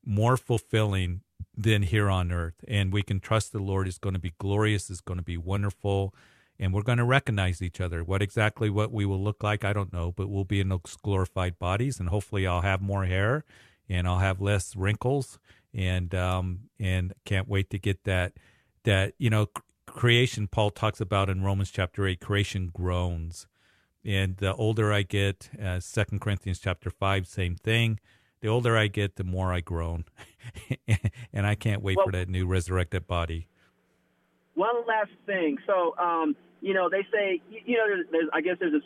more 0.04 0.36
fulfilling 0.36 1.22
than 1.56 1.82
here 1.82 2.10
on 2.10 2.32
earth. 2.32 2.64
And 2.66 2.92
we 2.92 3.02
can 3.02 3.20
trust 3.20 3.52
the 3.52 3.58
Lord 3.58 3.86
is 3.88 3.98
going 3.98 4.14
to 4.14 4.20
be 4.20 4.34
glorious, 4.38 4.90
is 4.90 5.00
going 5.00 5.18
to 5.18 5.24
be 5.24 5.36
wonderful, 5.36 6.14
and 6.58 6.72
we're 6.72 6.82
going 6.82 6.98
to 6.98 7.04
recognize 7.04 7.62
each 7.62 7.80
other. 7.80 8.02
What 8.04 8.22
exactly 8.22 8.70
what 8.70 8.92
we 8.92 9.04
will 9.04 9.22
look 9.22 9.42
like, 9.42 9.64
I 9.64 9.72
don't 9.72 9.92
know, 9.92 10.12
but 10.12 10.28
we'll 10.28 10.44
be 10.44 10.60
in 10.60 10.68
those 10.68 10.96
glorified 11.02 11.58
bodies, 11.58 12.00
and 12.00 12.08
hopefully 12.08 12.46
I'll 12.46 12.62
have 12.62 12.80
more 12.80 13.04
hair 13.04 13.44
and 13.88 14.06
I'll 14.08 14.18
have 14.18 14.40
less 14.40 14.74
wrinkles, 14.76 15.38
and 15.72 16.14
um 16.14 16.70
and 16.78 17.12
can't 17.24 17.48
wait 17.48 17.68
to 17.70 17.78
get 17.78 18.04
that 18.04 18.32
that 18.84 19.14
you 19.18 19.30
know 19.30 19.48
creation. 19.86 20.48
Paul 20.48 20.70
talks 20.70 21.00
about 21.00 21.28
in 21.28 21.42
Romans 21.42 21.70
chapter 21.70 22.06
eight, 22.06 22.20
creation 22.20 22.70
groans. 22.72 23.46
And 24.06 24.36
the 24.36 24.54
older 24.54 24.92
I 24.92 25.02
get, 25.02 25.48
uh, 25.62 25.80
Second 25.80 26.20
Corinthians 26.20 26.58
chapter 26.58 26.90
five, 26.90 27.26
same 27.26 27.56
thing. 27.56 27.98
The 28.44 28.50
older 28.50 28.76
I 28.76 28.88
get, 28.88 29.16
the 29.16 29.24
more 29.24 29.54
I 29.54 29.60
groan, 29.60 30.04
and 31.32 31.46
I 31.46 31.54
can't 31.54 31.80
wait 31.80 31.96
Well- 31.96 32.04
for 32.04 32.12
that 32.12 32.28
new 32.28 32.46
resurrected 32.46 33.06
body. 33.06 33.48
One 34.52 34.86
last 34.86 35.12
thing. 35.24 35.56
So, 35.66 35.96
um, 35.96 36.36
you 36.60 36.74
know, 36.74 36.90
they 36.90 37.06
say, 37.10 37.40
you, 37.50 37.60
you 37.64 37.76
know, 37.78 37.84
there's, 37.86 38.06
there's, 38.12 38.28
I 38.34 38.42
guess 38.42 38.56
there's 38.60 38.74
a 38.74 38.80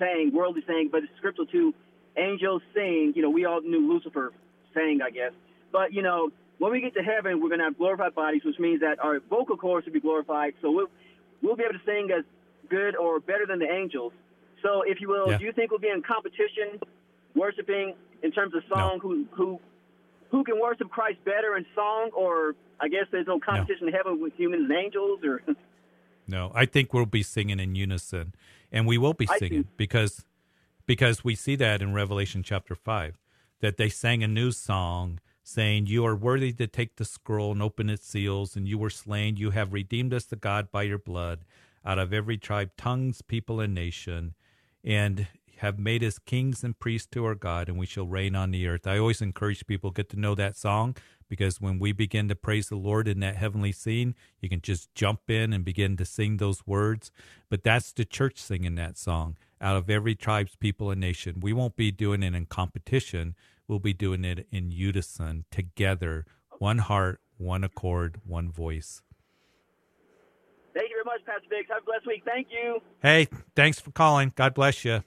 saying, 0.00 0.32
worldly 0.34 0.64
saying, 0.66 0.88
but 0.90 1.04
it's 1.04 1.12
scriptural 1.16 1.46
too. 1.46 1.72
Angels 2.16 2.60
sing. 2.74 3.12
You 3.14 3.22
know, 3.22 3.30
we 3.30 3.44
all 3.44 3.60
knew 3.60 3.88
Lucifer 3.88 4.32
sang, 4.74 4.98
I 5.00 5.10
guess. 5.10 5.30
But 5.70 5.92
you 5.92 6.02
know, 6.02 6.30
when 6.58 6.72
we 6.72 6.80
get 6.80 6.92
to 6.94 7.02
heaven, 7.04 7.40
we're 7.40 7.50
gonna 7.50 7.62
have 7.70 7.78
glorified 7.78 8.16
bodies, 8.16 8.42
which 8.44 8.58
means 8.58 8.80
that 8.80 8.98
our 8.98 9.20
vocal 9.30 9.56
cords 9.56 9.86
will 9.86 9.92
be 9.92 10.00
glorified. 10.00 10.54
So 10.60 10.72
we'll 10.72 10.88
we'll 11.40 11.54
be 11.54 11.62
able 11.62 11.78
to 11.78 11.84
sing 11.86 12.08
as 12.10 12.24
good 12.68 12.96
or 12.96 13.20
better 13.20 13.46
than 13.46 13.60
the 13.60 13.70
angels. 13.70 14.12
So, 14.60 14.82
if 14.82 15.00
you 15.00 15.08
will, 15.08 15.30
Yeah. 15.30 15.38
do 15.38 15.44
you 15.44 15.52
think 15.52 15.70
we'll 15.70 15.78
be 15.78 15.88
in 15.88 16.02
competition, 16.02 16.80
worshiping 17.36 17.94
in 18.22 18.32
terms 18.32 18.54
of 18.54 18.62
song? 18.68 18.98
Who 19.02 19.26
who 19.32 19.60
who 20.30 20.44
can 20.44 20.60
worship 20.60 20.90
Christ 20.90 21.18
better 21.24 21.56
in 21.56 21.64
song, 21.74 22.10
or 22.16 22.54
I 22.80 22.88
guess 22.88 23.06
there's 23.10 23.26
no 23.26 23.40
competition 23.40 23.88
in 23.88 23.94
heaven 23.94 24.20
with 24.20 24.34
humans 24.36 24.68
and 24.68 24.78
angels, 24.78 25.20
or 25.24 25.42
No, 26.30 26.52
I 26.54 26.66
think 26.66 26.92
we'll 26.92 27.06
be 27.06 27.22
singing 27.22 27.58
in 27.58 27.74
unison, 27.74 28.34
and 28.70 28.86
we 28.86 28.98
will 28.98 29.14
be 29.14 29.26
singing 29.38 29.68
because 29.76 30.24
because 30.86 31.24
we 31.24 31.34
see 31.34 31.56
that 31.56 31.80
in 31.80 31.94
Revelation 31.94 32.42
chapter 32.42 32.74
five 32.74 33.18
that 33.60 33.76
they 33.76 33.88
sang 33.88 34.22
a 34.22 34.28
new 34.28 34.52
song 34.52 35.20
saying, 35.42 35.86
You 35.86 36.04
are 36.04 36.14
worthy 36.14 36.52
to 36.52 36.66
take 36.66 36.96
the 36.96 37.04
scroll 37.04 37.52
and 37.52 37.62
open 37.62 37.88
its 37.88 38.06
seals, 38.06 38.56
and 38.56 38.68
you 38.68 38.78
were 38.78 38.90
slain. 38.90 39.36
You 39.36 39.50
have 39.50 39.72
redeemed 39.72 40.12
us 40.12 40.26
to 40.26 40.36
God 40.36 40.70
by 40.70 40.82
your 40.82 40.98
blood 40.98 41.40
out 41.84 41.98
of 41.98 42.12
every 42.12 42.36
tribe, 42.36 42.70
tongues, 42.76 43.22
people, 43.22 43.60
and 43.60 43.74
nation, 43.74 44.34
and 44.84 45.26
have 45.58 45.78
made 45.78 46.04
us 46.04 46.18
kings 46.18 46.62
and 46.62 46.78
priests 46.78 47.08
to 47.12 47.24
our 47.24 47.34
God, 47.34 47.68
and 47.68 47.78
we 47.78 47.86
shall 47.86 48.06
reign 48.06 48.34
on 48.34 48.50
the 48.50 48.66
earth. 48.66 48.86
I 48.86 48.98
always 48.98 49.20
encourage 49.20 49.66
people 49.66 49.90
get 49.90 50.08
to 50.10 50.18
know 50.18 50.34
that 50.34 50.56
song 50.56 50.96
because 51.28 51.60
when 51.60 51.78
we 51.78 51.92
begin 51.92 52.28
to 52.28 52.34
praise 52.34 52.68
the 52.68 52.76
Lord 52.76 53.06
in 53.06 53.20
that 53.20 53.36
heavenly 53.36 53.72
scene, 53.72 54.14
you 54.40 54.48
can 54.48 54.60
just 54.60 54.94
jump 54.94 55.28
in 55.28 55.52
and 55.52 55.64
begin 55.64 55.96
to 55.96 56.04
sing 56.04 56.36
those 56.36 56.66
words. 56.66 57.10
But 57.50 57.64
that's 57.64 57.92
the 57.92 58.04
church 58.04 58.38
singing 58.38 58.76
that 58.76 58.96
song 58.96 59.36
out 59.60 59.76
of 59.76 59.90
every 59.90 60.14
tribe's 60.14 60.56
people 60.56 60.90
and 60.90 61.00
nation. 61.00 61.40
We 61.40 61.52
won't 61.52 61.76
be 61.76 61.90
doing 61.90 62.22
it 62.22 62.34
in 62.34 62.46
competition. 62.46 63.34
We'll 63.66 63.80
be 63.80 63.92
doing 63.92 64.24
it 64.24 64.46
in 64.50 64.70
unison, 64.70 65.44
together, 65.50 66.24
one 66.58 66.78
heart, 66.78 67.20
one 67.36 67.64
accord, 67.64 68.20
one 68.24 68.50
voice. 68.50 69.02
Thank 70.74 70.90
you 70.90 70.96
very 70.96 71.04
much, 71.04 71.26
Pastor 71.26 71.48
Biggs. 71.50 71.68
Have 71.68 71.82
a 71.82 71.84
blessed 71.84 72.06
week. 72.06 72.22
Thank 72.24 72.48
you. 72.50 72.80
Hey, 73.02 73.28
thanks 73.56 73.80
for 73.80 73.90
calling. 73.90 74.32
God 74.36 74.54
bless 74.54 74.84
you. 74.84 75.02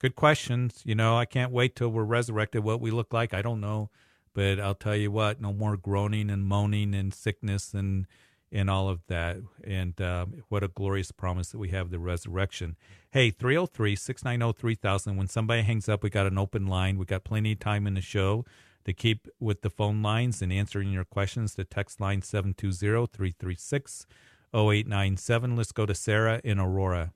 Good 0.00 0.14
questions. 0.14 0.82
You 0.84 0.94
know, 0.94 1.16
I 1.16 1.24
can't 1.24 1.52
wait 1.52 1.74
till 1.74 1.88
we're 1.88 2.04
resurrected. 2.04 2.62
What 2.62 2.80
we 2.80 2.90
look 2.90 3.12
like, 3.12 3.32
I 3.32 3.42
don't 3.42 3.60
know. 3.60 3.90
But 4.34 4.60
I'll 4.60 4.74
tell 4.74 4.96
you 4.96 5.10
what, 5.10 5.40
no 5.40 5.54
more 5.54 5.78
groaning 5.78 6.28
and 6.28 6.44
moaning 6.44 6.94
and 6.94 7.14
sickness 7.14 7.72
and 7.72 8.06
and 8.52 8.70
all 8.70 8.88
of 8.88 9.00
that. 9.08 9.38
And 9.64 10.00
uh, 10.00 10.26
what 10.48 10.62
a 10.62 10.68
glorious 10.68 11.10
promise 11.10 11.50
that 11.50 11.58
we 11.58 11.70
have 11.70 11.90
the 11.90 11.98
resurrection. 11.98 12.76
Hey, 13.10 13.30
303 13.30 13.96
690 13.96 14.58
3000. 14.58 15.16
When 15.16 15.26
somebody 15.26 15.62
hangs 15.62 15.88
up, 15.88 16.02
we 16.02 16.10
got 16.10 16.26
an 16.26 16.38
open 16.38 16.66
line. 16.66 16.98
We 16.98 17.06
got 17.06 17.24
plenty 17.24 17.52
of 17.52 17.60
time 17.60 17.86
in 17.86 17.94
the 17.94 18.00
show 18.02 18.44
to 18.84 18.92
keep 18.92 19.26
with 19.40 19.62
the 19.62 19.70
phone 19.70 20.02
lines 20.02 20.42
and 20.42 20.52
answering 20.52 20.92
your 20.92 21.04
questions. 21.04 21.54
The 21.54 21.64
text 21.64 22.00
line 22.00 22.22
720 22.22 23.06
336 23.06 24.06
0897. 24.54 25.56
Let's 25.56 25.72
go 25.72 25.86
to 25.86 25.94
Sarah 25.94 26.40
in 26.44 26.58
Aurora. 26.58 27.12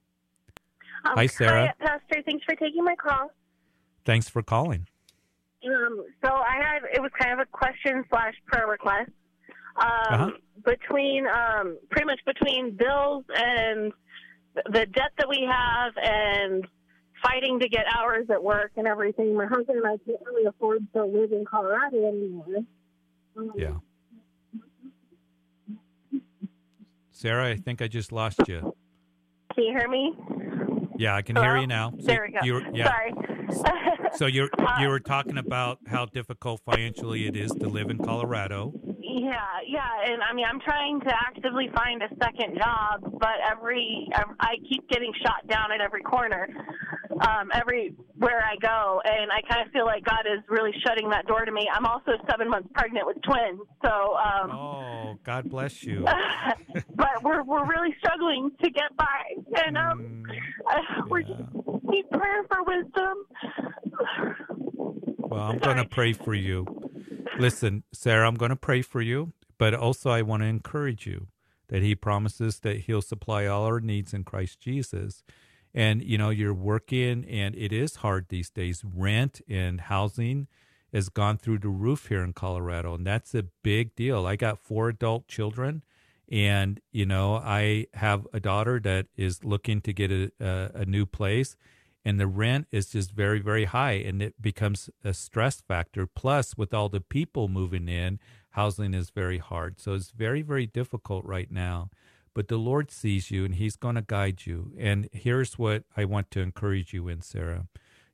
Um, 1.05 1.12
hi, 1.16 1.26
Sarah. 1.26 1.74
Hi, 1.80 1.86
Pastor. 1.86 2.22
Thanks 2.24 2.44
for 2.44 2.55
taking 2.57 2.84
my 2.84 2.94
call. 2.96 3.30
Thanks 4.05 4.28
for 4.28 4.42
calling. 4.42 4.86
Um, 5.64 6.05
so 6.24 6.32
I 6.32 6.57
had 6.62 6.82
it 6.94 7.01
was 7.03 7.11
kind 7.18 7.32
of 7.34 7.38
a 7.40 7.46
question 7.46 8.05
slash 8.09 8.34
prayer 8.46 8.66
request. 8.66 9.11
Um, 9.76 9.88
Uh-huh. 10.11 10.30
Between 10.64 11.26
um, 11.26 11.78
pretty 11.90 12.05
much 12.07 12.20
between 12.26 12.76
bills 12.76 13.24
and 13.34 13.92
the 14.66 14.84
debt 14.86 15.12
that 15.16 15.26
we 15.26 15.48
have 15.51 15.92
and 15.96 16.66
fighting 17.22 17.59
to 17.61 17.68
get 17.68 17.86
hours 17.96 18.26
at 18.30 18.42
work 18.42 18.72
and 18.76 18.86
everything, 18.86 19.34
my 19.34 19.46
husband 19.46 19.78
and 19.78 19.86
I 19.86 19.96
can't 20.05 20.20
really 20.26 20.44
afford 20.44 20.86
to 20.94 21.05
live 21.07 21.32
in 21.32 21.46
Colorado 21.46 22.07
anymore. 22.07 22.57
Um, 23.38 23.53
Yeah. 23.57 23.76
Sarah, 27.11 27.46
I 27.51 27.57
think 27.57 27.80
I 27.80 27.88
just 27.88 28.12
lost 28.12 28.40
you. 28.48 28.74
Can 29.55 29.64
you 29.64 29.78
hear 29.78 29.88
me? 29.88 30.14
Yeah, 31.01 31.16
I 31.16 31.22
can 31.22 31.34
Hello? 31.34 31.48
hear 31.48 31.57
you 31.57 31.66
now. 31.66 31.92
So 31.98 32.07
there 32.09 32.26
we 32.26 32.32
go. 32.34 32.40
you're- 32.44 32.66
yeah. 32.74 32.88
Sorry. 32.92 33.14
So 34.16 34.26
you're 34.26 34.51
Uh, 34.59 34.76
you 34.80 34.88
were 34.88 35.01
talking 35.01 35.38
about 35.38 35.78
how 35.86 36.05
difficult 36.05 36.61
financially 36.64 37.26
it 37.26 37.36
is 37.36 37.51
to 37.53 37.68
live 37.68 37.88
in 37.90 37.96
Colorado. 37.98 38.72
Yeah, 39.01 39.40
yeah, 39.66 39.88
and 40.05 40.20
I 40.22 40.32
mean, 40.34 40.44
I'm 40.51 40.61
trying 40.61 41.01
to 41.01 41.12
actively 41.26 41.70
find 41.74 42.03
a 42.03 42.09
second 42.22 42.59
job, 42.59 43.01
but 43.18 43.36
every 43.51 44.09
I 44.40 44.57
keep 44.68 44.86
getting 44.88 45.12
shot 45.24 45.46
down 45.48 45.72
at 45.72 45.80
every 45.80 46.03
corner, 46.03 46.48
um, 47.20 47.50
everywhere 47.54 48.42
I 48.44 48.56
go, 48.60 49.00
and 49.04 49.30
I 49.30 49.40
kind 49.52 49.66
of 49.66 49.72
feel 49.72 49.84
like 49.84 50.04
God 50.04 50.24
is 50.26 50.42
really 50.48 50.72
shutting 50.86 51.10
that 51.10 51.26
door 51.26 51.44
to 51.44 51.52
me. 51.52 51.66
I'm 51.72 51.86
also 51.86 52.12
seven 52.30 52.48
months 52.48 52.68
pregnant 52.74 53.06
with 53.06 53.16
twins, 53.22 53.60
so 53.84 54.16
um, 54.16 54.50
Oh, 54.50 55.18
God 55.24 55.48
bless 55.50 55.82
you. 55.82 56.04
but 56.96 57.22
we're 57.22 57.42
we're 57.42 57.66
really 57.66 57.94
struggling 57.98 58.50
to 58.62 58.70
get 58.70 58.96
by, 58.96 59.64
and 59.66 59.76
um, 59.76 60.00
Mm, 60.00 60.24
uh, 60.70 61.02
we 61.10 61.22
just 61.24 61.42
need 61.84 62.08
prayer 62.10 62.42
for 62.48 62.62
wisdom. 62.64 63.16
Well, 65.18 65.42
I'm 65.42 65.58
going 65.58 65.76
to 65.76 65.84
pray 65.84 66.12
for 66.12 66.34
you. 66.34 66.66
Listen, 67.38 67.84
Sarah, 67.92 68.26
I'm 68.26 68.34
going 68.34 68.50
to 68.50 68.56
pray 68.56 68.82
for 68.82 69.00
you, 69.00 69.32
but 69.58 69.74
also 69.74 70.10
I 70.10 70.22
want 70.22 70.42
to 70.42 70.46
encourage 70.46 71.06
you 71.06 71.28
that 71.68 71.82
He 71.82 71.94
promises 71.94 72.60
that 72.60 72.78
He'll 72.80 73.02
supply 73.02 73.46
all 73.46 73.64
our 73.64 73.80
needs 73.80 74.12
in 74.12 74.24
Christ 74.24 74.60
Jesus. 74.60 75.22
And, 75.72 76.02
you 76.02 76.18
know, 76.18 76.30
you're 76.30 76.54
working 76.54 77.24
and 77.24 77.54
it 77.54 77.72
is 77.72 77.96
hard 77.96 78.26
these 78.28 78.50
days. 78.50 78.82
Rent 78.84 79.40
and 79.48 79.80
housing 79.80 80.48
has 80.92 81.08
gone 81.08 81.38
through 81.38 81.58
the 81.58 81.68
roof 81.68 82.08
here 82.08 82.22
in 82.22 82.32
Colorado, 82.32 82.94
and 82.94 83.06
that's 83.06 83.32
a 83.34 83.44
big 83.62 83.94
deal. 83.94 84.26
I 84.26 84.34
got 84.34 84.58
four 84.58 84.88
adult 84.88 85.28
children. 85.28 85.82
And, 86.32 86.80
you 86.92 87.06
know, 87.06 87.36
I 87.36 87.86
have 87.94 88.26
a 88.32 88.40
daughter 88.40 88.80
that 88.80 89.06
is 89.16 89.44
looking 89.44 89.80
to 89.82 89.92
get 89.92 90.12
a, 90.12 90.30
a, 90.40 90.70
a 90.80 90.84
new 90.84 91.06
place 91.06 91.56
and 92.04 92.18
the 92.18 92.26
rent 92.26 92.66
is 92.70 92.90
just 92.90 93.12
very 93.12 93.40
very 93.40 93.66
high 93.66 93.92
and 93.92 94.22
it 94.22 94.40
becomes 94.40 94.90
a 95.04 95.12
stress 95.12 95.60
factor 95.60 96.06
plus 96.06 96.56
with 96.56 96.72
all 96.72 96.88
the 96.88 97.00
people 97.00 97.48
moving 97.48 97.88
in 97.88 98.18
housing 98.50 98.94
is 98.94 99.10
very 99.10 99.38
hard 99.38 99.80
so 99.80 99.94
it's 99.94 100.10
very 100.10 100.42
very 100.42 100.66
difficult 100.66 101.24
right 101.24 101.50
now 101.50 101.90
but 102.34 102.48
the 102.48 102.56
lord 102.56 102.90
sees 102.90 103.30
you 103.30 103.44
and 103.44 103.56
he's 103.56 103.76
going 103.76 103.96
to 103.96 104.02
guide 104.02 104.46
you. 104.46 104.72
And 104.78 105.08
here's 105.12 105.58
what 105.58 105.84
i 105.96 106.04
want 106.04 106.30
to 106.32 106.40
encourage 106.40 106.92
you 106.92 107.08
in 107.08 107.22
sarah. 107.22 107.66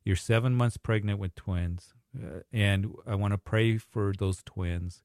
You're 0.04 0.16
seven 0.16 0.54
months 0.54 0.76
pregnant 0.76 1.18
with 1.18 1.34
twins 1.34 1.94
uh, 2.16 2.40
and 2.52 2.94
i 3.06 3.14
want 3.14 3.32
to 3.32 3.38
pray 3.38 3.78
for 3.78 4.12
those 4.18 4.42
twins. 4.44 5.02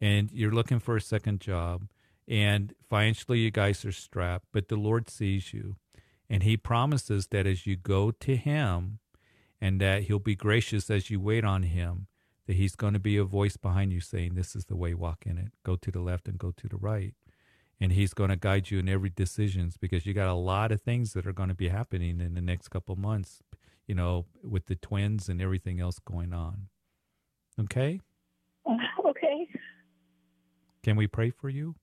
And 0.00 0.30
you're 0.32 0.52
looking 0.52 0.80
for 0.80 0.96
a 0.96 1.00
second 1.00 1.40
job. 1.40 1.86
And 2.26 2.74
financially 2.88 3.40
you 3.40 3.50
guys 3.50 3.84
are 3.84 3.92
strapped 3.92 4.46
but 4.52 4.68
the 4.68 4.76
lord 4.76 5.08
sees 5.10 5.52
you. 5.52 5.76
And 6.28 6.44
he 6.44 6.56
promises 6.56 7.26
that 7.28 7.46
as 7.46 7.66
you 7.66 7.74
go 7.76 8.12
to 8.12 8.36
him 8.36 9.00
and 9.60 9.80
that 9.80 10.04
he'll 10.04 10.18
be 10.18 10.36
gracious 10.36 10.88
as 10.88 11.10
you 11.10 11.20
wait 11.20 11.44
on 11.44 11.64
him, 11.64 12.06
that 12.46 12.56
he's 12.56 12.76
going 12.76 12.94
to 12.94 13.00
be 13.00 13.16
a 13.16 13.24
voice 13.24 13.56
behind 13.56 13.92
you 13.92 14.00
saying, 14.00 14.34
This 14.34 14.56
is 14.56 14.66
the 14.66 14.76
way, 14.76 14.94
walk 14.94 15.24
in 15.26 15.38
it. 15.38 15.52
Go 15.64 15.76
to 15.76 15.90
the 15.90 16.00
left 16.00 16.28
and 16.28 16.38
go 16.38 16.52
to 16.56 16.68
the 16.68 16.76
right. 16.76 17.14
And 17.80 17.92
he's 17.92 18.12
going 18.12 18.28
to 18.30 18.36
guide 18.36 18.70
you 18.70 18.78
in 18.78 18.88
every 18.88 19.08
decisions 19.08 19.76
because 19.78 20.04
you 20.04 20.12
got 20.12 20.28
a 20.28 20.34
lot 20.34 20.70
of 20.70 20.82
things 20.82 21.14
that 21.14 21.26
are 21.26 21.32
going 21.32 21.48
to 21.48 21.54
be 21.54 21.68
happening 21.68 22.20
in 22.20 22.34
the 22.34 22.42
next 22.42 22.68
couple 22.68 22.94
months, 22.94 23.42
you 23.86 23.94
know, 23.94 24.26
with 24.42 24.66
the 24.66 24.74
twins 24.74 25.28
and 25.28 25.40
everything 25.40 25.80
else 25.80 25.98
going 25.98 26.34
on. 26.34 26.68
Okay? 27.58 28.00
Uh, 28.66 28.76
okay. 29.06 29.48
Can 30.82 30.96
we 30.96 31.06
pray 31.06 31.30
for 31.30 31.48
you? 31.48 31.74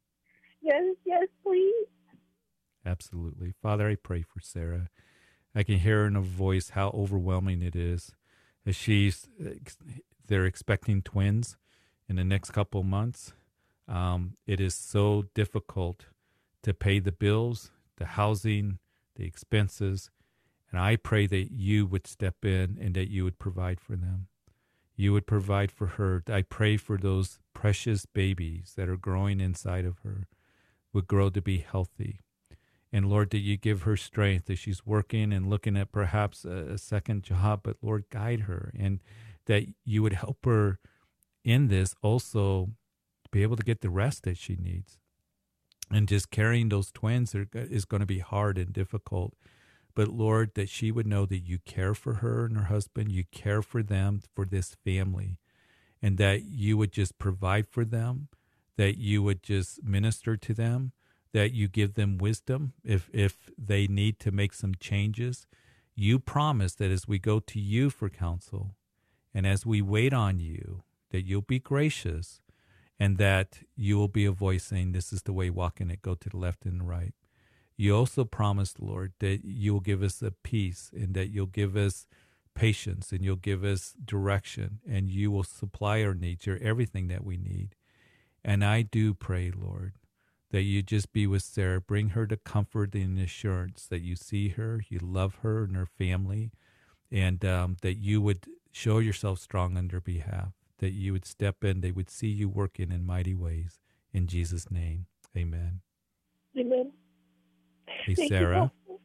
Yes, 0.61 0.83
yes, 1.05 1.27
please. 1.43 1.87
Absolutely. 2.85 3.53
Father, 3.61 3.89
I 3.89 3.95
pray 3.95 4.21
for 4.21 4.39
Sarah. 4.39 4.89
I 5.55 5.63
can 5.63 5.79
hear 5.79 6.05
in 6.05 6.15
her 6.15 6.21
voice 6.21 6.71
how 6.71 6.89
overwhelming 6.89 7.61
it 7.61 7.75
is 7.75 8.11
as 8.65 8.75
she's 8.75 9.27
they're 10.27 10.45
expecting 10.45 11.01
twins 11.01 11.57
in 12.07 12.17
the 12.17 12.23
next 12.23 12.51
couple 12.51 12.83
months. 12.83 13.33
Um, 13.87 14.33
it 14.45 14.59
is 14.59 14.75
so 14.75 15.25
difficult 15.33 16.07
to 16.63 16.73
pay 16.73 16.99
the 16.99 17.11
bills, 17.11 17.71
the 17.97 18.05
housing, 18.05 18.79
the 19.15 19.25
expenses, 19.25 20.09
and 20.71 20.79
I 20.79 20.97
pray 20.97 21.27
that 21.27 21.51
you 21.51 21.85
would 21.85 22.05
step 22.05 22.43
in 22.43 22.77
and 22.81 22.93
that 22.95 23.09
you 23.09 23.23
would 23.23 23.39
provide 23.39 23.79
for 23.79 23.95
them. 23.95 24.27
You 24.97 25.13
would 25.13 25.25
provide 25.25 25.71
for 25.71 25.87
her. 25.87 26.23
I 26.27 26.41
pray 26.41 26.75
for 26.75 26.97
those 26.97 27.39
precious 27.53 28.05
babies 28.05 28.73
that 28.75 28.89
are 28.89 28.97
growing 28.97 29.39
inside 29.39 29.85
of 29.85 29.99
her 29.99 30.27
would 30.91 31.07
grow 31.07 31.29
to 31.29 31.41
be 31.41 31.59
healthy 31.59 32.19
and 32.91 33.09
Lord, 33.09 33.31
that 33.31 33.39
you 33.39 33.57
give 33.57 33.83
her 33.83 33.97
strength 33.97 34.49
as 34.49 34.59
she's 34.59 34.85
working 34.85 35.33
and 35.33 35.49
looking 35.49 35.75
at 35.75 35.91
perhaps 35.91 36.45
a, 36.45 36.73
a, 36.73 36.77
second 36.77 37.23
job, 37.23 37.61
but 37.63 37.77
Lord, 37.81 38.05
guide 38.09 38.41
her 38.41 38.71
and 38.77 38.99
that 39.45 39.65
you 39.83 40.01
would 40.01 40.13
help 40.13 40.45
her 40.45 40.79
in 41.43 41.67
this 41.67 41.95
also 42.01 42.71
be 43.31 43.43
able 43.43 43.55
to 43.55 43.63
get 43.63 43.81
the 43.81 43.89
rest 43.89 44.23
that 44.23 44.37
she 44.37 44.55
needs. 44.55 44.97
And 45.91 46.07
just 46.07 46.31
carrying 46.31 46.69
those 46.69 46.91
twins 46.91 47.33
are, 47.33 47.47
is 47.53 47.85
going 47.85 48.01
to 48.01 48.05
be 48.07 48.19
hard 48.19 48.57
and 48.57 48.73
difficult. 48.73 49.33
But 49.95 50.09
Lord, 50.09 50.51
that 50.55 50.69
she 50.69 50.91
would 50.91 51.07
know 51.07 51.25
that 51.25 51.39
you 51.39 51.59
care 51.59 51.93
for 51.93 52.15
her 52.15 52.45
and 52.45 52.57
her 52.57 52.65
husband, 52.65 53.11
you 53.11 53.23
care 53.31 53.61
for 53.61 53.81
them, 53.81 54.21
for 54.35 54.45
this 54.45 54.75
family, 54.83 55.39
and 56.01 56.17
that 56.17 56.43
you 56.43 56.77
would 56.77 56.91
just 56.91 57.17
provide 57.17 57.67
for 57.67 57.85
them, 57.85 58.27
that 58.75 58.97
you 58.97 59.23
would 59.23 59.41
just 59.41 59.83
minister 59.83 60.37
to 60.37 60.53
them 60.53 60.91
that 61.33 61.53
you 61.53 61.67
give 61.67 61.93
them 61.93 62.17
wisdom 62.17 62.73
if 62.83 63.09
if 63.13 63.51
they 63.57 63.87
need 63.87 64.19
to 64.19 64.31
make 64.31 64.53
some 64.53 64.73
changes. 64.79 65.45
You 65.95 66.19
promise 66.19 66.73
that 66.75 66.91
as 66.91 67.07
we 67.07 67.19
go 67.19 67.39
to 67.39 67.59
you 67.59 67.89
for 67.89 68.09
counsel 68.09 68.75
and 69.33 69.45
as 69.45 69.65
we 69.65 69.81
wait 69.81 70.13
on 70.13 70.39
you, 70.39 70.83
that 71.11 71.25
you'll 71.25 71.41
be 71.41 71.59
gracious 71.59 72.41
and 72.99 73.17
that 73.17 73.59
you 73.75 73.97
will 73.97 74.07
be 74.07 74.25
a 74.25 74.31
voice 74.31 74.65
saying, 74.65 74.91
This 74.91 75.13
is 75.13 75.23
the 75.23 75.33
way, 75.33 75.49
walk 75.49 75.79
in 75.81 75.91
it, 75.91 76.01
go 76.01 76.15
to 76.15 76.29
the 76.29 76.37
left 76.37 76.65
and 76.65 76.81
the 76.81 76.85
right. 76.85 77.13
You 77.75 77.95
also 77.95 78.25
promised, 78.25 78.79
Lord, 78.79 79.13
that 79.19 79.45
you 79.45 79.73
will 79.73 79.81
give 79.81 80.01
us 80.01 80.21
a 80.21 80.31
peace 80.31 80.89
and 80.93 81.13
that 81.13 81.29
you'll 81.29 81.45
give 81.45 81.75
us 81.75 82.07
patience 82.55 83.11
and 83.11 83.23
you'll 83.23 83.35
give 83.35 83.63
us 83.63 83.93
direction 84.03 84.79
and 84.89 85.09
you 85.09 85.29
will 85.29 85.43
supply 85.43 86.03
our 86.03 86.15
needs, 86.15 86.47
you're 86.47 86.57
everything 86.61 87.07
that 87.07 87.23
we 87.23 87.37
need. 87.37 87.75
And 88.43 88.65
I 88.65 88.81
do 88.81 89.13
pray, 89.13 89.51
Lord, 89.55 89.93
that 90.51 90.63
you 90.63 90.81
just 90.81 91.13
be 91.13 91.27
with 91.27 91.43
Sarah, 91.43 91.81
bring 91.81 92.09
her 92.09 92.25
to 92.25 92.37
comfort 92.37 92.95
and 92.95 93.19
assurance 93.19 93.85
that 93.87 94.01
you 94.01 94.15
see 94.15 94.49
her, 94.49 94.81
you 94.89 94.99
love 94.99 95.39
her 95.43 95.65
and 95.65 95.75
her 95.75 95.85
family, 95.85 96.51
and 97.11 97.43
um, 97.45 97.77
that 97.81 97.97
you 97.97 98.21
would 98.21 98.45
show 98.71 98.99
yourself 98.99 99.39
strong 99.39 99.77
on 99.77 99.89
their 99.89 100.01
behalf, 100.01 100.53
that 100.79 100.91
you 100.91 101.13
would 101.13 101.25
step 101.25 101.63
in, 101.63 101.81
they 101.81 101.91
would 101.91 102.09
see 102.09 102.27
you 102.27 102.47
working 102.49 102.91
in 102.91 103.05
mighty 103.05 103.33
ways. 103.35 103.79
In 104.13 104.27
Jesus' 104.27 104.69
name, 104.71 105.05
amen. 105.35 105.81
Amen. 106.57 106.91
Hey, 108.05 108.15
Thank 108.15 108.29
Sarah. 108.29 108.71
Pastor. 108.87 109.01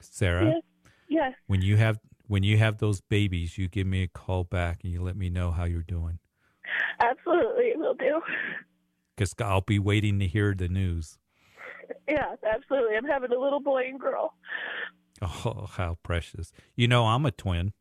Sarah, 0.00 0.46
Yes. 0.46 0.62
Yes. 1.08 1.34
when 1.46 1.62
you 1.62 1.76
have 1.76 1.98
when 2.26 2.42
you 2.42 2.58
have 2.58 2.78
those 2.78 3.00
babies, 3.00 3.56
you 3.56 3.68
give 3.68 3.86
me 3.86 4.02
a 4.02 4.08
call 4.08 4.44
back 4.44 4.80
and 4.84 4.92
you 4.92 5.02
let 5.02 5.16
me 5.16 5.30
know 5.30 5.50
how 5.50 5.64
you're 5.64 5.82
doing. 5.82 6.18
Absolutely, 7.00 7.72
will 7.76 7.94
do. 7.94 8.20
Because 9.16 9.34
I'll 9.40 9.62
be 9.62 9.78
waiting 9.78 10.18
to 10.18 10.26
hear 10.26 10.54
the 10.54 10.68
news. 10.68 11.18
Yeah, 12.06 12.34
absolutely. 12.46 12.96
I'm 12.96 13.06
having 13.06 13.32
a 13.32 13.38
little 13.38 13.60
boy 13.60 13.84
and 13.88 13.98
girl. 13.98 14.34
Oh, 15.22 15.66
how 15.72 15.96
precious. 16.02 16.52
You 16.76 16.86
know, 16.86 17.06
I'm 17.06 17.24
a 17.26 17.30
twin. 17.30 17.72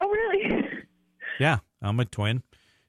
Oh, 0.00 0.08
really? 0.08 0.68
Yeah, 1.38 1.58
I'm 1.80 2.00
a 2.00 2.04
twin. 2.04 2.42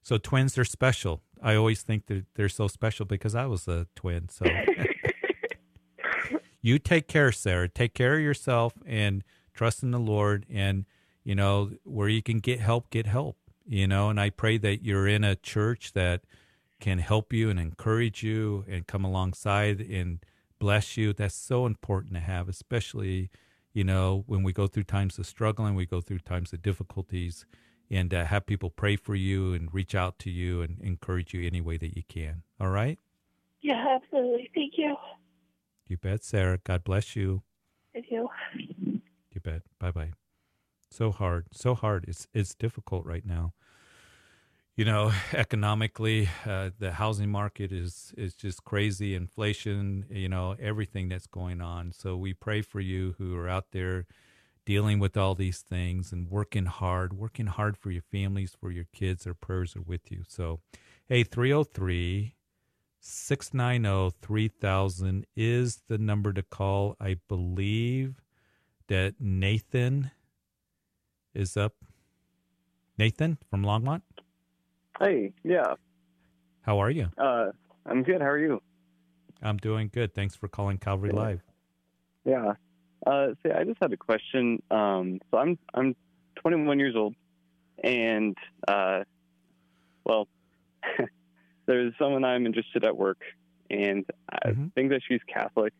So 0.03 0.17
twins 0.17 0.57
are 0.57 0.65
special. 0.65 1.21
I 1.41 1.55
always 1.55 1.81
think 1.81 2.07
that 2.07 2.25
they're 2.35 2.49
so 2.49 2.67
special 2.67 3.05
because 3.05 3.35
I 3.35 3.45
was 3.45 3.67
a 3.67 3.87
twin. 3.95 4.29
So 4.29 4.45
you 6.61 6.79
take 6.79 7.07
care, 7.07 7.31
Sarah. 7.31 7.67
Take 7.67 7.93
care 7.93 8.15
of 8.15 8.21
yourself 8.21 8.73
and 8.85 9.23
trust 9.53 9.83
in 9.83 9.91
the 9.91 9.99
Lord. 9.99 10.45
And, 10.49 10.85
you 11.23 11.35
know, 11.35 11.71
where 11.83 12.09
you 12.09 12.21
can 12.21 12.39
get 12.39 12.59
help, 12.59 12.89
get 12.89 13.05
help. 13.05 13.37
You 13.69 13.85
know, 13.85 14.09
and 14.09 14.17
I 14.17 14.29
pray 14.29 14.57
that 14.59 14.83
you're 14.83 15.07
in 15.07 15.25
a 15.25 15.35
church 15.35 15.91
that 15.91 16.21
can 16.79 16.99
help 16.99 17.33
you 17.33 17.49
and 17.49 17.59
encourage 17.59 18.23
you 18.23 18.63
and 18.67 18.87
come 18.87 19.03
alongside 19.03 19.81
and 19.81 20.19
bless 20.59 20.97
you. 20.97 21.13
That's 21.13 21.35
so 21.35 21.65
important 21.65 22.13
to 22.13 22.19
have, 22.19 22.47
especially, 22.47 23.29
you 23.73 23.83
know, 23.83 24.23
when 24.27 24.43
we 24.43 24.53
go 24.53 24.67
through 24.67 24.83
times 24.83 25.19
of 25.19 25.25
struggling, 25.25 25.75
we 25.75 25.85
go 25.85 26.01
through 26.01 26.19
times 26.19 26.53
of 26.53 26.61
difficulties, 26.61 27.45
and 27.89 28.13
uh, 28.13 28.25
have 28.25 28.45
people 28.45 28.69
pray 28.69 28.95
for 28.95 29.15
you 29.15 29.53
and 29.53 29.73
reach 29.73 29.95
out 29.95 30.19
to 30.19 30.29
you 30.29 30.61
and 30.61 30.79
encourage 30.81 31.33
you 31.33 31.45
any 31.45 31.61
way 31.61 31.77
that 31.77 31.95
you 31.95 32.03
can. 32.07 32.43
All 32.59 32.69
right? 32.69 32.99
Yeah, 33.61 33.95
absolutely. 33.95 34.49
Thank 34.53 34.73
you. 34.77 34.95
You 35.87 35.97
bet, 35.97 36.23
Sarah. 36.23 36.59
God 36.63 36.83
bless 36.83 37.15
you. 37.15 37.43
Thank 37.93 38.07
you. 38.11 38.29
You 38.57 39.41
bet. 39.41 39.61
Bye 39.79 39.91
bye. 39.91 40.11
So 40.89 41.11
hard, 41.11 41.47
so 41.51 41.75
hard. 41.75 42.05
It's 42.07 42.27
it's 42.33 42.55
difficult 42.55 43.05
right 43.05 43.25
now. 43.25 43.53
You 44.75 44.85
know, 44.85 45.11
economically, 45.33 46.29
uh, 46.45 46.71
the 46.77 46.93
housing 46.93 47.29
market 47.29 47.71
is 47.71 48.13
is 48.17 48.33
just 48.35 48.63
crazy. 48.63 49.15
Inflation, 49.15 50.05
you 50.09 50.29
know, 50.29 50.55
everything 50.59 51.09
that's 51.09 51.27
going 51.27 51.61
on. 51.61 51.91
So 51.91 52.15
we 52.17 52.33
pray 52.33 52.61
for 52.61 52.79
you 52.79 53.15
who 53.17 53.35
are 53.37 53.49
out 53.49 53.71
there 53.71 54.05
dealing 54.67 54.99
with 54.99 55.15
all 55.15 55.33
these 55.33 55.61
things 55.61 56.11
and 56.11 56.29
working 56.29 56.65
hard, 56.65 57.13
working 57.13 57.45
hard 57.45 57.77
for 57.77 57.89
your 57.89 58.01
families, 58.01 58.53
for 58.59 58.69
your 58.69 58.83
kids. 58.93 59.25
Our 59.25 59.33
prayers 59.33 59.77
are 59.77 59.81
with 59.81 60.11
you. 60.11 60.23
So, 60.27 60.59
hey, 61.07 61.23
303 61.23 62.35
690 62.99 64.17
3000 64.21 65.25
is 65.37 65.83
the 65.87 65.97
number 65.97 66.33
to 66.33 66.43
call. 66.43 66.97
I 66.99 67.15
believe 67.29 68.15
that 68.89 69.15
Nathan 69.21 70.11
is 71.33 71.55
up. 71.55 71.75
Nathan 72.97 73.37
from 73.49 73.63
Longmont, 73.63 74.01
Hey, 74.99 75.31
yeah. 75.45 75.75
how 76.63 76.79
are 76.79 76.89
you? 76.89 77.07
Uh, 77.17 77.51
I'm 77.85 78.03
good. 78.03 78.19
How 78.19 78.27
are 78.27 78.39
you? 78.39 78.61
I'm 79.41 79.57
doing 79.57 79.89
good. 79.93 80.13
Thanks 80.13 80.35
for 80.35 80.49
calling 80.49 80.77
Calvary 80.77 81.11
Yeah. 81.13 81.19
Live. 81.21 81.41
Yeah. 82.25 82.53
Uh, 83.07 83.27
see, 83.41 83.51
I 83.51 83.63
just 83.63 83.77
had 83.81 83.93
a 83.93 83.97
question. 83.97 84.61
Um, 84.69 85.21
so 85.31 85.37
I'm 85.37 85.57
I'm 85.73 85.95
21 86.35 86.77
years 86.79 86.95
old, 86.95 87.15
and 87.81 88.35
uh, 88.67 89.03
well, 90.03 90.27
there's 91.65 91.93
someone 91.97 92.25
I'm 92.25 92.45
interested 92.45 92.83
at 92.83 92.97
work, 92.97 93.19
and 93.69 94.05
I 94.29 94.51
think 94.75 94.89
that 94.89 95.01
she's 95.07 95.21
Catholic, 95.33 95.73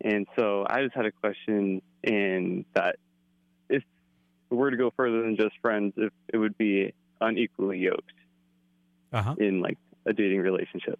and 0.00 0.26
so 0.36 0.66
I 0.68 0.82
just 0.82 0.96
had 0.96 1.06
a 1.06 1.12
question 1.12 1.80
in 2.02 2.64
that 2.74 2.96
if 3.68 3.84
we 4.50 4.56
were 4.56 4.70
to 4.72 4.76
go 4.76 4.92
further 4.96 5.22
than 5.22 5.36
just 5.36 5.54
friends, 5.62 5.92
if 5.96 6.12
it 6.32 6.38
would 6.38 6.58
be 6.58 6.92
unequally 7.20 7.78
yoked 7.78 8.12
Uh-huh. 9.12 9.34
in 9.38 9.60
like 9.60 9.78
a 10.06 10.12
dating 10.12 10.40
relationship. 10.40 10.98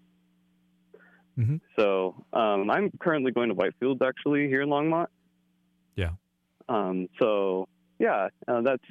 Mhm. 1.38 1.60
So 1.78 2.14
um, 2.32 2.70
I'm 2.70 2.90
currently 3.00 3.32
going 3.32 3.48
to 3.48 3.54
Whitefield 3.54 4.02
actually 4.02 4.48
here 4.48 4.62
in 4.62 4.68
Longmont. 4.68 5.06
Yeah. 5.98 6.10
Um, 6.68 7.08
so 7.18 7.68
yeah, 7.98 8.28
uh, 8.46 8.60
that's 8.60 8.84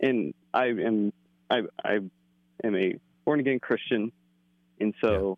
and 0.00 0.32
I 0.54 0.68
am 0.68 1.12
I 1.50 1.60
I 1.84 1.98
am 2.64 2.74
a 2.74 2.94
born 3.26 3.40
again 3.40 3.60
Christian, 3.60 4.10
and 4.80 4.94
so 5.02 5.36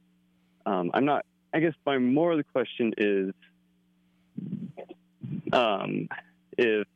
um, 0.64 0.92
I'm 0.94 1.04
not. 1.04 1.26
I 1.52 1.58
guess 1.58 1.74
my 1.84 1.98
more 1.98 2.30
of 2.30 2.38
the 2.38 2.44
question 2.44 2.94
is, 2.96 3.32
um, 5.52 6.08
if 6.56 6.86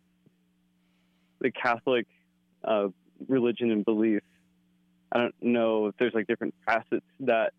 the 1.41 1.51
Catholic 1.51 2.07
uh, 2.63 2.89
religion 3.27 3.73
and 3.73 3.85
belief, 3.85 4.23
I 5.11 5.19
don't 5.19 5.35
know 5.41 5.89
if 5.89 5.97
there's 5.99 6.15
like 6.15 6.29
different 6.29 6.55
facets 6.65 7.05
that 7.21 7.53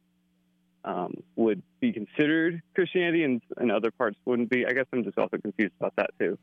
um, 0.86 1.15
would 1.36 1.61
be 1.81 1.91
considered 1.91 2.61
Christianity 2.75 3.23
and, 3.23 3.41
and 3.57 3.71
other 3.71 3.91
parts 3.91 4.17
wouldn't 4.25 4.49
be. 4.49 4.65
I 4.65 4.71
guess 4.71 4.86
I'm 4.93 5.03
just 5.03 5.17
also 5.17 5.38
confused 5.38 5.73
about 5.79 5.93
that 5.97 6.11
too. 6.19 6.38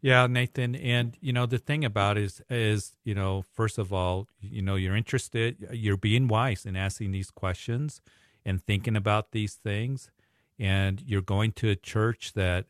Yeah, 0.00 0.26
Nathan, 0.28 0.76
and 0.76 1.16
you 1.20 1.32
know 1.32 1.46
the 1.46 1.58
thing 1.58 1.84
about 1.84 2.16
is 2.16 2.40
is 2.48 2.92
you 3.02 3.14
know 3.14 3.44
first 3.54 3.76
of 3.76 3.92
all, 3.92 4.28
you 4.40 4.62
know 4.62 4.76
you're 4.76 4.94
interested, 4.94 5.68
you're 5.72 5.96
being 5.96 6.28
wise 6.28 6.64
in 6.64 6.76
asking 6.76 7.10
these 7.10 7.30
questions 7.30 8.00
and 8.44 8.62
thinking 8.62 8.94
about 8.94 9.32
these 9.32 9.54
things, 9.54 10.10
and 10.58 11.02
you're 11.04 11.22
going 11.22 11.52
to 11.52 11.70
a 11.70 11.76
church 11.76 12.34
that 12.34 12.66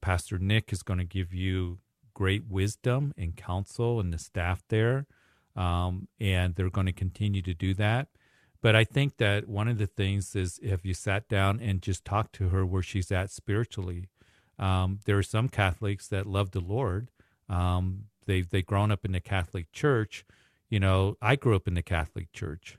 Pastor 0.00 0.38
Nick 0.38 0.72
is 0.72 0.82
going 0.82 0.98
to 0.98 1.04
give 1.04 1.32
you 1.32 1.78
great 2.12 2.48
wisdom 2.48 3.14
and 3.16 3.36
counsel, 3.36 4.00
and 4.00 4.12
the 4.12 4.18
staff 4.18 4.62
there, 4.68 5.06
um, 5.54 6.08
and 6.18 6.56
they're 6.56 6.70
going 6.70 6.86
to 6.86 6.92
continue 6.92 7.42
to 7.42 7.54
do 7.54 7.72
that. 7.74 8.08
But 8.62 8.76
I 8.76 8.84
think 8.84 9.16
that 9.16 9.48
one 9.48 9.68
of 9.68 9.78
the 9.78 9.86
things 9.86 10.36
is 10.36 10.58
if 10.62 10.84
you 10.84 10.92
sat 10.94 11.28
down 11.28 11.60
and 11.60 11.80
just 11.80 12.04
talked 12.04 12.34
to 12.34 12.50
her 12.50 12.66
where 12.66 12.82
she's 12.82 13.10
at 13.10 13.30
spiritually, 13.30 14.08
um, 14.58 14.98
there 15.06 15.16
are 15.16 15.22
some 15.22 15.48
Catholics 15.48 16.08
that 16.08 16.26
love 16.26 16.50
the 16.50 16.60
Lord. 16.60 17.10
Um, 17.48 18.04
they've 18.26 18.48
they've 18.48 18.66
grown 18.66 18.90
up 18.90 19.04
in 19.04 19.12
the 19.12 19.20
Catholic 19.20 19.72
Church. 19.72 20.24
You 20.68 20.78
know, 20.78 21.16
I 21.22 21.36
grew 21.36 21.56
up 21.56 21.66
in 21.66 21.74
the 21.74 21.82
Catholic 21.82 22.32
Church, 22.32 22.76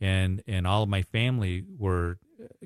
and 0.00 0.42
and 0.46 0.66
all 0.66 0.84
of 0.84 0.88
my 0.88 1.02
family 1.02 1.64
were 1.76 2.18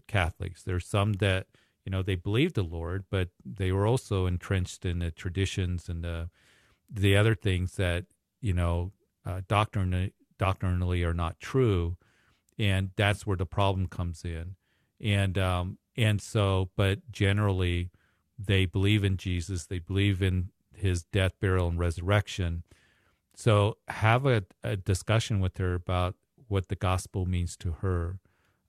Catholics. 0.07 0.63
There's 0.63 0.87
some 0.87 1.15
that 1.15 1.47
you 1.85 1.91
know 1.91 2.03
they 2.03 2.15
believed 2.15 2.55
the 2.55 2.63
Lord, 2.63 3.05
but 3.11 3.31
they 3.45 3.73
were 3.73 3.87
also 3.87 4.27
entrenched 4.27 4.85
in 4.85 4.99
the 4.99 5.11
traditions 5.11 5.89
and 5.89 6.05
the 6.05 6.29
the 6.91 7.17
other 7.17 7.35
things 7.35 7.77
that 7.77 8.05
you 8.43 8.53
know 8.53 8.93
uh, 9.25 9.41
doctrinally 9.49 10.13
doctrinally 10.39 11.03
are 11.05 11.15
not 11.15 11.41
true, 11.41 11.97
and 12.63 12.91
that's 12.95 13.27
where 13.27 13.37
the 13.37 13.45
problem 13.45 13.89
comes 13.89 14.25
in. 14.25 14.55
And 15.01 15.37
um, 15.37 15.79
and 15.97 16.23
so, 16.23 16.71
but 16.77 17.11
generally 17.11 17.91
they 18.39 18.67
believe 18.67 19.03
in 19.03 19.17
Jesus, 19.17 19.67
they 19.67 19.81
believe 19.81 20.23
in 20.23 20.51
his 20.73 21.03
death, 21.03 21.33
burial, 21.41 21.69
and 21.69 21.79
resurrection. 21.79 22.63
So 23.35 23.79
have 23.89 24.27
a, 24.27 24.45
a 24.63 24.77
discussion 24.77 25.41
with 25.41 25.57
her 25.59 25.75
about 25.75 26.15
what 26.49 26.69
the 26.69 26.77
gospel 26.77 27.27
means 27.27 27.57
to 27.59 27.73
her, 27.83 28.19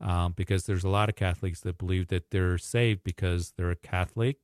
um, 0.02 0.34
because 0.36 0.66
there's 0.66 0.84
a 0.84 0.90
lot 0.90 1.10
of 1.10 1.16
Catholics 1.16 1.62
that 1.62 1.78
believe 1.78 2.08
that 2.08 2.32
they're 2.32 2.58
saved 2.58 3.04
because 3.04 3.54
they're 3.56 3.72
a 3.72 3.76
Catholic, 3.76 4.38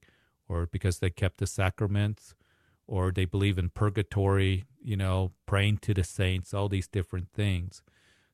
or 0.47 0.67
because 0.67 0.99
they 0.99 1.09
kept 1.09 1.37
the 1.37 1.47
sacraments, 1.47 2.35
or 2.85 3.11
they 3.11 3.25
believe 3.25 3.57
in 3.57 3.69
purgatory, 3.69 4.65
you 4.81 4.97
know, 4.97 5.31
praying 5.47 5.77
to 5.79 5.93
the 5.93 6.03
saints, 6.03 6.53
all 6.53 6.69
these 6.69 6.87
different 6.87 7.29
things. 7.33 7.81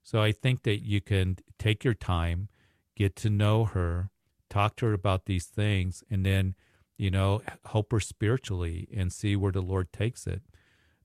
So 0.06 0.22
I 0.22 0.32
think 0.32 0.64
that 0.64 0.86
you 0.86 1.01
can 1.01 1.38
take 1.60 1.84
your 1.84 1.95
time, 1.95 2.47
get 2.95 3.18
to 3.18 3.30
know 3.30 3.66
her, 3.66 4.12
talk 4.49 4.78
to 4.78 4.86
her 4.86 4.93
about 4.93 5.26
these 5.26 5.47
things, 5.47 6.01
and 6.10 6.26
then 6.26 6.56
you 6.97 7.12
know, 7.12 7.41
help 7.66 7.91
her 7.91 7.99
spiritually 7.99 8.88
and 8.95 9.12
see 9.12 9.36
where 9.36 9.51
the 9.51 9.62
Lord 9.62 9.91
takes 9.91 10.26
it. 10.26 10.41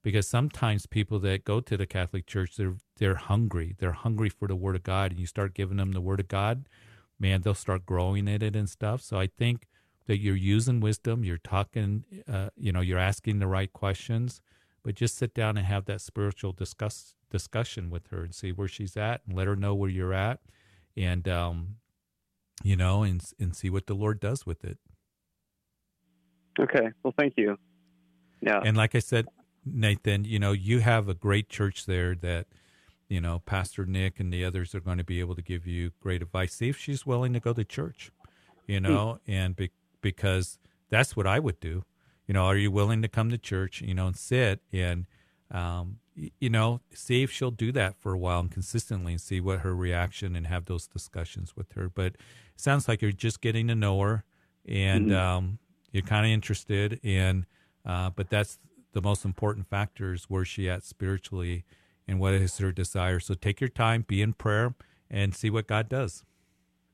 Because 0.01 0.25
sometimes 0.27 0.85
people 0.85 1.19
that 1.19 1.43
go 1.43 1.59
to 1.59 1.75
the 1.75 1.85
Catholic 1.85 2.25
Church, 2.25 2.55
they're 2.55 2.75
they're 2.97 3.15
hungry. 3.15 3.75
They're 3.77 3.91
hungry 3.91 4.29
for 4.29 4.47
the 4.47 4.55
Word 4.55 4.75
of 4.75 4.83
God, 4.83 5.11
and 5.11 5.19
you 5.19 5.25
start 5.25 5.53
giving 5.53 5.77
them 5.77 5.91
the 5.91 6.01
Word 6.01 6.21
of 6.21 6.27
God, 6.27 6.69
man, 7.19 7.41
they'll 7.41 7.53
start 7.53 7.85
growing 7.85 8.27
in 8.27 8.41
it 8.41 8.55
and 8.55 8.69
stuff. 8.69 9.01
So 9.01 9.19
I 9.19 9.27
think 9.27 9.67
that 10.07 10.17
you're 10.17 10.35
using 10.35 10.79
wisdom. 10.79 11.23
You're 11.23 11.37
talking, 11.37 12.05
uh, 12.31 12.49
you 12.55 12.71
know, 12.71 12.81
you're 12.81 12.97
asking 12.97 13.39
the 13.39 13.47
right 13.47 13.71
questions, 13.71 14.41
but 14.83 14.95
just 14.95 15.17
sit 15.17 15.33
down 15.35 15.57
and 15.57 15.67
have 15.67 15.85
that 15.85 16.01
spiritual 16.01 16.51
discuss 16.51 17.13
discussion 17.31 17.89
with 17.89 18.07
her 18.07 18.23
and 18.23 18.35
see 18.35 18.51
where 18.51 18.67
she's 18.67 18.95
at 18.95 19.21
and 19.25 19.35
let 19.35 19.47
her 19.47 19.55
know 19.55 19.73
where 19.73 19.89
you're 19.89 20.13
at 20.13 20.39
and 20.95 21.27
um 21.27 21.77
you 22.63 22.75
know 22.75 23.01
and 23.01 23.23
and 23.39 23.55
see 23.55 23.69
what 23.69 23.87
the 23.87 23.95
lord 23.95 24.19
does 24.19 24.45
with 24.45 24.63
it 24.63 24.77
Okay. 26.59 26.89
Well, 27.01 27.13
thank 27.17 27.35
you. 27.37 27.57
Yeah. 28.41 28.59
and 28.63 28.75
like 28.75 28.95
i 28.95 28.99
said 28.99 29.27
nathan 29.65 30.25
you 30.25 30.39
know 30.39 30.51
you 30.51 30.79
have 30.79 31.07
a 31.07 31.13
great 31.13 31.47
church 31.47 31.85
there 31.85 32.15
that 32.15 32.47
you 33.07 33.21
know 33.21 33.39
pastor 33.45 33.85
nick 33.85 34.19
and 34.19 34.33
the 34.33 34.43
others 34.43 34.73
are 34.73 34.79
going 34.79 34.97
to 34.97 35.03
be 35.03 35.19
able 35.19 35.35
to 35.35 35.43
give 35.43 35.67
you 35.67 35.91
great 35.99 36.23
advice 36.23 36.55
see 36.55 36.69
if 36.69 36.75
she's 36.77 37.05
willing 37.05 37.33
to 37.33 37.39
go 37.39 37.53
to 37.53 37.63
church 37.63 38.11
you 38.65 38.79
know 38.79 39.19
and 39.27 39.55
be, 39.55 39.69
because 40.01 40.57
that's 40.89 41.15
what 41.15 41.27
i 41.27 41.37
would 41.37 41.59
do 41.59 41.83
you 42.27 42.33
know 42.33 42.45
are 42.45 42.57
you 42.57 42.71
willing 42.71 43.03
to 43.03 43.07
come 43.07 43.29
to 43.29 43.37
church 43.37 43.81
you 43.81 43.93
know 43.93 44.07
and 44.07 44.17
sit 44.17 44.59
and 44.73 45.05
um, 45.51 45.99
you 46.15 46.49
know 46.49 46.81
see 46.93 47.23
if 47.23 47.31
she'll 47.31 47.51
do 47.51 47.71
that 47.71 47.95
for 47.97 48.13
a 48.13 48.17
while 48.17 48.39
and 48.41 48.51
consistently 48.51 49.13
and 49.13 49.21
see 49.21 49.39
what 49.39 49.59
her 49.59 49.73
reaction 49.75 50.35
and 50.35 50.47
have 50.47 50.65
those 50.65 50.85
discussions 50.87 51.55
with 51.55 51.71
her 51.73 51.87
but 51.89 52.07
it 52.07 52.17
sounds 52.57 52.87
like 52.87 53.01
you're 53.01 53.11
just 53.13 53.39
getting 53.41 53.67
to 53.67 53.75
know 53.75 53.99
her 54.01 54.23
and 54.65 55.09
Mhm. 55.09 55.17
um, 55.17 55.59
you're 55.91 56.03
kind 56.03 56.25
of 56.25 56.31
interested 56.31 56.99
and 57.03 57.45
uh, 57.85 58.09
but 58.09 58.29
that's 58.29 58.59
the 58.93 59.01
most 59.01 59.23
important 59.25 59.67
factor 59.67 60.13
is 60.13 60.25
where 60.25 60.43
she 60.45 60.69
at 60.69 60.83
spiritually 60.83 61.63
and 62.07 62.19
what 62.19 62.33
is 62.33 62.57
her 62.57 62.71
desire 62.73 63.19
so 63.19 63.33
take 63.33 63.61
your 63.61 63.69
time 63.69 64.03
be 64.05 64.21
in 64.21 64.33
prayer 64.33 64.75
and 65.09 65.33
see 65.33 65.49
what 65.49 65.65
god 65.67 65.87
does 65.89 66.23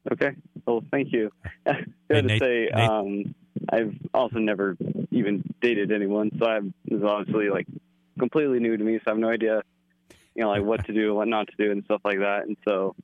Okay. 0.10 0.32
Well, 0.66 0.86
thank 0.90 1.12
you. 1.12 1.30
I 1.68 1.74
have 1.74 1.86
to 2.10 2.22
Nate- 2.22 2.42
say, 2.42 2.70
Nate- 2.74 2.90
um, 2.90 3.36
I've 3.68 3.94
also 4.14 4.38
never 4.40 4.78
even 5.12 5.44
dated 5.60 5.92
anyone, 5.92 6.32
so 6.40 6.46
this 6.86 7.00
is 7.00 7.04
obviously 7.04 7.50
like 7.50 7.68
completely 8.18 8.60
new 8.60 8.78
to 8.78 8.84
me. 8.84 8.98
So 8.98 9.04
I 9.08 9.10
have 9.12 9.18
no 9.18 9.30
idea, 9.30 9.62
you 10.36 10.44
know, 10.44 10.50
like 10.50 10.64
what 10.64 10.86
to 10.86 10.94
do, 10.94 11.16
what 11.16 11.28
not 11.28 11.48
to 11.48 11.54
do, 11.58 11.72
and 11.72 11.84
stuff 11.86 12.02
like 12.04 12.20
that. 12.20 12.44
And 12.48 12.58
so, 12.68 12.96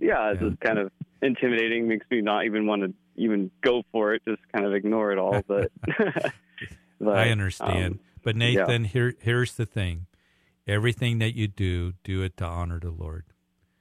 yeah, 0.00 0.32
it's 0.32 0.40
just 0.40 0.60
kind 0.60 0.78
of 0.78 0.90
intimidating. 1.22 1.88
Makes 1.88 2.06
me 2.10 2.20
not 2.20 2.44
even 2.44 2.66
want 2.66 2.82
to 2.82 2.94
even 3.16 3.50
go 3.62 3.82
for 3.92 4.14
it. 4.14 4.22
Just 4.26 4.42
kind 4.52 4.66
of 4.66 4.74
ignore 4.74 5.12
it 5.12 5.18
all. 5.18 5.40
But, 5.46 5.70
but 7.00 7.16
I 7.16 7.30
understand. 7.30 7.94
um, 7.94 8.00
but 8.22 8.36
yeah. 8.36 8.64
Nathan, 8.64 8.84
here 8.84 9.14
here's 9.20 9.54
the 9.54 9.66
thing. 9.66 10.06
Everything 10.66 11.20
that 11.20 11.36
you 11.36 11.46
do, 11.46 11.92
do 12.02 12.22
it 12.22 12.36
to 12.38 12.44
honor 12.44 12.80
the 12.80 12.90
Lord. 12.90 13.24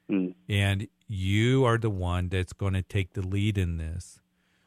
Mm. 0.10 0.36
And 0.48 0.88
you 1.08 1.66
are 1.66 1.78
the 1.80 1.90
one 1.90 2.30
that's 2.30 2.54
going 2.54 2.74
to 2.74 2.84
take 2.84 3.14
the 3.14 3.26
lead 3.26 3.58
in 3.58 3.78
this. 3.78 4.20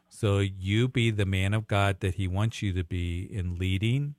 So 0.09 0.39
you 0.39 0.87
be 0.87 1.11
the 1.11 1.25
man 1.25 1.53
of 1.53 1.67
God 1.67 2.01
that 2.01 2.15
he 2.15 2.27
wants 2.27 2.61
you 2.61 2.73
to 2.73 2.83
be 2.83 3.21
in 3.21 3.55
leading 3.55 4.15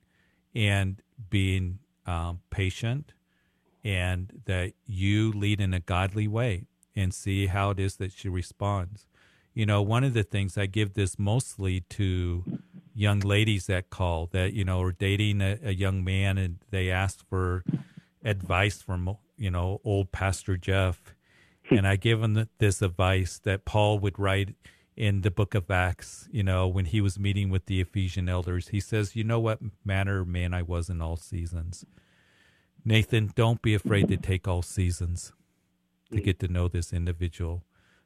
and 0.55 1.01
being 1.29 1.79
um, 2.05 2.39
patient 2.49 3.13
and 3.83 4.41
that 4.45 4.73
you 4.85 5.31
lead 5.31 5.59
in 5.59 5.73
a 5.73 5.79
godly 5.79 6.27
way 6.27 6.65
and 6.95 7.13
see 7.13 7.47
how 7.47 7.71
it 7.71 7.79
is 7.79 7.95
that 7.97 8.11
she 8.11 8.29
responds. 8.29 9.07
You 9.53 9.65
know, 9.65 9.81
one 9.81 10.03
of 10.03 10.13
the 10.13 10.23
things 10.23 10.57
I 10.57 10.65
give 10.65 10.93
this 10.93 11.17
mostly 11.17 11.81
to 11.81 12.43
young 12.93 13.19
ladies 13.19 13.67
that 13.67 13.89
call 13.89 14.27
that, 14.27 14.53
you 14.53 14.63
know, 14.63 14.81
are 14.81 14.91
dating 14.91 15.41
a, 15.41 15.57
a 15.63 15.73
young 15.73 16.03
man 16.03 16.37
and 16.37 16.59
they 16.69 16.91
ask 16.91 17.27
for 17.27 17.63
advice 18.23 18.81
from, 18.81 19.17
you 19.37 19.51
know, 19.51 19.81
old 19.83 20.11
Pastor 20.11 20.57
Jeff. 20.57 21.15
and 21.69 21.87
I 21.87 21.95
give 21.95 22.21
them 22.21 22.47
this 22.59 22.81
advice 22.81 23.39
that 23.43 23.65
Paul 23.65 23.99
would 23.99 24.19
write 24.19 24.55
in 25.01 25.21
the 25.21 25.31
book 25.31 25.55
of 25.55 25.71
Acts, 25.71 26.29
you 26.31 26.43
know, 26.43 26.67
when 26.67 26.85
he 26.85 27.01
was 27.01 27.17
meeting 27.17 27.49
with 27.49 27.65
the 27.65 27.81
Ephesian 27.81 28.29
elders. 28.29 28.67
He 28.67 28.79
says, 28.79 29.15
You 29.15 29.23
know 29.23 29.39
what 29.39 29.57
manner 29.83 30.19
of 30.19 30.27
man 30.27 30.53
I 30.53 30.61
was 30.61 30.91
in 30.91 31.01
all 31.01 31.17
seasons. 31.17 31.83
Nathan, 32.85 33.31
don't 33.35 33.63
be 33.63 33.73
afraid 33.73 34.09
to 34.09 34.17
take 34.17 34.47
all 34.47 34.61
seasons 34.61 35.33
to 36.11 36.21
get 36.21 36.39
to 36.41 36.47
know 36.47 36.67
this 36.67 36.93
individual. 36.93 37.63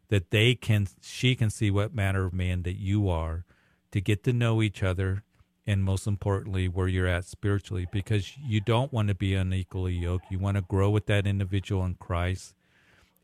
That 0.08 0.32
they 0.32 0.56
can, 0.56 0.88
she 1.02 1.36
can 1.36 1.50
see 1.50 1.70
what 1.70 1.94
manner 1.94 2.28
of 2.28 2.34
man 2.34 2.64
that 2.64 2.80
you 2.80 3.10
are, 3.10 3.44
to 3.92 4.00
get 4.00 4.24
to 4.24 4.32
know 4.32 4.62
each 4.62 4.82
other, 4.82 5.24
and 5.68 5.84
most 5.84 6.08
importantly, 6.08 6.70
where 6.70 6.88
you're 6.88 7.08
at 7.08 7.26
spiritually, 7.26 7.88
because 7.92 8.38
you 8.38 8.62
don't 8.62 8.94
want 8.94 9.10
to 9.10 9.16
be 9.16 9.36
unequally 9.36 9.96
yoked. 9.96 10.32
You 10.32 10.40
want 10.40 10.56
to 10.56 10.62
grow 10.62 10.90
with 10.92 11.08
that 11.08 11.28
individual 11.28 11.84
in 11.84 11.96
Christ 11.96 12.56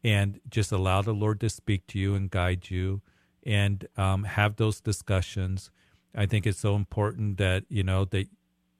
and 0.04 0.42
just 0.50 0.74
allow 0.74 1.02
the 1.02 1.14
Lord 1.14 1.40
to 1.40 1.50
speak 1.50 1.88
to 1.88 2.00
you 2.00 2.16
and 2.16 2.30
guide 2.30 2.70
you 2.70 3.02
and 3.46 3.88
um, 3.98 4.24
have 4.24 4.56
those 4.56 4.82
discussions. 4.82 5.72
I 6.16 6.26
think 6.26 6.46
it's 6.46 6.60
so 6.60 6.76
important 6.76 7.38
that, 7.38 7.64
you 7.70 7.84
know, 7.84 8.06
that 8.06 8.28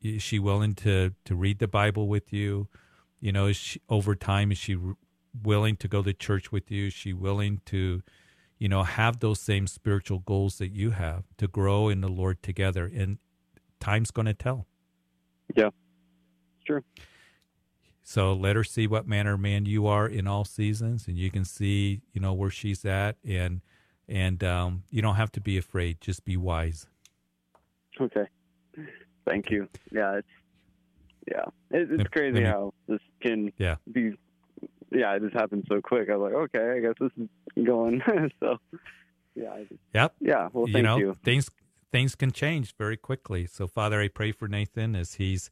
is 0.02 0.22
she 0.22 0.40
willing 0.40 0.76
to, 0.76 1.14
to 1.26 1.36
read 1.36 1.60
the 1.60 1.68
Bible 1.68 2.08
with 2.08 2.34
you? 2.34 2.68
You 3.20 3.32
know, 3.32 3.48
is 3.48 3.58
she, 3.58 3.82
over 3.88 4.16
time, 4.16 4.52
is 4.52 4.58
she 4.58 4.78
willing 5.44 5.76
to 5.78 5.88
go 5.88 6.02
to 6.02 6.14
church 6.14 6.52
with 6.52 6.72
you? 6.72 6.88
Is 6.88 6.94
she 6.94 7.14
willing 7.14 7.62
to, 7.68 8.02
you 8.58 8.68
know, 8.68 8.84
have 8.84 9.20
those 9.20 9.40
same 9.40 9.68
spiritual 9.68 10.20
goals 10.20 10.58
that 10.58 10.70
you 10.70 10.92
have 10.92 11.24
to 11.38 11.48
grow 11.48 11.88
in 11.88 12.02
the 12.02 12.10
Lord 12.10 12.42
together? 12.44 12.92
And 12.94 13.20
time's 13.80 14.12
going 14.12 14.26
to 14.26 14.34
tell. 14.34 14.66
Yeah, 15.56 15.70
sure. 16.66 16.84
So 18.04 18.34
let 18.34 18.56
her 18.56 18.64
see 18.64 18.88
what 18.88 19.08
manner 19.08 19.34
of 19.34 19.40
man 19.40 19.66
you 19.66 19.86
are 19.88 20.08
in 20.08 20.28
all 20.28 20.44
seasons, 20.44 21.08
and 21.08 21.18
you 21.18 21.30
can 21.30 21.46
see, 21.46 22.02
you 22.14 22.20
know, 22.20 22.34
where 22.34 22.50
she's 22.50 22.84
at, 22.84 23.18
and 23.24 23.62
and 24.12 24.44
um, 24.44 24.84
you 24.92 25.02
don't 25.02 25.16
have 25.16 25.32
to 25.32 25.42
be 25.42 25.58
afraid. 25.58 26.02
Just 26.02 26.26
be 26.26 26.36
wise. 26.38 26.86
Okay. 28.00 28.26
Thank 29.26 29.50
you. 29.50 29.68
Yeah, 29.92 30.18
it's 30.18 30.28
yeah, 31.28 31.46
it, 31.72 31.90
it's 31.92 32.10
crazy 32.10 32.40
me- 32.40 32.46
how 32.46 32.74
this 32.88 33.00
can 33.22 33.52
Yeah. 33.58 33.76
be. 33.92 34.14
Yeah, 34.92 35.16
it 35.16 35.22
just 35.22 35.34
happened 35.34 35.66
so 35.70 35.80
quick. 35.82 36.10
I 36.10 36.18
was 36.18 36.32
like, 36.32 36.42
okay, 36.56 36.78
I 36.78 36.80
guess 36.82 36.96
this 37.00 37.12
is 37.58 37.66
going. 37.66 38.02
so, 38.42 38.58
yeah, 39.36 39.56
just, 39.70 39.80
Yep. 39.94 40.16
yeah. 40.20 40.50
Well, 40.52 40.66
thank 40.66 40.78
you 40.78 40.84
know, 40.84 40.98
you. 40.98 41.18
things 41.24 41.50
things 41.92 42.16
can 42.16 42.32
change 42.32 42.76
very 42.78 42.98
quickly. 42.98 43.46
So, 43.46 43.68
Father, 43.68 44.02
I 44.02 44.08
pray 44.10 44.32
for 44.34 44.48
Nathan 44.50 44.96
as 44.96 45.14
he's 45.16 45.50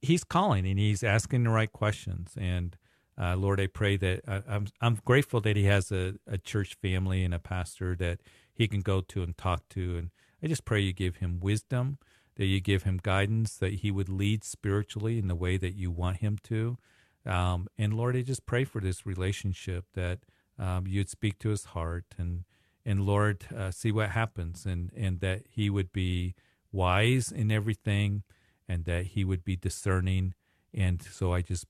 he's 0.00 0.24
calling 0.24 0.66
and 0.66 0.78
he's 0.78 1.02
asking 1.02 1.42
the 1.44 1.50
right 1.50 1.70
questions. 1.72 2.34
And 2.40 2.76
uh, 3.20 3.36
Lord, 3.36 3.60
I 3.60 3.66
pray 3.66 3.96
that 3.98 4.22
uh, 4.26 4.40
I'm 4.48 4.66
I'm 4.80 4.98
grateful 5.04 5.40
that 5.42 5.56
he 5.56 5.64
has 5.64 5.92
a, 5.92 6.14
a 6.26 6.38
church 6.38 6.74
family 6.80 7.22
and 7.22 7.34
a 7.34 7.38
pastor 7.38 7.94
that 7.96 8.20
he 8.52 8.66
can 8.66 8.80
go 8.80 9.02
to 9.02 9.22
and 9.22 9.36
talk 9.36 9.68
to. 9.70 9.98
And 9.98 10.10
I 10.42 10.46
just 10.46 10.64
pray 10.64 10.80
you 10.80 10.94
give 10.94 11.16
him 11.16 11.38
wisdom, 11.40 11.98
that 12.36 12.46
you 12.46 12.60
give 12.60 12.84
him 12.84 12.98
guidance, 13.02 13.56
that 13.58 13.74
he 13.74 13.90
would 13.90 14.08
lead 14.08 14.42
spiritually 14.42 15.18
in 15.18 15.28
the 15.28 15.34
way 15.34 15.58
that 15.58 15.74
you 15.74 15.90
want 15.90 16.18
him 16.18 16.38
to. 16.44 16.78
Um, 17.26 17.68
and 17.76 17.92
Lord, 17.92 18.16
I 18.16 18.22
just 18.22 18.46
pray 18.46 18.64
for 18.64 18.80
this 18.80 19.04
relationship 19.04 19.84
that 19.94 20.20
um, 20.58 20.86
you'd 20.86 21.10
speak 21.10 21.38
to 21.40 21.50
his 21.50 21.66
heart 21.66 22.06
and 22.18 22.44
and 22.86 23.04
Lord, 23.04 23.44
uh, 23.54 23.70
see 23.70 23.92
what 23.92 24.10
happens, 24.10 24.64
and 24.64 24.90
and 24.96 25.20
that 25.20 25.42
he 25.50 25.68
would 25.68 25.92
be 25.92 26.34
wise 26.72 27.30
in 27.30 27.50
everything, 27.50 28.22
and 28.66 28.86
that 28.86 29.08
he 29.08 29.24
would 29.24 29.44
be 29.44 29.56
discerning. 29.56 30.32
And 30.72 31.02
so 31.02 31.34
I 31.34 31.42
just 31.42 31.66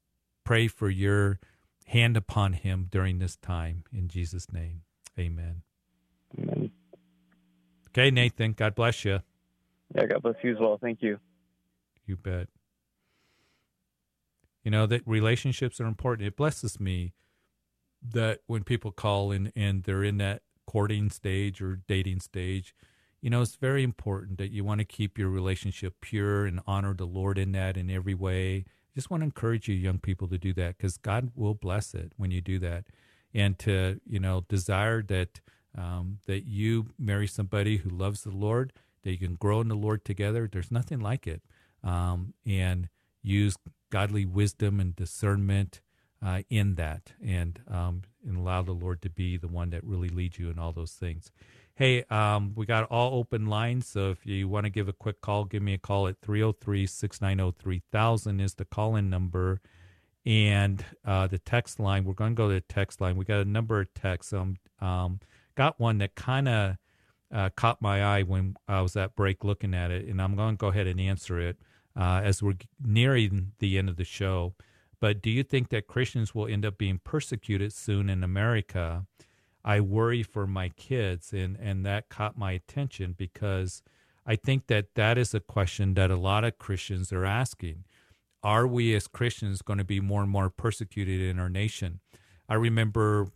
pray 0.50 0.66
for 0.66 0.90
your 0.90 1.38
hand 1.86 2.16
upon 2.16 2.54
him 2.54 2.88
during 2.90 3.20
this 3.20 3.36
time 3.36 3.84
in 3.92 4.08
Jesus' 4.08 4.52
name, 4.52 4.82
Amen. 5.16 5.62
Amen. 6.36 6.72
Okay, 7.90 8.10
Nathan, 8.10 8.54
God 8.54 8.74
bless 8.74 9.04
you. 9.04 9.20
Yeah, 9.94 10.06
God 10.06 10.22
bless 10.22 10.34
you 10.42 10.50
as 10.50 10.58
well. 10.58 10.76
Thank 10.82 11.02
you. 11.02 11.20
You 12.04 12.16
bet. 12.16 12.48
You 14.64 14.72
know 14.72 14.86
that 14.86 15.06
relationships 15.06 15.80
are 15.80 15.86
important. 15.86 16.26
It 16.26 16.36
blesses 16.36 16.80
me 16.80 17.12
that 18.02 18.40
when 18.48 18.64
people 18.64 18.90
call 18.90 19.30
and 19.30 19.52
and 19.54 19.84
they're 19.84 20.02
in 20.02 20.18
that 20.18 20.42
courting 20.66 21.10
stage 21.10 21.62
or 21.62 21.78
dating 21.86 22.18
stage, 22.18 22.74
you 23.20 23.30
know, 23.30 23.40
it's 23.40 23.54
very 23.54 23.84
important 23.84 24.38
that 24.38 24.50
you 24.50 24.64
want 24.64 24.80
to 24.80 24.84
keep 24.84 25.16
your 25.16 25.30
relationship 25.30 25.94
pure 26.00 26.44
and 26.44 26.58
honor 26.66 26.92
the 26.92 27.06
Lord 27.06 27.38
in 27.38 27.52
that 27.52 27.76
in 27.76 27.88
every 27.88 28.14
way. 28.14 28.64
Just 28.94 29.10
want 29.10 29.22
to 29.22 29.26
encourage 29.26 29.68
you 29.68 29.74
young 29.74 29.98
people 29.98 30.28
to 30.28 30.38
do 30.38 30.52
that 30.54 30.76
because 30.76 30.96
God 30.96 31.32
will 31.34 31.54
bless 31.54 31.94
it 31.94 32.12
when 32.16 32.30
you 32.30 32.40
do 32.40 32.58
that, 32.60 32.86
and 33.34 33.58
to 33.60 34.00
you 34.06 34.20
know 34.20 34.44
desire 34.48 35.02
that 35.02 35.40
um, 35.76 36.18
that 36.26 36.46
you 36.46 36.88
marry 36.98 37.26
somebody 37.26 37.78
who 37.78 37.90
loves 37.90 38.22
the 38.22 38.30
Lord, 38.30 38.72
that 39.02 39.12
you 39.12 39.18
can 39.18 39.36
grow 39.36 39.60
in 39.60 39.68
the 39.68 39.74
Lord 39.76 40.04
together. 40.04 40.48
There's 40.50 40.70
nothing 40.70 41.00
like 41.00 41.26
it, 41.26 41.42
um, 41.84 42.34
and 42.46 42.88
use 43.22 43.56
godly 43.90 44.26
wisdom 44.26 44.80
and 44.80 44.96
discernment 44.96 45.80
uh, 46.24 46.42
in 46.50 46.74
that, 46.76 47.12
and 47.24 47.60
um, 47.70 48.02
and 48.26 48.36
allow 48.38 48.62
the 48.62 48.72
Lord 48.72 49.02
to 49.02 49.10
be 49.10 49.36
the 49.36 49.48
one 49.48 49.70
that 49.70 49.84
really 49.84 50.08
leads 50.08 50.38
you 50.38 50.50
in 50.50 50.58
all 50.58 50.72
those 50.72 50.92
things. 50.92 51.30
Hey, 51.80 52.04
um, 52.10 52.52
we 52.56 52.66
got 52.66 52.84
all 52.90 53.18
open 53.18 53.46
lines, 53.46 53.88
so 53.88 54.10
if 54.10 54.26
you 54.26 54.48
want 54.48 54.64
to 54.66 54.70
give 54.70 54.88
a 54.90 54.92
quick 54.92 55.22
call, 55.22 55.46
give 55.46 55.62
me 55.62 55.72
a 55.72 55.78
call 55.78 56.08
at 56.08 56.20
303 56.20 56.86
690 56.86 57.56
3000 57.58 58.40
is 58.40 58.54
the 58.56 58.66
call 58.66 58.96
in 58.96 59.08
number. 59.08 59.62
And 60.26 60.84
uh, 61.06 61.26
the 61.26 61.38
text 61.38 61.80
line, 61.80 62.04
we're 62.04 62.12
going 62.12 62.32
to 62.32 62.36
go 62.36 62.48
to 62.48 62.54
the 62.56 62.60
text 62.60 63.00
line. 63.00 63.16
We 63.16 63.24
got 63.24 63.40
a 63.40 63.46
number 63.46 63.80
of 63.80 63.94
texts. 63.94 64.34
Um, 64.34 64.58
um, 64.80 65.20
got 65.56 65.80
one 65.80 65.96
that 65.98 66.14
kind 66.14 66.48
of 66.50 66.76
uh, 67.32 67.48
caught 67.56 67.80
my 67.80 68.04
eye 68.04 68.24
when 68.24 68.56
I 68.68 68.82
was 68.82 68.94
at 68.96 69.16
break 69.16 69.42
looking 69.42 69.72
at 69.74 69.90
it, 69.90 70.06
and 70.06 70.20
I'm 70.20 70.36
going 70.36 70.56
to 70.56 70.60
go 70.60 70.68
ahead 70.68 70.86
and 70.86 71.00
answer 71.00 71.40
it. 71.40 71.56
uh, 71.96 72.20
as 72.22 72.42
we're 72.42 72.54
nearing 72.82 73.52
the 73.58 73.78
end 73.78 73.88
of 73.88 73.96
the 73.96 74.04
show. 74.04 74.54
But 75.00 75.22
do 75.22 75.30
you 75.30 75.42
think 75.42 75.70
that 75.70 75.86
Christians 75.86 76.34
will 76.34 76.46
end 76.46 76.66
up 76.66 76.76
being 76.78 77.00
persecuted 77.02 77.72
soon 77.72 78.10
in 78.10 78.22
America? 78.22 79.06
I 79.64 79.80
worry 79.80 80.22
for 80.22 80.46
my 80.46 80.70
kids, 80.70 81.32
and 81.32 81.56
and 81.56 81.84
that 81.86 82.08
caught 82.08 82.38
my 82.38 82.52
attention 82.52 83.14
because 83.16 83.82
I 84.26 84.36
think 84.36 84.66
that 84.68 84.94
that 84.94 85.18
is 85.18 85.34
a 85.34 85.40
question 85.40 85.94
that 85.94 86.10
a 86.10 86.16
lot 86.16 86.44
of 86.44 86.58
Christians 86.58 87.12
are 87.12 87.24
asking. 87.24 87.84
Are 88.42 88.66
we 88.66 88.94
as 88.94 89.06
Christians 89.06 89.60
going 89.60 89.78
to 89.78 89.84
be 89.84 90.00
more 90.00 90.22
and 90.22 90.30
more 90.30 90.48
persecuted 90.48 91.20
in 91.20 91.38
our 91.38 91.50
nation? 91.50 92.00
I 92.48 92.54
remember, 92.54 93.28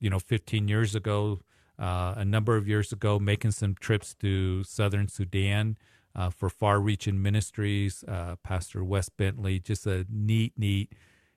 you 0.00 0.10
know, 0.10 0.18
15 0.18 0.68
years 0.68 0.94
ago, 0.94 1.40
uh, 1.78 2.14
a 2.16 2.24
number 2.24 2.56
of 2.56 2.68
years 2.68 2.92
ago, 2.92 3.18
making 3.18 3.52
some 3.52 3.74
trips 3.74 4.14
to 4.16 4.62
southern 4.64 5.08
Sudan 5.08 5.78
uh, 6.14 6.28
for 6.28 6.50
far 6.50 6.78
reaching 6.78 7.22
ministries. 7.22 8.04
Uh, 8.06 8.36
Pastor 8.42 8.84
Wes 8.84 9.08
Bentley, 9.08 9.60
just 9.60 9.86
a 9.86 10.04
neat, 10.10 10.52
neat, 10.58 10.92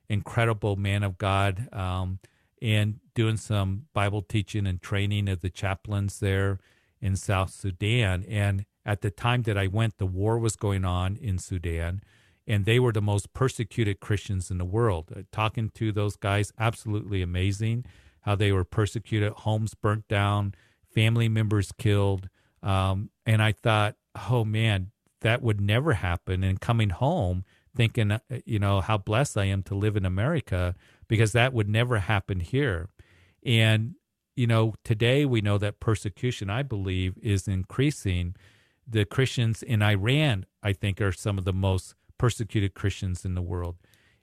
incredible 0.08 0.76
man 0.76 1.02
of 1.02 1.16
God. 1.16 1.72
Um, 1.72 2.18
and 2.64 2.98
doing 3.14 3.36
some 3.36 3.84
Bible 3.92 4.22
teaching 4.22 4.66
and 4.66 4.80
training 4.80 5.28
of 5.28 5.42
the 5.42 5.50
chaplains 5.50 6.18
there 6.18 6.58
in 6.98 7.14
South 7.14 7.50
Sudan. 7.50 8.24
And 8.26 8.64
at 8.86 9.02
the 9.02 9.10
time 9.10 9.42
that 9.42 9.58
I 9.58 9.66
went, 9.66 9.98
the 9.98 10.06
war 10.06 10.38
was 10.38 10.56
going 10.56 10.82
on 10.82 11.16
in 11.16 11.36
Sudan, 11.36 12.00
and 12.46 12.64
they 12.64 12.78
were 12.80 12.92
the 12.92 13.02
most 13.02 13.34
persecuted 13.34 14.00
Christians 14.00 14.50
in 14.50 14.56
the 14.56 14.64
world. 14.64 15.12
Uh, 15.14 15.22
talking 15.30 15.70
to 15.74 15.92
those 15.92 16.16
guys, 16.16 16.54
absolutely 16.58 17.20
amazing 17.20 17.84
how 18.22 18.34
they 18.34 18.50
were 18.50 18.64
persecuted, 18.64 19.32
homes 19.32 19.74
burnt 19.74 20.08
down, 20.08 20.54
family 20.94 21.28
members 21.28 21.70
killed. 21.76 22.30
Um, 22.62 23.10
and 23.26 23.42
I 23.42 23.52
thought, 23.52 23.96
oh 24.30 24.46
man, 24.46 24.90
that 25.20 25.42
would 25.42 25.60
never 25.60 25.92
happen. 25.92 26.42
And 26.42 26.58
coming 26.58 26.88
home, 26.88 27.44
thinking, 27.76 28.12
uh, 28.12 28.20
you 28.46 28.58
know, 28.58 28.80
how 28.80 28.96
blessed 28.96 29.36
I 29.36 29.44
am 29.44 29.62
to 29.64 29.74
live 29.74 29.96
in 29.98 30.06
America 30.06 30.74
because 31.08 31.32
that 31.32 31.52
would 31.52 31.68
never 31.68 31.98
happen 31.98 32.40
here. 32.40 32.88
And, 33.44 33.94
you 34.36 34.46
know, 34.46 34.74
today 34.84 35.24
we 35.24 35.40
know 35.40 35.58
that 35.58 35.80
persecution, 35.80 36.50
I 36.50 36.62
believe, 36.62 37.16
is 37.22 37.46
increasing. 37.48 38.34
The 38.86 39.04
Christians 39.04 39.62
in 39.62 39.82
Iran, 39.82 40.46
I 40.62 40.72
think, 40.72 41.00
are 41.00 41.12
some 41.12 41.38
of 41.38 41.44
the 41.44 41.52
most 41.52 41.94
persecuted 42.18 42.74
Christians 42.74 43.24
in 43.24 43.34
the 43.34 43.42
world. 43.42 43.76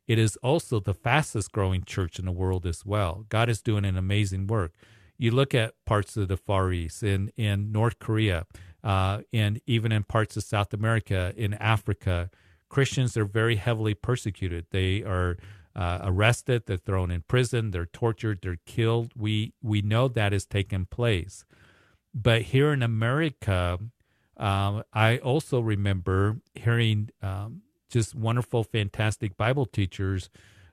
It 0.07 0.19
is 0.19 0.36
also 0.38 0.79
the 0.79 0.93
fastest 0.93 1.51
growing 1.51 1.84
church 1.84 2.19
in 2.19 2.25
the 2.25 2.32
world 2.32 2.65
as 2.65 2.86
well. 2.86 3.25
God 3.29 3.49
is 3.49 3.61
doing 3.61 3.86
an 3.86 3.97
amazing 3.97 4.47
work. 4.47 4.73
You 5.17 5.32
look 5.32 5.53
at 5.53 5.73
parts 5.86 6.17
of 6.17 6.27
the 6.27 6.38
Far 6.38 6.71
East, 6.71 7.03
in, 7.03 7.32
in 7.38 7.71
North 7.71 7.99
Korea, 7.99 8.45
uh, 8.84 9.21
and 9.32 9.61
even 9.67 9.91
in 9.91 10.03
parts 10.03 10.36
of 10.36 10.43
South 10.43 10.73
America, 10.73 11.34
in 11.38 11.53
Africa, 11.53 12.32
Christians 12.69 13.15
are 13.15 13.25
very 13.25 13.57
heavily 13.57 13.93
persecuted. 13.93 14.65
They 14.71 15.03
are 15.03 15.38
uh, 15.76 15.99
arrested, 16.03 16.63
they're 16.65 16.78
thrown 16.78 17.11
in 17.11 17.22
prison, 17.22 17.72
they're 17.72 17.86
tortured, 17.86 18.39
they're 18.41 18.59
killed. 18.65 19.13
We 19.15 19.53
we 19.61 19.82
know 19.82 20.07
that 20.09 20.34
has 20.34 20.45
taken 20.45 20.86
place, 20.86 21.45
but 22.13 22.43
here 22.43 22.74
in 22.74 22.84
America, 22.84 23.80
um, 24.38 24.84
I 24.93 25.17
also 25.19 25.59
remember 25.61 26.41
hearing 26.55 27.09
um, 27.22 27.61
just 27.89 28.15
wonderful, 28.15 28.63
fantastic 28.63 29.38
Bible 29.38 29.65
teachers 29.65 30.30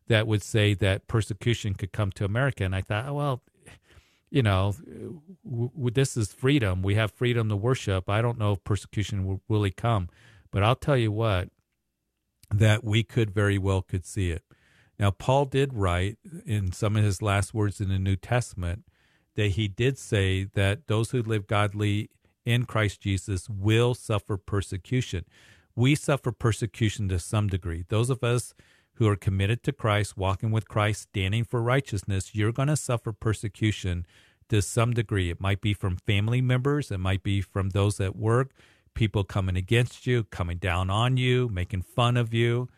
that 0.08 0.26
would 0.26 0.42
say 0.42 0.74
that 0.74 1.06
persecution 1.06 1.74
could 1.74 1.92
come 1.92 2.10
to 2.12 2.24
America, 2.24 2.64
and 2.64 2.74
I 2.74 2.80
thought, 2.80 3.06
oh, 3.08 3.14
well, 3.14 3.42
you 4.30 4.42
know, 4.42 4.74
w- 5.44 5.70
w- 5.74 5.90
this 5.90 6.16
is 6.16 6.32
freedom. 6.32 6.82
We 6.82 6.94
have 6.96 7.12
freedom 7.12 7.48
to 7.48 7.56
worship. 7.56 8.08
I 8.10 8.22
don't 8.22 8.38
know 8.38 8.52
if 8.52 8.64
persecution 8.64 9.26
will 9.26 9.42
really 9.48 9.70
come, 9.70 10.08
but 10.50 10.62
I'll 10.62 10.76
tell 10.76 10.96
you 10.96 11.12
what, 11.12 11.50
that 12.50 12.84
we 12.84 13.02
could 13.02 13.30
very 13.30 13.58
well 13.58 13.82
could 13.82 14.06
see 14.06 14.30
it. 14.30 14.42
Now, 14.98 15.10
Paul 15.10 15.44
did 15.44 15.74
write 15.74 16.18
in 16.44 16.72
some 16.72 16.96
of 16.96 17.04
his 17.04 17.22
last 17.22 17.54
words 17.54 17.80
in 17.80 17.88
the 17.88 17.98
New 17.98 18.16
Testament 18.16 18.84
that 19.36 19.52
he 19.52 19.68
did 19.68 19.98
say 19.98 20.44
that 20.54 20.88
those 20.88 21.12
who 21.12 21.22
live 21.22 21.46
godly 21.46 22.10
in 22.44 22.64
Christ 22.64 23.00
Jesus 23.00 23.48
will 23.48 23.94
suffer 23.94 24.36
persecution. 24.36 25.24
We 25.76 25.94
suffer 25.94 26.32
persecution 26.32 27.08
to 27.10 27.20
some 27.20 27.46
degree. 27.46 27.84
Those 27.88 28.10
of 28.10 28.24
us 28.24 28.54
who 28.94 29.06
are 29.06 29.14
committed 29.14 29.62
to 29.62 29.72
Christ, 29.72 30.16
walking 30.16 30.50
with 30.50 30.66
Christ, 30.66 31.02
standing 31.02 31.44
for 31.44 31.62
righteousness, 31.62 32.34
you're 32.34 32.50
going 32.50 32.66
to 32.66 32.76
suffer 32.76 33.12
persecution 33.12 34.04
to 34.48 34.60
some 34.60 34.92
degree. 34.92 35.30
It 35.30 35.40
might 35.40 35.60
be 35.60 35.72
from 35.72 35.98
family 35.98 36.40
members, 36.40 36.90
it 36.90 36.98
might 36.98 37.22
be 37.22 37.40
from 37.40 37.70
those 37.70 38.00
at 38.00 38.16
work, 38.16 38.50
people 38.94 39.22
coming 39.22 39.56
against 39.56 40.04
you, 40.06 40.24
coming 40.24 40.58
down 40.58 40.90
on 40.90 41.16
you, 41.16 41.48
making 41.48 41.82
fun 41.82 42.16
of 42.16 42.34
you. 42.34 42.68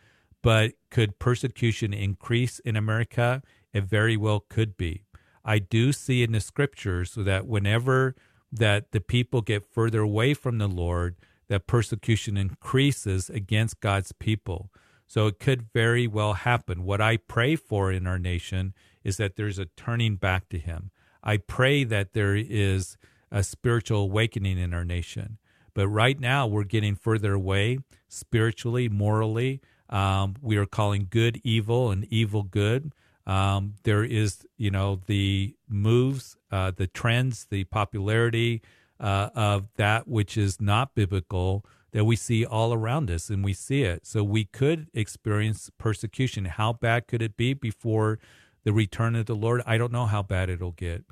But 0.43 0.73
could 0.89 1.19
persecution 1.19 1.93
increase 1.93 2.59
in 2.59 2.75
America? 2.75 3.41
It 3.73 3.83
very 3.83 4.17
well 4.17 4.45
could 4.49 4.75
be. 4.77 5.03
I 5.45 5.59
do 5.59 5.91
see 5.91 6.23
in 6.23 6.31
the 6.31 6.39
scriptures 6.39 7.13
that 7.15 7.47
whenever 7.47 8.15
that 8.51 8.91
the 8.91 9.01
people 9.01 9.41
get 9.41 9.65
further 9.65 10.01
away 10.01 10.33
from 10.33 10.57
the 10.57 10.67
Lord, 10.67 11.15
that 11.47 11.67
persecution 11.67 12.37
increases 12.37 13.29
against 13.29 13.79
God's 13.79 14.11
people. 14.11 14.71
So 15.07 15.27
it 15.27 15.39
could 15.39 15.67
very 15.73 16.07
well 16.07 16.33
happen. 16.33 16.83
What 16.83 17.01
I 17.01 17.17
pray 17.17 17.55
for 17.55 17.91
in 17.91 18.07
our 18.07 18.19
nation 18.19 18.73
is 19.03 19.17
that 19.17 19.35
there's 19.35 19.59
a 19.59 19.65
turning 19.65 20.15
back 20.15 20.47
to 20.49 20.57
Him. 20.57 20.91
I 21.23 21.37
pray 21.37 21.83
that 21.83 22.13
there 22.13 22.35
is 22.35 22.97
a 23.31 23.43
spiritual 23.43 24.01
awakening 24.01 24.57
in 24.57 24.73
our 24.73 24.85
nation. 24.85 25.37
But 25.73 25.87
right 25.87 26.19
now, 26.19 26.47
we're 26.47 26.63
getting 26.63 26.95
further 26.95 27.33
away 27.33 27.79
spiritually, 28.07 28.89
morally. 28.89 29.61
Um, 29.91 30.35
we 30.41 30.57
are 30.57 30.65
calling 30.65 31.07
good 31.09 31.41
evil 31.43 31.91
and 31.91 32.05
evil 32.05 32.43
good. 32.43 32.93
Um, 33.27 33.75
there 33.83 34.03
is, 34.03 34.45
you 34.57 34.71
know, 34.71 35.01
the 35.05 35.55
moves, 35.69 36.37
uh, 36.51 36.71
the 36.71 36.87
trends, 36.87 37.47
the 37.49 37.65
popularity 37.65 38.61
uh, 38.99 39.29
of 39.35 39.67
that 39.75 40.07
which 40.07 40.37
is 40.37 40.61
not 40.61 40.95
biblical 40.95 41.65
that 41.91 42.05
we 42.05 42.15
see 42.15 42.45
all 42.45 42.73
around 42.73 43.11
us, 43.11 43.29
and 43.29 43.43
we 43.43 43.53
see 43.53 43.83
it. 43.83 44.05
So 44.05 44.23
we 44.23 44.45
could 44.45 44.87
experience 44.93 45.69
persecution. 45.77 46.45
How 46.45 46.73
bad 46.73 47.07
could 47.07 47.21
it 47.21 47.35
be 47.35 47.53
before 47.53 48.17
the 48.63 48.71
return 48.71 49.15
of 49.15 49.25
the 49.25 49.35
Lord? 49.35 49.61
I 49.65 49.77
don't 49.77 49.91
know 49.91 50.05
how 50.05 50.23
bad 50.23 50.49
it'll 50.49 50.71
get. 50.71 51.03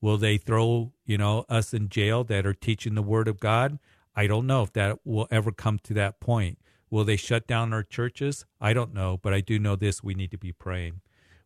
Will 0.00 0.16
they 0.16 0.38
throw, 0.38 0.92
you 1.04 1.18
know, 1.18 1.44
us 1.48 1.74
in 1.74 1.88
jail 1.88 2.22
that 2.24 2.46
are 2.46 2.54
teaching 2.54 2.94
the 2.94 3.02
word 3.02 3.26
of 3.26 3.40
God? 3.40 3.80
I 4.14 4.28
don't 4.28 4.46
know 4.46 4.62
if 4.62 4.72
that 4.74 5.00
will 5.04 5.26
ever 5.30 5.50
come 5.50 5.80
to 5.80 5.94
that 5.94 6.20
point. 6.20 6.58
Will 6.90 7.04
they 7.04 7.16
shut 7.16 7.46
down 7.46 7.72
our 7.72 7.82
churches? 7.82 8.44
I 8.60 8.72
don't 8.72 8.94
know, 8.94 9.18
but 9.22 9.34
I 9.34 9.40
do 9.40 9.58
know 9.58 9.76
this 9.76 10.02
we 10.02 10.14
need 10.14 10.30
to 10.30 10.38
be 10.38 10.52
praying. 10.52 11.00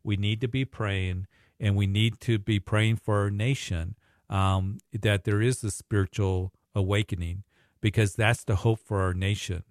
We 0.04 0.16
need 0.16 0.40
to 0.40 0.48
be 0.48 0.64
praying, 0.64 1.26
and 1.60 1.76
we 1.76 1.86
need 1.86 2.20
to 2.20 2.38
be 2.38 2.60
praying 2.60 2.96
for 2.96 3.20
our 3.20 3.30
nation 3.30 3.96
um, 4.28 4.78
that 4.92 5.24
there 5.24 5.42
is 5.42 5.62
a 5.62 5.70
spiritual 5.70 6.52
awakening 6.74 7.44
because 7.80 8.14
that's 8.14 8.44
the 8.44 8.56
hope 8.56 8.80
for 8.80 9.00
our 9.00 9.14
nation. 9.14 9.62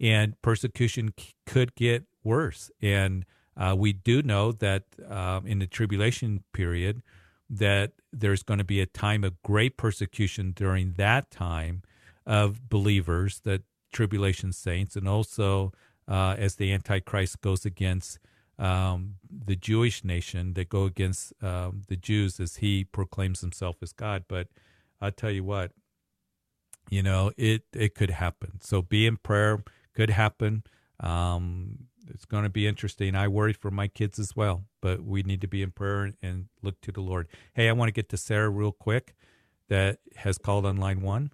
And 0.00 0.40
persecution 0.42 1.14
c- 1.18 1.34
could 1.46 1.74
get 1.74 2.04
worse. 2.22 2.70
And 2.82 3.24
uh, 3.56 3.74
we 3.76 3.92
do 3.92 4.22
know 4.22 4.52
that 4.52 4.84
um, 5.08 5.46
in 5.46 5.58
the 5.58 5.66
tribulation 5.66 6.44
period, 6.52 7.02
that 7.48 7.92
there's 8.12 8.42
going 8.42 8.58
to 8.58 8.64
be 8.64 8.80
a 8.80 8.86
time 8.86 9.24
of 9.24 9.42
great 9.42 9.76
persecution 9.76 10.52
during 10.54 10.94
that 10.94 11.30
time 11.30 11.82
of 12.26 12.68
believers 12.68 13.40
that 13.44 13.62
tribulation 13.94 14.52
saints, 14.52 14.96
and 14.96 15.08
also 15.08 15.72
uh, 16.06 16.34
as 16.38 16.56
the 16.56 16.70
Antichrist 16.72 17.40
goes 17.40 17.64
against 17.64 18.18
um, 18.58 19.14
the 19.30 19.56
Jewish 19.56 20.04
nation, 20.04 20.52
that 20.54 20.68
go 20.68 20.84
against 20.84 21.32
um, 21.42 21.82
the 21.88 21.96
Jews 21.96 22.38
as 22.38 22.56
he 22.56 22.84
proclaims 22.84 23.40
himself 23.40 23.76
as 23.82 23.92
God. 23.92 24.24
But 24.28 24.48
I'll 25.00 25.10
tell 25.12 25.30
you 25.30 25.44
what, 25.44 25.72
you 26.90 27.02
know, 27.02 27.32
it 27.38 27.62
it 27.72 27.94
could 27.94 28.10
happen. 28.10 28.60
So 28.60 28.82
be 28.82 29.06
in 29.06 29.16
prayer. 29.16 29.64
Could 29.94 30.10
happen. 30.10 30.64
Um, 31.00 31.86
it's 32.12 32.26
going 32.26 32.42
to 32.44 32.50
be 32.50 32.66
interesting. 32.66 33.14
I 33.14 33.28
worry 33.28 33.52
for 33.52 33.70
my 33.70 33.88
kids 33.88 34.18
as 34.18 34.36
well, 34.36 34.64
but 34.82 35.02
we 35.02 35.22
need 35.22 35.40
to 35.40 35.48
be 35.48 35.62
in 35.62 35.70
prayer 35.70 36.12
and 36.22 36.46
look 36.62 36.80
to 36.82 36.92
the 36.92 37.00
Lord. 37.00 37.28
Hey, 37.54 37.68
I 37.68 37.72
want 37.72 37.88
to 37.88 37.92
get 37.92 38.08
to 38.10 38.16
Sarah 38.16 38.50
real 38.50 38.72
quick 38.72 39.14
that 39.68 39.98
has 40.16 40.36
called 40.36 40.66
on 40.66 40.76
line 40.76 41.00
one. 41.00 41.30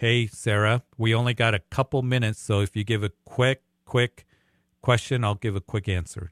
Hey, 0.00 0.28
Sarah, 0.28 0.82
we 0.96 1.14
only 1.14 1.34
got 1.34 1.54
a 1.54 1.58
couple 1.58 2.00
minutes, 2.00 2.40
so 2.40 2.60
if 2.60 2.74
you 2.74 2.84
give 2.84 3.04
a 3.04 3.10
quick, 3.26 3.60
quick 3.84 4.24
question, 4.80 5.22
I'll 5.22 5.34
give 5.34 5.54
a 5.54 5.60
quick 5.60 5.90
answer. 5.90 6.30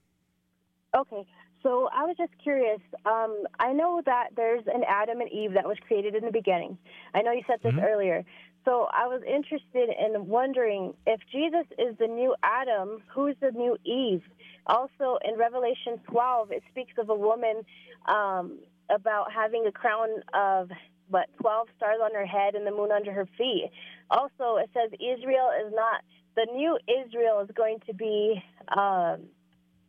Okay. 0.96 1.26
So 1.62 1.90
I 1.92 2.04
was 2.04 2.16
just 2.16 2.32
curious. 2.42 2.80
Um, 3.04 3.44
I 3.60 3.74
know 3.74 4.00
that 4.06 4.28
there's 4.36 4.64
an 4.68 4.84
Adam 4.88 5.20
and 5.20 5.30
Eve 5.30 5.52
that 5.52 5.66
was 5.66 5.76
created 5.86 6.14
in 6.14 6.24
the 6.24 6.32
beginning. 6.32 6.78
I 7.12 7.20
know 7.20 7.30
you 7.30 7.42
said 7.46 7.58
this 7.62 7.74
mm-hmm. 7.74 7.84
earlier. 7.84 8.24
So 8.64 8.88
I 8.90 9.06
was 9.06 9.20
interested 9.28 9.90
in 9.90 10.28
wondering 10.28 10.94
if 11.06 11.20
Jesus 11.30 11.66
is 11.78 11.94
the 11.98 12.06
new 12.06 12.34
Adam, 12.42 13.02
who's 13.14 13.36
the 13.42 13.50
new 13.50 13.76
Eve? 13.84 14.22
Also, 14.66 15.18
in 15.22 15.38
Revelation 15.38 16.00
12, 16.10 16.52
it 16.52 16.62
speaks 16.70 16.94
of 16.96 17.10
a 17.10 17.14
woman 17.14 17.60
um, 18.06 18.60
about 18.88 19.30
having 19.30 19.66
a 19.66 19.72
crown 19.72 20.08
of 20.32 20.70
but 21.10 21.26
12 21.40 21.68
stars 21.76 21.98
on 22.02 22.12
her 22.14 22.26
head 22.26 22.54
and 22.54 22.66
the 22.66 22.70
moon 22.70 22.90
under 22.92 23.12
her 23.12 23.26
feet. 23.36 23.70
Also, 24.10 24.56
it 24.56 24.70
says 24.74 24.90
Israel 24.94 25.50
is 25.66 25.72
not 25.74 26.02
the 26.36 26.46
new 26.54 26.78
Israel 26.86 27.40
is 27.40 27.50
going 27.54 27.78
to 27.86 27.94
be 27.94 28.42
um, 28.76 29.24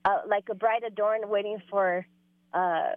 uh, 0.05 0.21
like 0.27 0.45
a 0.49 0.55
bride 0.55 0.83
adorned, 0.85 1.29
waiting 1.29 1.61
for. 1.69 2.05
Uh, 2.53 2.95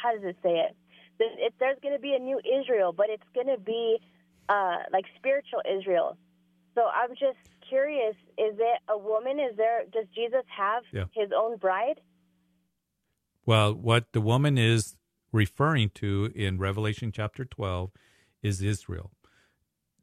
how 0.00 0.12
does 0.14 0.22
it 0.22 0.36
say 0.42 0.50
it? 0.50 0.76
There's, 1.18 1.32
it, 1.38 1.54
there's 1.58 1.78
going 1.82 1.94
to 1.94 2.00
be 2.00 2.14
a 2.14 2.18
new 2.20 2.38
Israel, 2.38 2.92
but 2.92 3.06
it's 3.10 3.24
going 3.34 3.48
to 3.48 3.58
be 3.58 3.98
uh, 4.48 4.78
like 4.92 5.04
spiritual 5.18 5.60
Israel. 5.78 6.16
So 6.76 6.82
I'm 6.82 7.10
just 7.10 7.38
curious: 7.68 8.14
is 8.38 8.54
it 8.58 8.78
a 8.88 8.96
woman? 8.96 9.40
Is 9.40 9.56
there? 9.56 9.82
Does 9.92 10.06
Jesus 10.14 10.44
have 10.56 10.84
Yeah. 10.92 11.04
his 11.12 11.30
own 11.36 11.56
bride? 11.56 12.00
Well, 13.46 13.74
what 13.74 14.12
the 14.12 14.20
woman 14.20 14.56
is 14.56 14.96
referring 15.34 15.90
to 15.90 16.30
in 16.34 16.58
Revelation 16.58 17.10
chapter 17.10 17.44
12 17.44 17.90
is 18.40 18.62
Israel. 18.62 19.10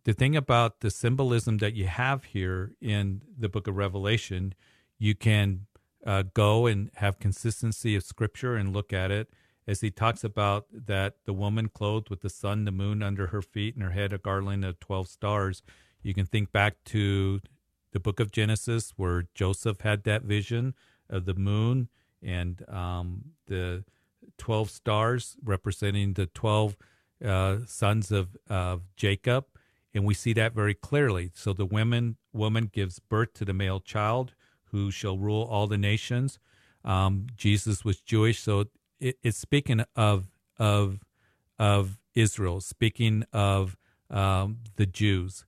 The 0.04 0.14
thing 0.14 0.36
about 0.36 0.82
the 0.82 0.92
symbolism 0.92 1.60
that 1.60 1.74
you 1.74 1.88
have 1.88 2.26
here 2.26 2.74
in 2.82 3.22
the 3.38 3.48
book 3.48 3.66
of 3.66 3.78
Revelation, 3.78 4.54
you 5.00 5.16
can 5.16 5.68
uh, 6.06 6.24
go 6.34 6.66
and 6.66 6.92
have 6.96 7.18
consistency 7.20 7.96
of 7.96 8.04
scripture 8.04 8.58
and 8.58 8.74
look 8.74 8.92
at 8.92 9.10
it 9.10 9.30
as 9.66 9.80
he 9.80 9.90
talks 9.90 10.24
about 10.26 10.66
that 10.74 11.14
the 11.26 11.34
woman 11.34 11.70
clothed 11.70 12.10
with 12.10 12.22
the 12.22 12.30
sun, 12.30 12.66
the 12.66 12.72
moon 12.72 13.02
under 13.02 13.28
her 13.28 13.42
feet, 13.42 13.76
and 13.76 13.84
her 13.84 13.92
head 13.92 14.12
a 14.12 14.18
garland 14.18 14.66
of 14.66 14.82
12 14.82 15.08
stars. 15.08 15.64
You 16.04 16.14
can 16.14 16.26
think 16.26 16.52
back 16.52 16.76
to 16.86 17.40
the 17.94 18.02
book 18.02 18.20
of 18.20 18.32
Genesis 18.32 18.94
where 18.98 19.28
Joseph 19.34 19.80
had 19.80 20.04
that 20.04 20.24
vision 20.24 20.74
of 21.10 21.24
the 21.24 21.36
moon 21.36 21.88
and 22.22 22.68
um, 22.68 23.22
the 23.48 23.86
12 24.38 24.70
stars 24.70 25.38
representing 25.44 26.14
the 26.14 26.26
12 26.28 26.78
uh, 27.24 27.58
sons 27.66 28.12
of, 28.12 28.36
of 28.50 28.82
Jacob. 28.96 29.46
And 29.94 30.06
we 30.06 30.14
see 30.14 30.34
that 30.34 30.54
very 30.54 30.74
clearly. 30.74 31.32
So 31.34 31.54
the 31.54 31.66
women, 31.66 32.18
woman 32.34 32.70
gives 32.72 33.00
birth 33.00 33.34
to 33.36 33.46
the 33.46 33.54
male 33.54 33.80
child 33.80 34.34
who 34.72 34.90
shall 34.90 35.18
rule 35.18 35.44
all 35.44 35.68
the 35.68 35.78
nations. 35.78 36.40
Um, 36.84 37.28
Jesus 37.36 37.86
was 37.86 38.00
Jewish, 38.02 38.40
so 38.40 38.66
it, 39.00 39.18
it's 39.22 39.38
speaking 39.38 39.84
of 39.96 40.26
of 40.58 41.00
of 41.60 42.00
Israel, 42.16 42.62
speaking 42.62 43.24
of 43.32 43.78
um, 44.10 44.60
the 44.78 44.86
Jews, 44.86 45.46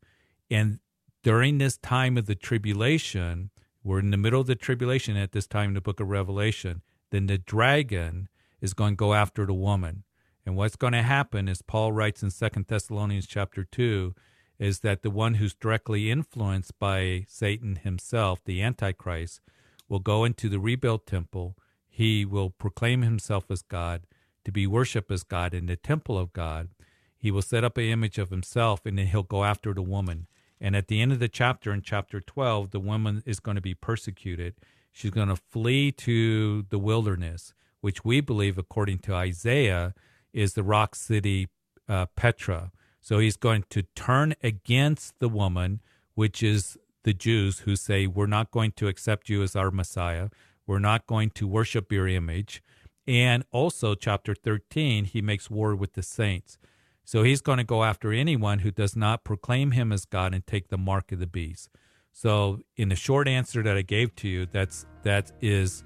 and 0.51 0.79
during 1.23 1.57
this 1.57 1.77
time 1.77 2.17
of 2.17 2.25
the 2.25 2.35
tribulation, 2.35 3.49
we're 3.83 3.99
in 3.99 4.11
the 4.11 4.17
middle 4.17 4.41
of 4.41 4.47
the 4.47 4.55
tribulation 4.55 5.17
at 5.17 5.31
this 5.31 5.47
time 5.47 5.69
in 5.69 5.73
the 5.73 5.81
book 5.81 5.99
of 5.99 6.09
Revelation. 6.09 6.81
Then 7.11 7.27
the 7.27 7.37
dragon 7.37 8.27
is 8.63 8.73
going 8.73 8.93
to 8.93 8.97
go 8.97 9.13
after 9.13 9.45
the 9.45 9.53
woman, 9.53 10.05
and 10.45 10.55
what's 10.55 10.77
going 10.77 10.93
to 10.93 11.03
happen, 11.03 11.47
as 11.47 11.61
Paul 11.61 11.91
writes 11.91 12.23
in 12.23 12.31
Second 12.31 12.65
Thessalonians 12.67 13.27
chapter 13.27 13.63
two, 13.63 14.15
is 14.57 14.79
that 14.79 15.03
the 15.03 15.09
one 15.09 15.35
who's 15.35 15.53
directly 15.53 16.09
influenced 16.09 16.79
by 16.79 17.25
Satan 17.27 17.75
himself, 17.75 18.39
the 18.45 18.61
Antichrist, 18.61 19.41
will 19.89 19.99
go 19.99 20.23
into 20.23 20.47
the 20.47 20.59
rebuilt 20.59 21.05
temple. 21.05 21.57
He 21.89 22.23
will 22.23 22.49
proclaim 22.49 23.01
himself 23.01 23.51
as 23.51 23.61
God, 23.61 24.03
to 24.45 24.51
be 24.51 24.65
worshiped 24.65 25.11
as 25.11 25.23
God 25.23 25.53
in 25.53 25.65
the 25.65 25.75
temple 25.75 26.17
of 26.17 26.33
God. 26.33 26.69
He 27.17 27.31
will 27.31 27.41
set 27.41 27.63
up 27.63 27.77
an 27.77 27.83
image 27.83 28.17
of 28.17 28.29
himself, 28.29 28.85
and 28.85 28.97
then 28.97 29.07
he'll 29.07 29.23
go 29.23 29.43
after 29.43 29.73
the 29.73 29.81
woman. 29.81 30.27
And 30.61 30.75
at 30.75 30.87
the 30.87 31.01
end 31.01 31.11
of 31.11 31.19
the 31.19 31.27
chapter, 31.27 31.73
in 31.73 31.81
chapter 31.81 32.21
12, 32.21 32.71
the 32.71 32.79
woman 32.79 33.23
is 33.25 33.41
going 33.41 33.55
to 33.55 33.61
be 33.61 33.73
persecuted. 33.73 34.55
She's 34.93 35.11
going 35.11 35.27
to 35.27 35.35
flee 35.35 35.91
to 35.91 36.63
the 36.69 36.79
wilderness, 36.79 37.53
which 37.83 38.05
we 38.05 38.21
believe, 38.21 38.57
according 38.57 38.97
to 38.97 39.13
Isaiah, 39.13 39.93
is 40.31 40.53
the 40.53 40.63
rock 40.63 40.95
city 40.95 41.49
uh, 41.89 42.05
Petra. 42.15 42.71
So 43.01 43.19
he's 43.19 43.35
going 43.35 43.65
to 43.71 43.83
turn 43.93 44.35
against 44.41 45.19
the 45.19 45.27
woman, 45.27 45.81
which 46.15 46.41
is 46.41 46.77
the 47.03 47.13
Jews 47.13 47.59
who 47.59 47.75
say, 47.75 48.07
We're 48.07 48.25
not 48.25 48.51
going 48.51 48.71
to 48.77 48.87
accept 48.87 49.27
you 49.27 49.43
as 49.43 49.53
our 49.57 49.69
Messiah. 49.69 50.29
We're 50.65 50.79
not 50.79 51.07
going 51.07 51.31
to 51.31 51.45
worship 51.45 51.91
your 51.91 52.07
image. 52.07 52.63
And 53.05 53.43
also, 53.51 53.95
chapter 53.95 54.33
13, 54.33 55.03
he 55.03 55.21
makes 55.21 55.49
war 55.49 55.75
with 55.75 55.91
the 55.91 56.03
saints. 56.03 56.57
So 57.03 57.23
he's 57.23 57.41
going 57.41 57.57
to 57.57 57.65
go 57.65 57.83
after 57.83 58.13
anyone 58.13 58.59
who 58.59 58.71
does 58.71 58.95
not 58.95 59.25
proclaim 59.25 59.71
him 59.71 59.91
as 59.91 60.05
God 60.05 60.33
and 60.33 60.47
take 60.47 60.69
the 60.69 60.77
mark 60.77 61.11
of 61.11 61.19
the 61.19 61.27
beast. 61.27 61.67
So, 62.13 62.61
in 62.77 62.87
the 62.87 62.95
short 62.95 63.27
answer 63.27 63.61
that 63.61 63.75
I 63.75 63.81
gave 63.81 64.15
to 64.17 64.29
you, 64.29 64.45
that's 64.45 64.85
that 65.01 65.33
is 65.41 65.83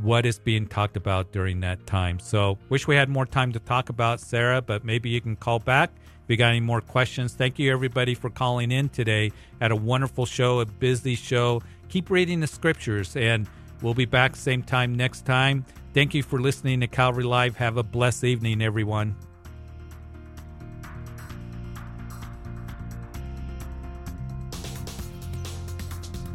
what 0.00 0.26
is 0.26 0.38
being 0.38 0.66
talked 0.66 0.96
about 0.96 1.32
during 1.32 1.60
that 1.60 1.86
time. 1.86 2.18
So, 2.18 2.58
wish 2.68 2.86
we 2.86 2.96
had 2.96 3.08
more 3.08 3.26
time 3.26 3.52
to 3.52 3.58
talk 3.60 3.88
about 3.88 4.20
Sarah, 4.20 4.62
but 4.62 4.84
maybe 4.84 5.10
you 5.10 5.20
can 5.20 5.36
call 5.36 5.58
back 5.58 5.90
if 6.24 6.30
you 6.30 6.36
got 6.36 6.50
any 6.50 6.60
more 6.60 6.80
questions. 6.80 7.34
Thank 7.34 7.58
you 7.58 7.72
everybody 7.72 8.14
for 8.14 8.30
calling 8.30 8.70
in 8.70 8.88
today. 8.88 9.32
Had 9.60 9.72
a 9.72 9.76
wonderful 9.76 10.26
show, 10.26 10.60
a 10.60 10.66
busy 10.66 11.14
show. 11.14 11.62
Keep 11.88 12.10
reading 12.10 12.40
the 12.40 12.46
scriptures, 12.46 13.16
and 13.16 13.48
we'll 13.82 13.94
be 13.94 14.06
back 14.06 14.36
same 14.36 14.62
time 14.62 14.94
next 14.94 15.26
time. 15.26 15.64
Thank 15.94 16.14
you 16.14 16.22
for 16.22 16.40
listening 16.40 16.80
to 16.80 16.86
Calvary 16.86 17.24
Live. 17.24 17.56
Have 17.56 17.76
a 17.76 17.82
blessed 17.82 18.24
evening, 18.24 18.62
everyone. 18.62 19.14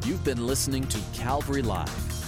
You've 0.05 0.23
been 0.23 0.45
listening 0.45 0.85
to 0.87 0.99
Calvary 1.13 1.61
Live. 1.61 2.06